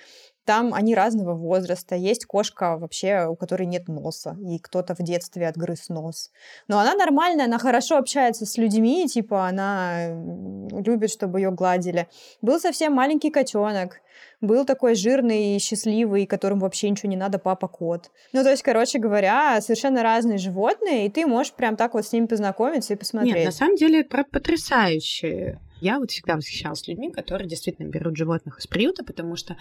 Там 0.44 0.74
они 0.74 0.94
разного 0.94 1.34
возраста. 1.34 1.94
Есть 1.94 2.26
кошка 2.26 2.76
вообще, 2.76 3.26
у 3.28 3.36
которой 3.36 3.64
нет 3.66 3.86
носа, 3.86 4.36
и 4.40 4.58
кто-то 4.58 4.94
в 4.94 4.98
детстве 4.98 5.46
отгрыз 5.46 5.88
нос. 5.88 6.30
Но 6.66 6.80
она 6.80 6.94
нормальная, 6.94 7.44
она 7.44 7.58
хорошо 7.58 7.96
общается 7.96 8.44
с 8.44 8.56
людьми, 8.56 9.06
типа 9.06 9.46
она 9.46 10.08
любит, 10.72 11.10
чтобы 11.10 11.40
ее 11.40 11.52
гладили. 11.52 12.08
Был 12.40 12.58
совсем 12.58 12.92
маленький 12.92 13.30
котенок, 13.30 14.00
был 14.40 14.64
такой 14.64 14.96
жирный 14.96 15.56
и 15.56 15.58
счастливый, 15.60 16.26
которому 16.26 16.62
вообще 16.62 16.90
ничего 16.90 17.08
не 17.08 17.16
надо, 17.16 17.38
папа-кот. 17.38 18.10
Ну, 18.32 18.42
то 18.42 18.50
есть, 18.50 18.62
короче 18.62 18.98
говоря, 18.98 19.60
совершенно 19.60 20.02
разные 20.02 20.38
животные, 20.38 21.06
и 21.06 21.10
ты 21.10 21.24
можешь 21.26 21.52
прям 21.52 21.76
так 21.76 21.94
вот 21.94 22.04
с 22.04 22.12
ними 22.12 22.26
познакомиться 22.26 22.94
и 22.94 22.96
посмотреть. 22.96 23.36
Нет, 23.36 23.44
на 23.46 23.52
самом 23.52 23.76
деле 23.76 24.00
это 24.00 24.24
потрясающе 24.24 25.60
я 25.82 25.98
вот 25.98 26.12
всегда 26.12 26.36
восхищалась 26.36 26.86
людьми, 26.86 27.10
которые 27.10 27.48
действительно 27.48 27.88
берут 27.88 28.16
животных 28.16 28.60
из 28.60 28.68
приюта, 28.68 29.04
потому 29.04 29.34
что, 29.34 29.56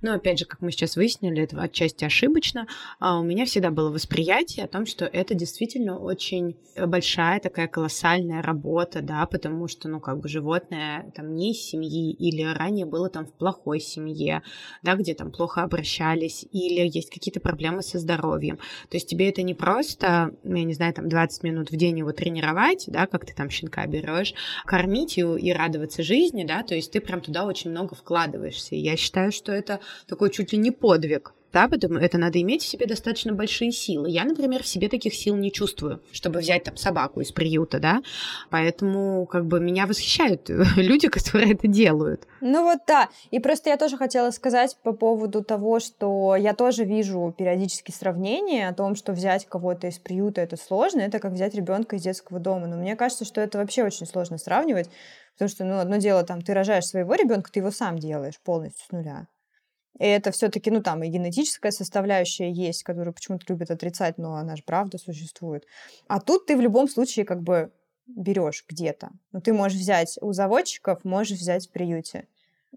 ну, 0.00 0.14
опять 0.14 0.38
же, 0.38 0.46
как 0.46 0.62
мы 0.62 0.72
сейчас 0.72 0.96
выяснили, 0.96 1.42
это 1.42 1.60
отчасти 1.60 2.04
ошибочно. 2.04 2.66
А 2.98 3.18
у 3.20 3.22
меня 3.22 3.44
всегда 3.44 3.70
было 3.70 3.90
восприятие 3.90 4.64
о 4.64 4.68
том, 4.68 4.86
что 4.86 5.04
это 5.04 5.34
действительно 5.34 5.98
очень 5.98 6.56
большая 6.76 7.40
такая 7.40 7.68
колоссальная 7.68 8.40
работа, 8.40 9.02
да, 9.02 9.26
потому 9.26 9.68
что, 9.68 9.88
ну, 9.88 10.00
как 10.00 10.18
бы 10.18 10.28
животное 10.28 11.12
там 11.14 11.34
не 11.34 11.52
из 11.52 11.60
семьи 11.60 12.10
или 12.10 12.42
ранее 12.42 12.86
было 12.86 13.10
там 13.10 13.26
в 13.26 13.32
плохой 13.32 13.80
семье, 13.80 14.42
да, 14.82 14.94
где 14.94 15.14
там 15.14 15.30
плохо 15.30 15.62
обращались 15.62 16.46
или 16.52 16.88
есть 16.88 17.10
какие-то 17.10 17.40
проблемы 17.40 17.82
со 17.82 17.98
здоровьем. 17.98 18.56
То 18.88 18.96
есть 18.96 19.08
тебе 19.08 19.28
это 19.28 19.42
не 19.42 19.54
просто, 19.54 20.34
я 20.42 20.64
не 20.64 20.72
знаю, 20.72 20.94
там 20.94 21.08
20 21.10 21.42
минут 21.42 21.70
в 21.70 21.76
день 21.76 21.98
его 21.98 22.12
тренировать, 22.12 22.84
да, 22.86 23.06
как 23.06 23.26
ты 23.26 23.34
там 23.34 23.50
щенка 23.50 23.86
берешь, 23.86 24.32
кормить 24.64 25.18
и, 25.18 25.20
и 25.20 25.52
радоваться 25.66 26.02
жизни, 26.02 26.44
да, 26.44 26.62
то 26.62 26.74
есть 26.74 26.92
ты 26.92 27.00
прям 27.00 27.20
туда 27.20 27.44
очень 27.44 27.70
много 27.70 27.94
вкладываешься. 27.94 28.74
И 28.74 28.78
я 28.78 28.96
считаю, 28.96 29.32
что 29.32 29.52
это 29.52 29.80
такой 30.06 30.30
чуть 30.30 30.52
ли 30.52 30.58
не 30.58 30.70
подвиг 30.70 31.34
да, 31.56 31.68
потому 31.68 31.98
это 31.98 32.18
надо 32.18 32.38
иметь 32.42 32.62
в 32.62 32.66
себе 32.66 32.84
достаточно 32.84 33.32
большие 33.32 33.72
силы. 33.72 34.10
Я, 34.10 34.24
например, 34.24 34.62
в 34.62 34.66
себе 34.66 34.90
таких 34.90 35.14
сил 35.14 35.36
не 35.36 35.50
чувствую, 35.50 36.02
чтобы 36.12 36.40
взять 36.40 36.64
там 36.64 36.76
собаку 36.76 37.22
из 37.22 37.32
приюта, 37.32 37.78
да, 37.80 38.02
поэтому 38.50 39.24
как 39.24 39.46
бы 39.46 39.58
меня 39.58 39.86
восхищают 39.86 40.50
люди, 40.76 41.08
которые 41.08 41.54
это 41.54 41.66
делают. 41.66 42.26
Ну 42.42 42.62
вот 42.62 42.80
да, 42.86 43.08
и 43.30 43.38
просто 43.38 43.70
я 43.70 43.78
тоже 43.78 43.96
хотела 43.96 44.32
сказать 44.32 44.76
по 44.82 44.92
поводу 44.92 45.42
того, 45.42 45.80
что 45.80 46.36
я 46.36 46.52
тоже 46.52 46.84
вижу 46.84 47.34
периодически 47.38 47.90
сравнения 47.90 48.68
о 48.68 48.74
том, 48.74 48.94
что 48.94 49.12
взять 49.12 49.46
кого-то 49.46 49.86
из 49.86 49.98
приюта 49.98 50.42
это 50.42 50.58
сложно, 50.58 51.00
это 51.00 51.20
как 51.20 51.32
взять 51.32 51.54
ребенка 51.54 51.96
из 51.96 52.02
детского 52.02 52.38
дома, 52.38 52.66
но 52.66 52.76
мне 52.76 52.96
кажется, 52.96 53.24
что 53.24 53.40
это 53.40 53.56
вообще 53.56 53.82
очень 53.82 54.04
сложно 54.04 54.36
сравнивать, 54.36 54.90
потому 55.32 55.48
что, 55.48 55.64
ну, 55.64 55.78
одно 55.78 55.96
дело, 55.96 56.22
там, 56.22 56.42
ты 56.42 56.52
рожаешь 56.52 56.84
своего 56.84 57.14
ребенка, 57.14 57.50
ты 57.50 57.60
его 57.60 57.70
сам 57.70 57.98
делаешь 57.98 58.38
полностью 58.44 58.84
с 58.86 58.92
нуля. 58.92 59.26
И 59.98 60.04
это 60.04 60.30
все-таки, 60.30 60.70
ну, 60.70 60.82
там 60.82 61.02
и 61.02 61.08
генетическая 61.08 61.70
составляющая 61.70 62.50
есть, 62.50 62.82
которую 62.82 63.14
почему-то 63.14 63.44
любят 63.48 63.70
отрицать, 63.70 64.18
но 64.18 64.34
она 64.34 64.56
же 64.56 64.62
правда 64.64 64.98
существует. 64.98 65.64
А 66.08 66.20
тут 66.20 66.46
ты 66.46 66.56
в 66.56 66.60
любом 66.60 66.88
случае 66.88 67.24
как 67.24 67.42
бы 67.42 67.72
берешь 68.06 68.64
где-то. 68.68 69.10
Ну, 69.32 69.40
ты 69.40 69.52
можешь 69.52 69.78
взять 69.78 70.18
у 70.20 70.32
заводчиков, 70.32 71.04
можешь 71.04 71.38
взять 71.38 71.66
в 71.66 71.70
приюте. 71.70 72.26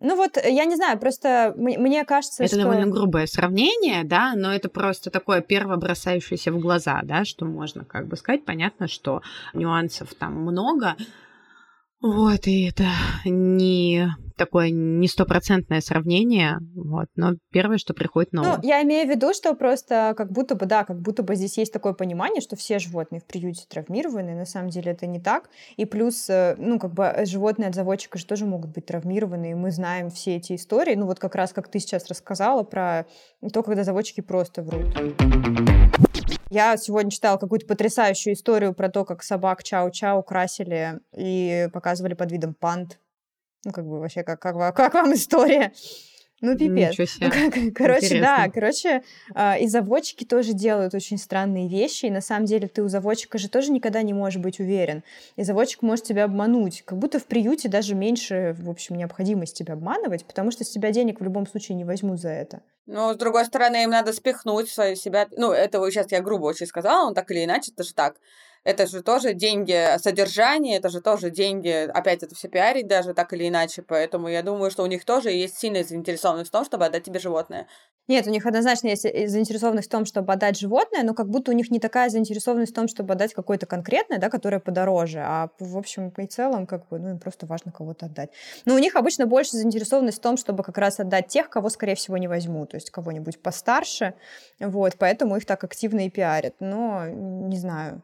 Ну 0.02 0.16
вот, 0.16 0.38
я 0.38 0.64
не 0.64 0.76
знаю, 0.76 0.98
просто 0.98 1.54
мне 1.58 2.06
кажется, 2.06 2.44
это 2.44 2.56
что... 2.56 2.64
довольно 2.64 2.88
грубое 2.88 3.28
сравнение, 3.28 4.06
да, 4.06 4.34
но 4.34 4.54
это 4.54 4.70
просто 4.70 5.12
такое 5.12 5.42
первое 5.42 5.76
бросающееся 5.76 6.54
в 6.54 6.60
глаза, 6.60 7.02
да, 7.04 7.26
что 7.26 7.46
можно 7.46 7.84
как 7.84 8.08
бы 8.08 8.16
сказать. 8.16 8.46
Понятно, 8.46 8.88
что 8.88 9.22
нюансов 9.54 10.14
там 10.14 10.36
много, 10.42 10.96
вот, 12.02 12.48
и 12.48 12.70
это 12.70 12.86
не 13.26 14.08
такое 14.38 14.70
не 14.70 15.08
стопроцентное 15.08 15.82
сравнение, 15.82 16.60
вот, 16.74 17.08
но 17.18 17.34
первое, 17.52 17.78
что 17.78 17.94
приходит 17.94 18.32
на 18.32 18.42
ум. 18.42 18.48
Ну, 18.48 18.68
я 18.68 18.82
имею 18.84 19.06
в 19.06 19.10
виду, 19.10 19.34
что 19.34 19.54
просто 19.54 20.14
как 20.16 20.32
будто 20.32 20.56
бы, 20.56 20.66
да, 20.66 20.86
как 20.86 21.02
будто 21.02 21.24
бы 21.24 21.36
здесь 21.36 21.58
есть 21.58 21.74
такое 21.74 21.92
понимание, 21.92 22.40
что 22.40 22.56
все 22.56 22.80
животные 22.80 23.20
в 23.20 23.26
приюте 23.26 23.66
травмированы, 23.68 24.34
на 24.34 24.46
самом 24.46 24.70
деле 24.70 24.94
это 24.94 25.08
не 25.08 25.20
так, 25.20 25.50
и 25.76 25.84
плюс, 25.84 26.30
э, 26.30 26.56
ну, 26.58 26.80
как 26.80 26.94
бы 26.94 27.04
э, 27.04 27.26
животные 27.26 27.68
от 27.68 27.76
заводчика 27.76 28.18
же 28.18 28.26
тоже 28.26 28.46
могут 28.46 28.72
быть 28.72 28.86
травмированы, 28.86 29.52
и 29.52 29.56
мы 29.56 29.72
знаем 29.72 30.10
все 30.10 30.38
эти 30.38 30.56
истории, 30.56 30.96
ну, 30.96 31.06
вот 31.06 31.20
как 31.20 31.36
раз, 31.36 31.52
как 31.52 31.68
ты 31.68 31.80
сейчас 31.80 32.08
рассказала 32.08 32.64
про 32.64 33.06
то, 33.54 33.62
когда 33.62 33.84
заводчики 33.84 34.22
просто 34.22 34.64
врут. 34.64 34.88
Я 36.50 36.78
сегодня 36.78 37.12
читала 37.12 37.38
какую-то 37.38 37.68
потрясающую 37.68 38.34
историю 38.34 38.74
про 38.74 38.90
то, 38.90 39.06
как 39.06 39.22
собак 39.22 39.62
чау-чау 39.62 40.24
красили 40.24 41.00
и 41.16 41.70
показывали 41.72 42.16
под 42.16 42.32
видом 42.32 42.56
панд. 42.56 43.00
Ну, 43.66 43.72
как 43.72 43.86
бы 43.86 44.00
вообще, 44.00 44.24
как, 44.24 44.42
как, 44.42 44.56
как 44.76 44.94
вам 44.96 45.14
история? 45.14 45.74
Ну, 46.42 46.58
пипец. 46.58 46.96
Ну, 47.20 47.30
как, 47.30 47.54
короче, 47.76 48.06
Интересно. 48.06 48.36
да, 48.38 48.50
короче, 48.50 49.04
э, 49.36 49.60
и 49.60 49.68
заводчики 49.68 50.24
тоже 50.24 50.54
делают 50.54 50.94
очень 50.94 51.18
странные 51.18 51.68
вещи, 51.68 52.06
и 52.06 52.10
на 52.10 52.22
самом 52.22 52.46
деле 52.46 52.68
ты 52.68 52.82
у 52.82 52.88
заводчика 52.88 53.38
же 53.38 53.50
тоже 53.50 53.72
никогда 53.72 54.02
не 54.02 54.14
можешь 54.14 54.42
быть 54.42 54.60
уверен. 54.60 55.04
И 55.36 55.44
заводчик 55.44 55.82
может 55.82 56.06
тебя 56.06 56.26
обмануть. 56.26 56.84
Как 56.86 56.98
будто 56.98 57.20
в 57.20 57.26
приюте 57.26 57.68
даже 57.68 57.96
меньше, 57.96 58.56
в 58.58 58.70
общем, 58.70 58.96
необходимости 58.96 59.64
тебя 59.64 59.74
обманывать, 59.74 60.26
потому 60.26 60.52
что 60.52 60.64
с 60.64 60.70
тебя 60.70 60.92
денег 60.92 61.20
в 61.20 61.24
любом 61.24 61.46
случае 61.46 61.76
не 61.76 61.84
возьмут 61.84 62.20
за 62.20 62.30
это. 62.30 62.62
Ну, 62.86 63.14
с 63.14 63.18
другой 63.18 63.46
стороны, 63.46 63.84
им 63.84 63.92
надо 63.92 64.14
спихнуть 64.14 64.70
свою 64.70 64.96
себя... 64.96 65.28
Ну, 65.38 65.52
это 65.52 65.80
сейчас 65.92 66.12
я 66.12 66.22
грубо 66.22 66.46
очень 66.46 66.66
сказала, 66.66 67.10
но 67.10 67.14
так 67.14 67.30
или 67.30 67.46
иначе, 67.46 67.72
это 67.72 67.84
же 67.84 67.94
так 67.94 68.16
это 68.64 68.88
же 68.88 69.02
тоже 69.02 69.34
деньги 69.34 69.98
содержания, 69.98 70.78
это 70.78 70.90
же 70.90 71.02
тоже 71.02 71.30
деньги, 71.30 71.88
опять 71.88 72.24
это 72.24 72.36
все 72.36 72.48
пиарить 72.48 72.88
даже 72.88 73.14
так 73.14 73.34
или 73.34 73.48
иначе, 73.48 73.82
поэтому 73.82 74.28
я 74.28 74.44
думаю, 74.44 74.72
что 74.72 74.84
у 74.84 74.88
них 74.88 75.06
тоже 75.06 75.32
есть 75.32 75.58
сильная 75.58 75.84
заинтересованность 75.84 76.50
в 76.50 76.52
том, 76.52 76.66
чтобы 76.66 76.86
отдать 76.86 77.04
тебе 77.04 77.20
животное. 77.20 77.68
Нет, 78.10 78.26
у 78.26 78.32
них 78.32 78.48
однозначно 78.48 78.88
есть 78.88 79.06
э, 79.06 79.28
заинтересованность 79.28 79.88
в 79.88 79.92
том, 79.92 80.04
чтобы 80.04 80.34
отдать 80.34 80.58
животное, 80.58 81.04
но 81.04 81.14
как 81.14 81.30
будто 81.30 81.52
у 81.52 81.54
них 81.54 81.70
не 81.70 81.80
такая 81.80 82.10
заинтересованность 82.10 82.72
в 82.72 82.76
том, 82.76 82.88
чтобы 82.88 83.14
отдать 83.14 83.36
какое-то 83.36 83.68
конкретное, 83.68 84.18
да, 84.18 84.30
которое 84.30 84.60
подороже, 84.60 85.20
а 85.20 85.50
в 85.60 85.78
общем 85.78 86.10
и 86.18 86.26
целом 86.26 86.66
как 86.66 86.88
бы, 86.90 86.98
ну, 86.98 87.12
им 87.12 87.20
просто 87.20 87.46
важно 87.46 87.72
кого-то 87.72 88.08
отдать. 88.08 88.32
Но 88.66 88.74
у 88.74 88.80
них 88.80 88.96
обычно 88.96 89.28
больше 89.28 89.58
заинтересованность 89.58 90.18
в 90.18 90.22
том, 90.22 90.38
чтобы 90.38 90.64
как 90.64 90.80
раз 90.80 91.00
отдать 91.00 91.28
тех, 91.28 91.52
кого, 91.52 91.70
скорее 91.70 91.94
всего, 91.94 92.18
не 92.18 92.28
возьму, 92.28 92.66
то 92.66 92.78
есть 92.78 92.90
кого-нибудь 92.90 93.44
постарше, 93.44 94.16
вот, 94.60 94.96
поэтому 94.98 95.38
их 95.38 95.46
так 95.46 95.64
активно 95.64 96.08
и 96.08 96.10
пиарят, 96.10 96.56
но 96.60 97.06
не 97.06 97.58
знаю, 97.58 98.02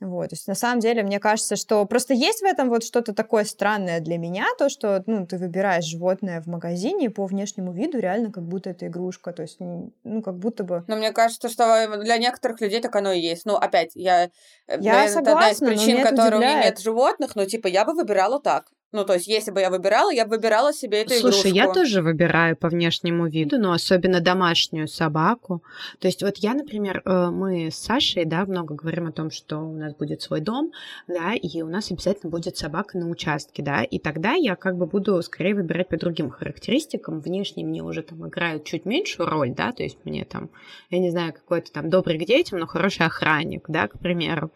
вот, 0.00 0.28
то 0.28 0.34
есть 0.34 0.46
на 0.46 0.54
самом 0.54 0.80
деле 0.80 1.02
мне 1.02 1.18
кажется, 1.18 1.56
что 1.56 1.84
просто 1.86 2.12
есть 2.12 2.40
в 2.40 2.44
этом 2.44 2.68
вот 2.68 2.84
что-то 2.84 3.14
такое 3.14 3.44
странное 3.44 4.00
для 4.00 4.18
меня, 4.18 4.46
то, 4.58 4.68
что, 4.68 5.02
ну, 5.06 5.26
ты 5.26 5.38
выбираешь 5.38 5.84
животное 5.84 6.42
в 6.42 6.46
магазине 6.46 7.08
по 7.08 7.24
внешнему 7.24 7.72
виду 7.72 7.98
реально 7.98 8.30
как 8.30 8.44
будто 8.44 8.70
это 8.70 8.88
игрушка, 8.88 9.32
то 9.32 9.42
есть, 9.42 9.56
ну, 9.58 10.22
как 10.22 10.38
будто 10.38 10.64
бы... 10.64 10.84
Но 10.86 10.96
мне 10.96 11.12
кажется, 11.12 11.48
что 11.48 11.98
для 12.02 12.18
некоторых 12.18 12.60
людей 12.60 12.80
так 12.80 12.94
оно 12.94 13.12
и 13.12 13.20
есть. 13.20 13.46
Ну, 13.46 13.56
опять, 13.56 13.92
я... 13.94 14.30
Э, 14.66 14.78
я 14.80 15.08
согласна, 15.08 15.20
это 15.20 15.32
одна 15.32 15.50
из 15.50 15.58
причин, 15.58 16.02
которой 16.02 16.36
у 16.36 16.38
меня 16.38 16.64
нет 16.64 16.78
животных, 16.78 17.34
но, 17.34 17.46
типа, 17.46 17.66
я 17.66 17.84
бы 17.86 17.94
выбирала 17.94 18.38
так. 18.38 18.66
Ну, 18.92 19.04
то 19.04 19.14
есть, 19.14 19.26
если 19.26 19.50
бы 19.50 19.60
я 19.60 19.70
выбирала, 19.70 20.10
я 20.10 20.24
бы 20.24 20.36
выбирала 20.36 20.72
себе 20.72 21.02
эту 21.02 21.14
Слушай, 21.14 21.50
игрушку. 21.50 21.56
я 21.56 21.72
тоже 21.72 22.02
выбираю 22.02 22.56
по 22.56 22.68
внешнему 22.68 23.26
виду, 23.26 23.58
но 23.58 23.72
особенно 23.72 24.20
домашнюю 24.20 24.86
собаку. 24.86 25.62
То 25.98 26.06
есть, 26.06 26.22
вот 26.22 26.36
я, 26.38 26.54
например, 26.54 27.02
э, 27.04 27.30
мы 27.30 27.70
с 27.70 27.76
Сашей, 27.76 28.24
да, 28.24 28.46
много 28.46 28.74
говорим 28.74 29.08
о 29.08 29.12
том, 29.12 29.30
что 29.32 29.58
у 29.58 29.72
нас 29.76 29.94
будет 29.94 30.22
свой 30.22 30.40
дом, 30.40 30.70
да, 31.08 31.34
и 31.34 31.62
у 31.62 31.68
нас 31.68 31.90
обязательно 31.90 32.30
будет 32.30 32.56
собака 32.56 32.96
на 32.96 33.08
участке, 33.08 33.62
да, 33.62 33.82
и 33.82 33.98
тогда 33.98 34.34
я 34.34 34.54
как 34.54 34.76
бы 34.76 34.86
буду 34.86 35.20
скорее 35.22 35.56
выбирать 35.56 35.88
по 35.88 35.96
другим 35.96 36.30
характеристикам. 36.30 37.20
Внешне 37.20 37.64
мне 37.64 37.82
уже 37.82 38.02
там 38.02 38.26
играют 38.28 38.64
чуть 38.64 38.84
меньшую 38.84 39.28
роль, 39.28 39.52
да, 39.52 39.72
то 39.72 39.82
есть 39.82 39.98
мне 40.04 40.24
там, 40.24 40.48
я 40.90 41.00
не 41.00 41.10
знаю, 41.10 41.32
какой-то 41.32 41.72
там 41.72 41.90
добрый 41.90 42.18
к 42.18 42.24
детям, 42.24 42.60
но 42.60 42.66
хороший 42.66 43.06
охранник, 43.06 43.64
да, 43.66 43.88
к 43.88 43.98
примеру. 43.98 44.50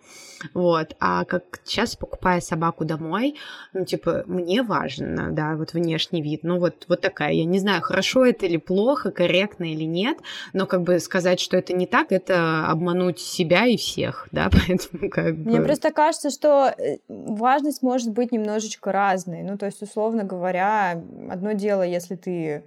Вот. 0.54 0.94
А 1.00 1.24
как 1.24 1.60
сейчас, 1.64 1.96
покупая 1.96 2.40
собаку 2.40 2.84
домой, 2.84 3.36
ну, 3.72 3.84
типа, 3.84 4.19
мне 4.26 4.62
важно, 4.62 5.30
да, 5.32 5.56
вот 5.56 5.72
внешний 5.72 6.22
вид. 6.22 6.40
Ну, 6.42 6.58
вот, 6.58 6.84
вот 6.88 7.00
такая. 7.00 7.32
Я 7.32 7.44
не 7.44 7.58
знаю, 7.58 7.82
хорошо 7.82 8.24
это 8.24 8.46
или 8.46 8.56
плохо, 8.56 9.10
корректно 9.10 9.64
или 9.64 9.84
нет, 9.84 10.18
но 10.52 10.66
как 10.66 10.82
бы 10.82 10.98
сказать, 11.00 11.40
что 11.40 11.56
это 11.56 11.72
не 11.72 11.86
так, 11.86 12.12
это 12.12 12.66
обмануть 12.66 13.18
себя 13.18 13.66
и 13.66 13.76
всех, 13.76 14.28
да, 14.32 14.50
поэтому 14.66 15.10
как 15.10 15.36
бы... 15.36 15.50
Мне 15.50 15.60
просто 15.60 15.90
кажется, 15.92 16.30
что 16.30 16.74
э, 16.76 16.98
важность 17.08 17.82
может 17.82 18.10
быть 18.10 18.32
немножечко 18.32 18.92
разной. 18.92 19.42
Ну, 19.42 19.58
то 19.58 19.66
есть, 19.66 19.82
условно 19.82 20.24
говоря, 20.24 21.02
одно 21.30 21.52
дело, 21.52 21.82
если 21.82 22.16
ты 22.16 22.64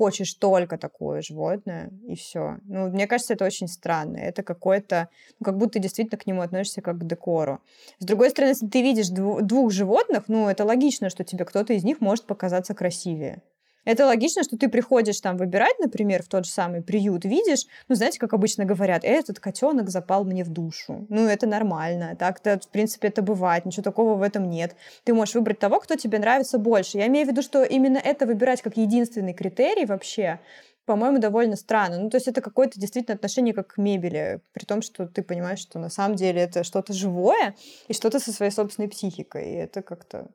хочешь 0.00 0.32
только 0.32 0.78
такое 0.78 1.20
животное, 1.20 1.90
и 2.08 2.14
все. 2.14 2.56
Ну, 2.64 2.88
мне 2.88 3.06
кажется, 3.06 3.34
это 3.34 3.44
очень 3.44 3.68
странно. 3.68 4.16
Это 4.16 4.42
какое-то, 4.42 5.10
ну, 5.38 5.44
как 5.44 5.58
будто 5.58 5.72
ты 5.72 5.78
действительно 5.78 6.16
к 6.16 6.26
нему 6.26 6.40
относишься 6.40 6.80
как 6.80 6.96
к 6.98 7.04
декору. 7.04 7.60
С 7.98 8.06
другой 8.06 8.30
стороны, 8.30 8.52
если 8.52 8.66
ты 8.66 8.80
видишь 8.80 9.10
двух 9.10 9.70
животных, 9.70 10.24
ну, 10.28 10.48
это 10.48 10.64
логично, 10.64 11.10
что 11.10 11.22
тебе 11.22 11.44
кто-то 11.44 11.74
из 11.74 11.84
них 11.84 12.00
может 12.00 12.24
показаться 12.24 12.74
красивее. 12.74 13.42
Это 13.84 14.06
логично, 14.06 14.42
что 14.42 14.58
ты 14.58 14.68
приходишь 14.68 15.20
там 15.20 15.36
выбирать, 15.36 15.78
например, 15.78 16.22
в 16.22 16.28
тот 16.28 16.44
же 16.44 16.50
самый 16.50 16.82
приют, 16.82 17.24
видишь, 17.24 17.66
ну, 17.88 17.94
знаете, 17.94 18.18
как 18.18 18.34
обычно 18.34 18.64
говорят, 18.64 19.04
этот 19.04 19.40
котенок 19.40 19.88
запал 19.88 20.24
мне 20.24 20.44
в 20.44 20.50
душу. 20.50 21.06
Ну, 21.08 21.26
это 21.26 21.46
нормально. 21.46 22.14
Так-то, 22.16 22.58
в 22.58 22.68
принципе, 22.68 23.08
это 23.08 23.22
бывает. 23.22 23.64
Ничего 23.64 23.82
такого 23.82 24.14
в 24.14 24.22
этом 24.22 24.48
нет. 24.50 24.76
Ты 25.04 25.14
можешь 25.14 25.34
выбрать 25.34 25.58
того, 25.58 25.80
кто 25.80 25.96
тебе 25.96 26.18
нравится 26.18 26.58
больше. 26.58 26.98
Я 26.98 27.06
имею 27.06 27.26
в 27.26 27.30
виду, 27.30 27.42
что 27.42 27.62
именно 27.62 27.98
это 27.98 28.26
выбирать 28.26 28.62
как 28.62 28.76
единственный 28.76 29.32
критерий 29.32 29.86
вообще, 29.86 30.40
по-моему, 30.84 31.18
довольно 31.18 31.56
странно. 31.56 31.98
Ну, 31.98 32.10
то 32.10 32.16
есть 32.16 32.28
это 32.28 32.40
какое-то 32.40 32.78
действительно 32.78 33.14
отношение 33.14 33.54
как 33.54 33.74
к 33.74 33.78
мебели, 33.78 34.40
при 34.52 34.64
том, 34.64 34.82
что 34.82 35.06
ты 35.06 35.22
понимаешь, 35.22 35.60
что 35.60 35.78
на 35.78 35.88
самом 35.88 36.16
деле 36.16 36.42
это 36.42 36.64
что-то 36.64 36.92
живое 36.92 37.54
и 37.88 37.92
что-то 37.92 38.18
со 38.18 38.32
своей 38.32 38.52
собственной 38.52 38.88
психикой. 38.88 39.52
И 39.52 39.54
это 39.54 39.82
как-то 39.82 40.28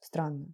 странно. 0.00 0.46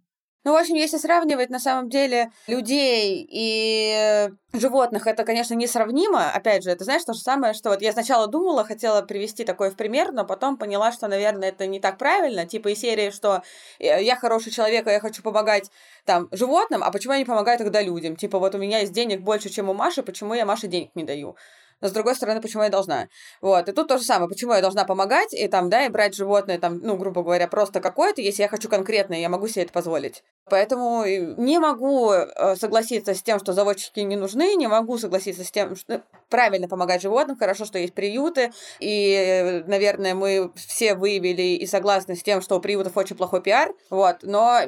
Ну, 0.43 0.53
в 0.53 0.55
общем, 0.55 0.73
если 0.73 0.97
сравнивать 0.97 1.51
на 1.51 1.59
самом 1.59 1.87
деле 1.87 2.31
людей 2.47 3.27
и 3.29 4.29
животных, 4.53 5.05
это, 5.05 5.23
конечно, 5.23 5.53
несравнимо. 5.53 6.31
Опять 6.31 6.63
же, 6.63 6.71
это 6.71 6.83
знаешь 6.83 7.03
то 7.03 7.13
же 7.13 7.19
самое, 7.19 7.53
что 7.53 7.69
вот 7.69 7.81
я 7.83 7.91
сначала 7.91 8.25
думала, 8.27 8.63
хотела 8.63 9.03
привести 9.03 9.43
такой 9.43 9.69
в 9.69 9.75
пример, 9.75 10.11
но 10.11 10.25
потом 10.25 10.57
поняла, 10.57 10.91
что, 10.91 11.07
наверное, 11.07 11.49
это 11.49 11.67
не 11.67 11.79
так 11.79 11.99
правильно. 11.99 12.47
Типа 12.47 12.69
из 12.69 12.79
серии, 12.79 13.11
что 13.11 13.43
я 13.77 14.15
хороший 14.15 14.51
человек, 14.51 14.87
а 14.87 14.91
я 14.91 14.99
хочу 14.99 15.21
помогать 15.21 15.69
там 16.05 16.27
животным, 16.31 16.83
а 16.83 16.91
почему 16.91 17.13
я 17.13 17.19
не 17.19 17.25
помогаю 17.25 17.59
тогда 17.59 17.81
людям? 17.81 18.15
Типа 18.15 18.39
вот 18.39 18.55
у 18.55 18.57
меня 18.57 18.79
есть 18.79 18.93
денег 18.93 19.21
больше, 19.21 19.49
чем 19.49 19.69
у 19.69 19.73
Маши, 19.73 20.01
почему 20.01 20.33
я 20.33 20.45
Маше 20.45 20.65
денег 20.67 20.89
не 20.95 21.03
даю? 21.03 21.35
Но 21.81 21.87
с 21.87 21.91
другой 21.91 22.15
стороны, 22.15 22.41
почему 22.41 22.63
я 22.63 22.69
должна? 22.69 23.09
Вот, 23.41 23.67
и 23.67 23.71
тут 23.71 23.87
то 23.87 23.97
же 23.97 24.03
самое, 24.03 24.29
почему 24.29 24.53
я 24.53 24.61
должна 24.61 24.85
помогать, 24.85 25.33
и 25.33 25.47
там, 25.47 25.69
да, 25.69 25.85
и 25.85 25.89
брать 25.89 26.15
животное, 26.15 26.59
там, 26.59 26.79
ну, 26.81 26.95
грубо 26.95 27.23
говоря, 27.23 27.47
просто 27.47 27.81
какое-то, 27.81 28.21
если 28.21 28.43
я 28.43 28.47
хочу 28.47 28.69
конкретное, 28.69 29.19
я 29.19 29.29
могу 29.29 29.47
себе 29.47 29.63
это 29.63 29.73
позволить. 29.73 30.23
Поэтому 30.49 31.05
не 31.05 31.59
могу 31.59 32.11
э, 32.11 32.55
согласиться 32.55 33.13
с 33.13 33.21
тем, 33.21 33.39
что 33.39 33.53
заводчики 33.53 33.99
не 34.01 34.15
нужны, 34.15 34.55
не 34.55 34.67
могу 34.67 34.97
согласиться 34.97 35.43
с 35.43 35.51
тем, 35.51 35.75
что 35.75 36.01
правильно 36.29 36.67
помогать 36.67 37.01
животным, 37.01 37.37
хорошо, 37.37 37.65
что 37.65 37.77
есть 37.77 37.93
приюты, 37.93 38.51
и, 38.79 39.63
наверное, 39.67 40.15
мы 40.15 40.51
все 40.55 40.95
выявили 40.95 41.41
и 41.41 41.67
согласны 41.67 42.15
с 42.15 42.23
тем, 42.23 42.41
что 42.41 42.57
у 42.57 42.59
приютов 42.59 42.97
очень 42.97 43.15
плохой 43.15 43.41
пиар, 43.41 43.73
вот, 43.89 44.17
но 44.23 44.59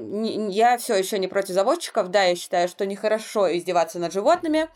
я 0.49 0.77
все 0.77 0.95
еще 0.95 1.19
не 1.19 1.27
против 1.27 1.53
заводчиков, 1.53 2.09
да, 2.09 2.23
я 2.23 2.35
считаю, 2.35 2.67
что 2.67 2.85
нехорошо 2.85 3.55
издеваться 3.57 3.99
над 3.99 4.13
животными, 4.13 4.69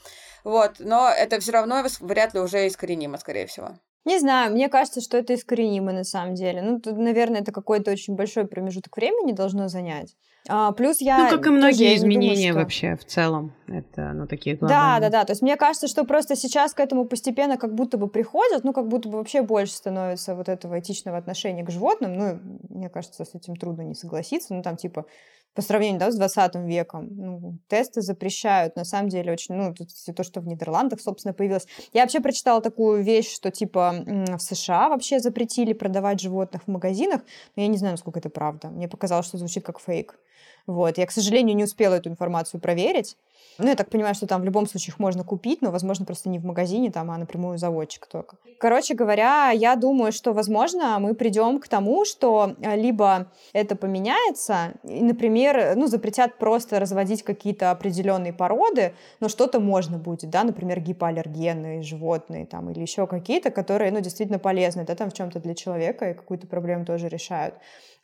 вот, 0.47 0.75
но 0.79 1.09
это 1.09 1.41
все 1.41 1.51
равно 1.51 1.83
вряд 1.99 2.33
ли 2.33 2.39
уже 2.39 2.67
искоренимо, 2.67 3.17
скорее 3.17 3.47
всего. 3.47 3.71
Не 4.05 4.19
знаю, 4.19 4.53
мне 4.53 4.69
кажется, 4.69 5.01
что 5.01 5.17
это 5.17 5.33
искоренимо 5.33 5.91
на 5.91 6.05
самом 6.05 6.35
деле. 6.35 6.61
Ну, 6.61 6.79
тут, 6.79 6.97
наверное, 6.97 7.41
это 7.41 7.51
какой-то 7.51 7.91
очень 7.91 8.15
большой 8.15 8.47
промежуток 8.47 8.95
времени 8.95 9.33
должно 9.33 9.67
занять. 9.67 10.15
А, 10.47 10.71
плюс 10.71 11.01
я... 11.01 11.17
Ну, 11.17 11.29
как 11.29 11.45
и 11.47 11.49
многие 11.49 11.97
изменения 11.97 12.51
думаю, 12.51 12.51
что... 12.51 12.59
вообще 12.61 12.95
в 12.95 13.03
целом. 13.03 13.53
Это, 13.67 14.13
ну, 14.13 14.25
такие 14.25 14.55
глобальные. 14.55 15.01
Да, 15.01 15.09
да, 15.09 15.09
да. 15.09 15.25
То 15.25 15.31
есть 15.31 15.41
мне 15.41 15.57
кажется, 15.57 15.89
что 15.89 16.05
просто 16.05 16.37
сейчас 16.37 16.73
к 16.73 16.79
этому 16.79 17.03
постепенно 17.03 17.57
как 17.57 17.75
будто 17.75 17.97
бы 17.97 18.07
приходят, 18.07 18.63
ну, 18.63 18.71
как 18.71 18.87
будто 18.87 19.09
бы 19.09 19.17
вообще 19.17 19.41
больше 19.41 19.73
становится 19.73 20.33
вот 20.33 20.47
этого 20.47 20.79
этичного 20.79 21.17
отношения 21.17 21.65
к 21.65 21.69
животным. 21.69 22.17
Ну, 22.17 22.39
мне 22.69 22.87
кажется, 22.87 23.25
с 23.25 23.35
этим 23.35 23.57
трудно 23.57 23.81
не 23.81 23.95
согласиться. 23.95 24.53
Ну, 24.53 24.61
там, 24.61 24.77
типа, 24.77 25.05
по 25.53 25.61
сравнению 25.61 25.99
да, 25.99 26.11
с 26.11 26.15
20 26.15 26.55
веком. 26.55 27.09
Ну, 27.11 27.57
тесты 27.67 28.01
запрещают, 28.01 28.75
на 28.75 28.85
самом 28.85 29.09
деле, 29.09 29.31
очень, 29.31 29.55
ну, 29.55 29.73
все 29.93 30.13
то, 30.13 30.23
что 30.23 30.39
в 30.39 30.47
Нидерландах, 30.47 31.01
собственно, 31.01 31.33
появилось. 31.33 31.67
Я 31.93 32.01
вообще 32.01 32.19
прочитала 32.19 32.61
такую 32.61 33.03
вещь, 33.03 33.33
что, 33.33 33.49
типа, 33.49 33.95
в 34.05 34.39
США 34.39 34.89
вообще 34.89 35.19
запретили 35.19 35.73
продавать 35.73 36.19
животных 36.19 36.63
в 36.63 36.67
магазинах, 36.67 37.21
но 37.55 37.63
я 37.63 37.67
не 37.67 37.77
знаю, 37.77 37.93
насколько 37.93 38.19
это 38.19 38.29
правда. 38.29 38.69
Мне 38.69 38.87
показалось, 38.87 39.25
что 39.25 39.37
звучит 39.37 39.65
как 39.65 39.79
фейк. 39.79 40.19
Вот. 40.67 40.97
Я, 40.97 41.05
к 41.05 41.11
сожалению, 41.11 41.55
не 41.55 41.63
успела 41.63 41.95
эту 41.95 42.09
информацию 42.09 42.59
проверить. 42.59 43.15
Ну, 43.57 43.67
я 43.67 43.75
так 43.75 43.89
понимаю, 43.89 44.13
что 44.13 44.27
там 44.27 44.41
в 44.41 44.45
любом 44.45 44.67
случае 44.67 44.91
их 44.91 44.99
можно 44.99 45.23
купить, 45.23 45.61
но, 45.61 45.71
возможно, 45.71 46.05
просто 46.05 46.29
не 46.29 46.37
в 46.37 46.45
магазине, 46.45 46.91
там, 46.91 47.09
а 47.09 47.17
напрямую 47.17 47.57
заводчик 47.57 48.05
только. 48.05 48.37
Короче 48.59 48.93
говоря, 48.93 49.49
я 49.51 49.75
думаю, 49.75 50.11
что, 50.11 50.33
возможно, 50.33 50.99
мы 50.99 51.15
придем 51.15 51.59
к 51.59 51.67
тому, 51.67 52.05
что 52.05 52.55
э, 52.61 52.75
либо 52.75 53.31
это 53.53 53.75
поменяется, 53.75 54.73
и, 54.83 55.01
например, 55.01 55.73
ну, 55.75 55.87
запретят 55.87 56.37
просто 56.37 56.79
разводить 56.79 57.23
какие-то 57.23 57.71
определенные 57.71 58.33
породы, 58.33 58.93
но 59.19 59.29
что-то 59.29 59.59
можно 59.59 59.97
будет, 59.97 60.29
да, 60.29 60.43
например, 60.43 60.79
гипоаллергенные 60.79 61.81
животные 61.81 62.45
там, 62.45 62.69
или 62.69 62.81
еще 62.81 63.07
какие-то, 63.07 63.49
которые, 63.49 63.91
ну, 63.91 64.01
действительно 64.01 64.39
полезны, 64.39 64.85
да, 64.85 64.95
там 64.95 65.09
в 65.09 65.13
чем-то 65.13 65.39
для 65.39 65.55
человека 65.55 66.11
и 66.11 66.13
какую-то 66.13 66.45
проблему 66.45 66.85
тоже 66.85 67.07
решают. 67.07 67.55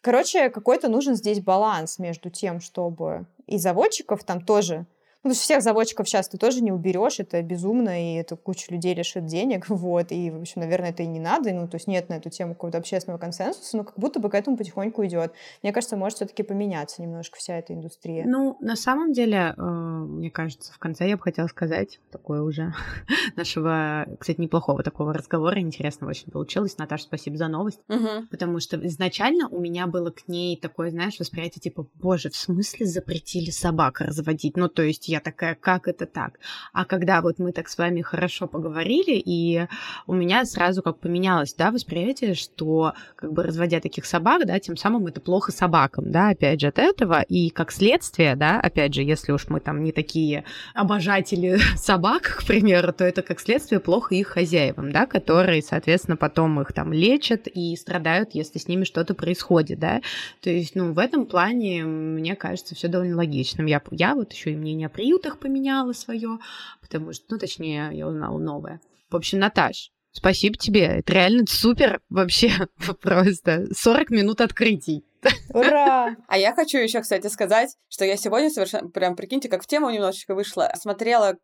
Короче, 0.04 0.50
какой-то 0.50 0.90
нужен 0.90 1.16
здесь 1.16 1.40
баланс 1.40 1.98
между 1.98 2.30
тем, 2.30 2.60
чтобы 2.60 3.26
и 3.48 3.58
заводчиков 3.58 4.26
там 4.26 4.44
тоже 4.44 4.86
потому 5.24 5.34
что 5.36 5.44
всех 5.44 5.62
заводчиков 5.64 6.08
сейчас 6.08 6.28
ты 6.30 6.38
тоже 6.38 6.62
не 6.62 6.72
уберешь, 6.72 7.20
это 7.20 7.42
безумно, 7.42 8.14
и 8.14 8.16
это 8.18 8.36
куча 8.36 8.72
людей 8.72 8.94
лишит 8.94 9.26
денег, 9.26 9.66
вот, 9.70 10.12
и, 10.12 10.30
в 10.30 10.42
общем, 10.42 10.62
наверное, 10.62 10.92
это 10.92 11.02
и 11.04 11.08
не 11.08 11.20
надо, 11.20 11.52
ну, 11.54 11.68
то 11.68 11.76
есть 11.76 11.88
нет 11.88 12.10
на 12.10 12.16
эту 12.16 12.30
тему 12.30 12.54
какого-то 12.54 12.78
общественного 12.78 13.20
консенсуса, 13.20 13.78
но 13.78 13.84
как 13.84 13.98
будто 13.98 14.20
бы 14.20 14.30
к 14.30 14.36
этому 14.36 14.58
потихоньку 14.58 15.06
идет. 15.06 15.34
Мне 15.64 15.72
кажется, 15.72 15.98
может 15.98 16.18
все-таки 16.18 16.44
поменяться 16.44 17.02
немножко 17.02 17.38
вся 17.38 17.58
эта 17.58 17.74
индустрия. 17.74 18.26
Ну, 18.28 18.58
на 18.60 18.76
самом 18.76 19.14
деле, 19.14 19.56
э, 19.58 19.62
мне 19.62 20.30
кажется, 20.30 20.74
в 20.74 20.78
конце 20.78 21.08
я 21.08 21.16
бы 21.18 21.24
хотела 21.24 21.48
сказать 21.48 22.00
такое 22.12 22.42
уже 22.42 22.74
нашего, 23.36 24.06
кстати, 24.20 24.40
неплохого 24.42 24.84
такого 24.84 25.14
разговора, 25.14 25.60
интересного 25.60 26.12
очень 26.12 26.32
получилось. 26.32 26.78
Наташа, 26.78 27.04
спасибо 27.06 27.38
за 27.38 27.48
новость, 27.48 27.80
Мгм. 27.88 28.28
потому 28.28 28.60
что 28.60 28.78
изначально 28.88 29.48
у 29.50 29.60
меня 29.60 29.88
было 29.88 30.12
к 30.12 30.28
ней 30.28 30.58
такое, 30.58 30.90
знаешь, 30.92 31.20
восприятие 31.20 31.62
типа, 31.62 31.88
боже, 31.96 32.30
в 32.30 32.36
смысле 32.36 32.86
запретили 32.86 33.50
собак 33.50 34.02
разводить? 34.02 34.58
Ну, 34.58 34.68
то 34.68 34.84
есть 34.84 35.08
я 35.14 35.20
такая, 35.20 35.56
как 35.56 35.88
это 35.88 36.06
так? 36.08 36.40
А 36.74 36.86
когда 36.86 37.22
вот 37.22 37.38
мы 37.38 37.52
так 37.52 37.70
с 37.70 37.78
вами 37.78 38.02
хорошо 38.02 38.48
поговорили, 38.48 39.22
и 39.24 39.68
у 40.08 40.14
меня 40.14 40.44
сразу 40.46 40.82
как 40.82 40.98
поменялось, 40.98 41.54
да, 41.54 41.72
восприятие, 41.72 42.34
что 42.34 42.94
как 43.16 43.32
бы 43.32 43.44
разводя 43.44 43.80
таких 43.80 44.06
собак, 44.06 44.48
да, 44.48 44.60
тем 44.60 44.76
самым 44.76 45.06
это 45.06 45.22
плохо 45.22 45.52
собакам, 45.52 46.12
да, 46.12 46.30
опять 46.30 46.62
же, 46.62 46.68
от 46.68 46.80
этого, 46.80 47.22
и 47.22 47.52
как 47.52 47.72
следствие, 47.72 48.36
да, 48.36 48.60
опять 48.60 48.96
же, 48.96 49.04
если 49.04 49.32
уж 49.32 49.50
мы 49.50 49.60
там 49.60 49.84
не 49.84 49.92
такие 49.92 50.46
обожатели 50.74 51.60
собак, 51.76 52.40
к 52.40 52.48
примеру, 52.48 52.92
то 52.92 53.04
это 53.04 53.22
как 53.22 53.40
следствие 53.40 53.80
плохо 53.80 54.16
их 54.16 54.30
хозяевам, 54.30 54.92
да, 54.92 55.06
которые, 55.06 55.62
соответственно, 55.62 56.18
потом 56.18 56.60
их 56.60 56.74
там 56.74 56.92
лечат 56.92 57.48
и 57.48 57.76
страдают, 57.76 58.32
если 58.34 58.58
с 58.58 58.68
ними 58.68 58.84
что-то 58.84 59.14
происходит, 59.14 59.78
да, 59.80 60.02
то 60.42 60.50
есть, 60.50 60.74
ну, 60.74 60.94
в 60.94 60.98
этом 61.00 61.28
плане, 61.28 61.84
мне 61.84 62.36
кажется, 62.36 62.74
все 62.74 62.88
довольно 62.88 63.18
логичным. 63.18 63.68
Я, 63.68 63.82
я 63.92 64.16
вот 64.16 64.34
еще 64.34 64.52
и 64.52 64.56
мнение 64.56 64.90
приютах 65.04 65.38
поменяла 65.38 65.92
свое, 65.92 66.40
потому 66.82 67.12
что, 67.12 67.26
ну, 67.30 67.38
точнее, 67.38 67.90
я 67.92 68.08
узнала 68.08 68.38
новое. 68.38 68.80
В 69.10 69.18
общем, 69.18 69.40
Наташ, 69.40 69.92
спасибо 70.12 70.56
тебе. 70.58 70.86
Это 70.86 71.12
реально 71.12 71.44
супер 71.46 72.00
вообще 72.10 72.52
просто. 73.02 73.68
40 73.74 74.10
минут 74.12 74.40
открытий. 74.40 75.04
Ура! 75.54 76.16
А 76.28 76.38
я 76.38 76.54
хочу 76.54 76.78
еще, 76.78 77.02
кстати, 77.02 77.28
сказать, 77.28 77.76
что 77.90 78.06
я 78.06 78.18
сегодня 78.18 78.50
совершенно, 78.50 78.90
прям 78.90 79.16
прикиньте, 79.16 79.50
как 79.50 79.64
в 79.64 79.68
тему 79.68 79.90
немножечко 79.90 80.36
вышла, 80.36 80.72
смотрела 80.80 81.38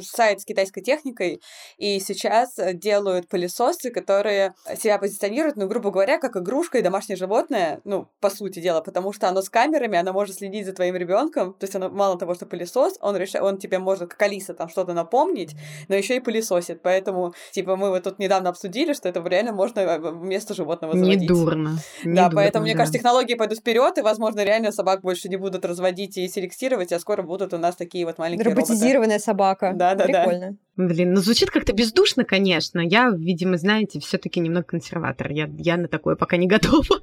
сайт 0.00 0.40
с 0.40 0.44
китайской 0.44 0.80
техникой, 0.80 1.40
и 1.76 1.98
сейчас 2.00 2.58
э, 2.58 2.74
делают 2.74 3.28
пылесосы, 3.28 3.90
которые 3.90 4.54
себя 4.76 4.98
позиционируют, 4.98 5.56
ну, 5.56 5.66
грубо 5.66 5.90
говоря, 5.90 6.18
как 6.18 6.36
игрушка 6.36 6.78
и 6.78 6.82
домашнее 6.82 7.16
животное, 7.16 7.80
ну, 7.84 8.08
по 8.20 8.30
сути 8.30 8.60
дела, 8.60 8.80
потому 8.80 9.12
что 9.12 9.28
оно 9.28 9.42
с 9.42 9.50
камерами, 9.50 9.98
оно 9.98 10.12
может 10.12 10.36
следить 10.36 10.66
за 10.66 10.72
твоим 10.72 10.96
ребенком, 10.96 11.54
то 11.54 11.64
есть 11.64 11.74
оно 11.74 11.90
мало 11.90 12.18
того, 12.18 12.34
что 12.34 12.46
пылесос, 12.46 12.98
он, 13.00 13.16
реша... 13.16 13.42
он 13.42 13.58
тебе 13.58 13.78
может, 13.78 14.10
как 14.10 14.22
Алиса, 14.22 14.54
там 14.54 14.68
что-то 14.68 14.92
напомнить, 14.92 15.54
но 15.88 15.94
еще 15.94 16.16
и 16.16 16.20
пылесосит, 16.20 16.82
поэтому, 16.82 17.34
типа, 17.52 17.76
мы 17.76 17.90
вот 17.90 18.04
тут 18.04 18.18
недавно 18.18 18.50
обсудили, 18.50 18.92
что 18.92 19.08
это 19.08 19.20
реально 19.28 19.52
можно 19.52 19.80
э, 19.80 19.98
вместо 19.98 20.54
животного 20.54 20.94
заводить. 20.94 21.22
Не 21.22 21.26
дурно. 21.26 21.78
не 22.04 22.14
Да, 22.14 22.24
дурно, 22.24 22.36
поэтому, 22.36 22.64
мне 22.64 22.74
да. 22.74 22.78
кажется, 22.78 22.98
технологии 23.18 23.34
пойдут 23.34 23.58
вперед, 23.58 23.98
и, 23.98 24.02
возможно, 24.02 24.44
реально 24.44 24.72
собак 24.72 25.00
больше 25.02 25.28
не 25.28 25.36
будут 25.36 25.64
разводить 25.64 26.16
и 26.16 26.28
селектировать, 26.28 26.92
а 26.92 27.00
скоро 27.00 27.22
будут 27.22 27.52
у 27.52 27.58
нас 27.58 27.76
такие 27.76 28.04
вот 28.06 28.18
маленькие 28.18 28.44
роботы. 28.44 28.72
Роботизированная 28.72 29.18
собака. 29.18 29.72
Да-да-да. 29.74 30.24
Прикольно. 30.24 30.56
Блин, 30.76 31.14
ну 31.14 31.20
звучит 31.20 31.50
как-то 31.50 31.72
бездушно, 31.72 32.24
конечно. 32.24 32.80
Я, 32.80 33.10
видимо, 33.10 33.56
знаете, 33.56 34.00
все-таки 34.00 34.40
немного 34.40 34.66
консерватор. 34.66 35.30
Я, 35.30 35.48
я 35.58 35.76
на 35.76 35.88
такое 35.88 36.16
пока 36.16 36.36
не 36.36 36.46
готова. 36.46 37.02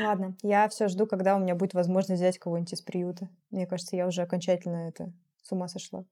Ладно, 0.00 0.36
я 0.42 0.68
все 0.68 0.88
жду, 0.88 1.06
когда 1.06 1.36
у 1.36 1.40
меня 1.40 1.54
будет 1.54 1.74
возможность 1.74 2.20
взять 2.20 2.38
кого-нибудь 2.38 2.72
из 2.72 2.80
приюта. 2.80 3.28
Мне 3.50 3.66
кажется, 3.66 3.96
я 3.96 4.06
уже 4.06 4.22
окончательно 4.22 4.88
это 4.88 5.12
с 5.42 5.52
ума 5.52 5.68
сошла. 5.68 6.04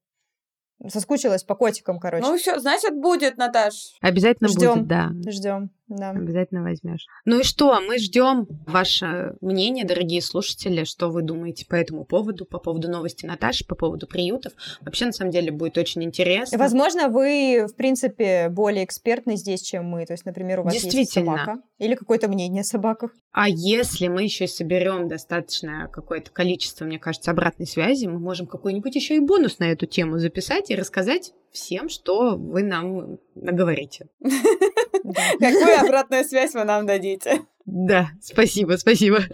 Соскучилась 0.89 1.43
по 1.43 1.55
котикам, 1.55 1.99
короче. 1.99 2.25
Ну, 2.25 2.37
все, 2.37 2.59
значит, 2.59 2.93
будет, 2.99 3.37
Наташ. 3.37 3.95
Обязательно 4.01 4.49
Ждём. 4.49 4.79
будет, 4.79 4.87
да. 4.87 5.11
Ждем, 5.31 5.69
да. 5.87 6.11
Обязательно 6.11 6.63
возьмешь. 6.63 7.05
Ну 7.25 7.39
и 7.39 7.43
что, 7.43 7.79
мы 7.79 7.99
ждем 7.99 8.47
ваше 8.65 9.35
мнение, 9.41 9.85
дорогие 9.85 10.21
слушатели, 10.21 10.83
что 10.83 11.09
вы 11.09 11.21
думаете 11.21 11.65
по 11.67 11.75
этому 11.75 12.05
поводу, 12.05 12.45
по 12.45 12.59
поводу 12.59 12.89
новости 12.89 13.25
Наташи, 13.25 13.65
по 13.65 13.75
поводу 13.75 14.07
приютов. 14.07 14.53
Вообще, 14.81 15.05
на 15.05 15.11
самом 15.11 15.31
деле, 15.31 15.51
будет 15.51 15.77
очень 15.77 16.03
интересно. 16.03 16.57
Возможно, 16.57 17.07
вы, 17.09 17.67
в 17.67 17.75
принципе, 17.75 18.49
более 18.49 18.83
экспертны 18.83 19.37
здесь, 19.37 19.61
чем 19.61 19.85
мы. 19.85 20.05
То 20.05 20.13
есть, 20.13 20.25
например, 20.25 20.61
у 20.61 20.63
вас 20.63 20.73
есть 20.73 21.11
собака. 21.11 21.61
Или 21.77 21.95
какое-то 21.95 22.27
мнение 22.27 22.61
о 22.61 22.65
собаках. 22.65 23.11
А 23.31 23.47
если 23.49 24.07
мы 24.07 24.23
еще 24.23 24.47
соберем 24.47 25.07
достаточное 25.07 25.87
какое-то 25.87 26.31
количество, 26.31 26.85
мне 26.85 26.97
кажется, 26.97 27.31
обратной 27.31 27.67
связи, 27.67 28.05
мы 28.07 28.19
можем 28.19 28.47
какой-нибудь 28.47 28.95
еще 28.95 29.17
и 29.17 29.19
бонус 29.19 29.59
на 29.59 29.65
эту 29.65 29.85
тему 29.85 30.17
записать 30.17 30.71
и 30.71 30.75
рассказать 30.75 31.33
всем, 31.55 31.89
что 31.89 32.35
вы 32.37 32.61
нам 32.63 33.17
наговорите. 33.33 34.07
Какую 34.21 35.79
обратную 35.79 36.23
связь 36.23 36.53
вы 36.53 36.63
нам 36.63 36.85
дадите? 36.85 37.41
Да, 37.65 38.09
спасибо, 38.21 38.73
спасибо. 38.73 39.19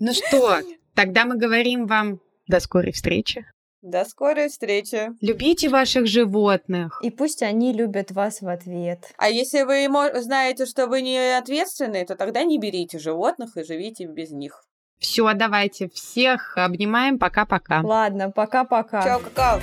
Ну 0.00 0.12
что, 0.12 0.60
тогда 0.94 1.24
мы 1.24 1.36
говорим 1.36 1.86
вам 1.86 2.20
до 2.46 2.60
скорой 2.60 2.92
встречи. 2.92 3.44
До 3.82 4.04
скорой 4.04 4.48
встречи. 4.48 5.10
Любите 5.20 5.68
ваших 5.68 6.06
животных. 6.06 7.00
И 7.02 7.10
пусть 7.10 7.42
они 7.42 7.72
любят 7.72 8.12
вас 8.12 8.40
в 8.40 8.46
ответ. 8.48 9.12
А 9.16 9.28
если 9.28 9.62
вы 9.62 9.88
знаете, 10.20 10.66
что 10.66 10.86
вы 10.86 11.02
не 11.02 11.36
ответственны, 11.36 12.04
то 12.06 12.14
тогда 12.14 12.44
не 12.44 12.60
берите 12.60 13.00
животных 13.00 13.56
и 13.56 13.64
живите 13.64 14.06
без 14.06 14.30
них. 14.30 14.62
Все, 14.98 15.32
давайте 15.34 15.88
всех 15.88 16.56
обнимаем. 16.56 17.18
Пока-пока. 17.18 17.80
Ладно, 17.82 18.30
пока-пока. 18.30 19.02
Чао, 19.02 19.20
какао. 19.20 19.60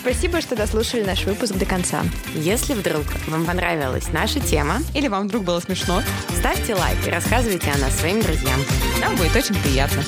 Спасибо, 0.00 0.40
что 0.40 0.56
дослушали 0.56 1.04
наш 1.04 1.26
выпуск 1.26 1.54
до 1.54 1.66
конца. 1.66 2.02
Если 2.34 2.72
вдруг 2.72 3.04
вам 3.28 3.44
понравилась 3.44 4.08
наша 4.12 4.40
тема, 4.40 4.78
Или 4.94 5.08
вам 5.08 5.28
вдруг 5.28 5.44
было 5.44 5.60
смешно, 5.60 6.02
ставьте 6.38 6.74
лайк 6.74 7.06
и 7.06 7.10
рассказывайте 7.10 7.70
о 7.70 7.78
нас 7.78 7.98
своим 7.98 8.22
друзьям. 8.22 8.60
нам 9.00 9.14
будет 9.16 9.36
очень 9.36 9.54
приятно. 9.56 10.02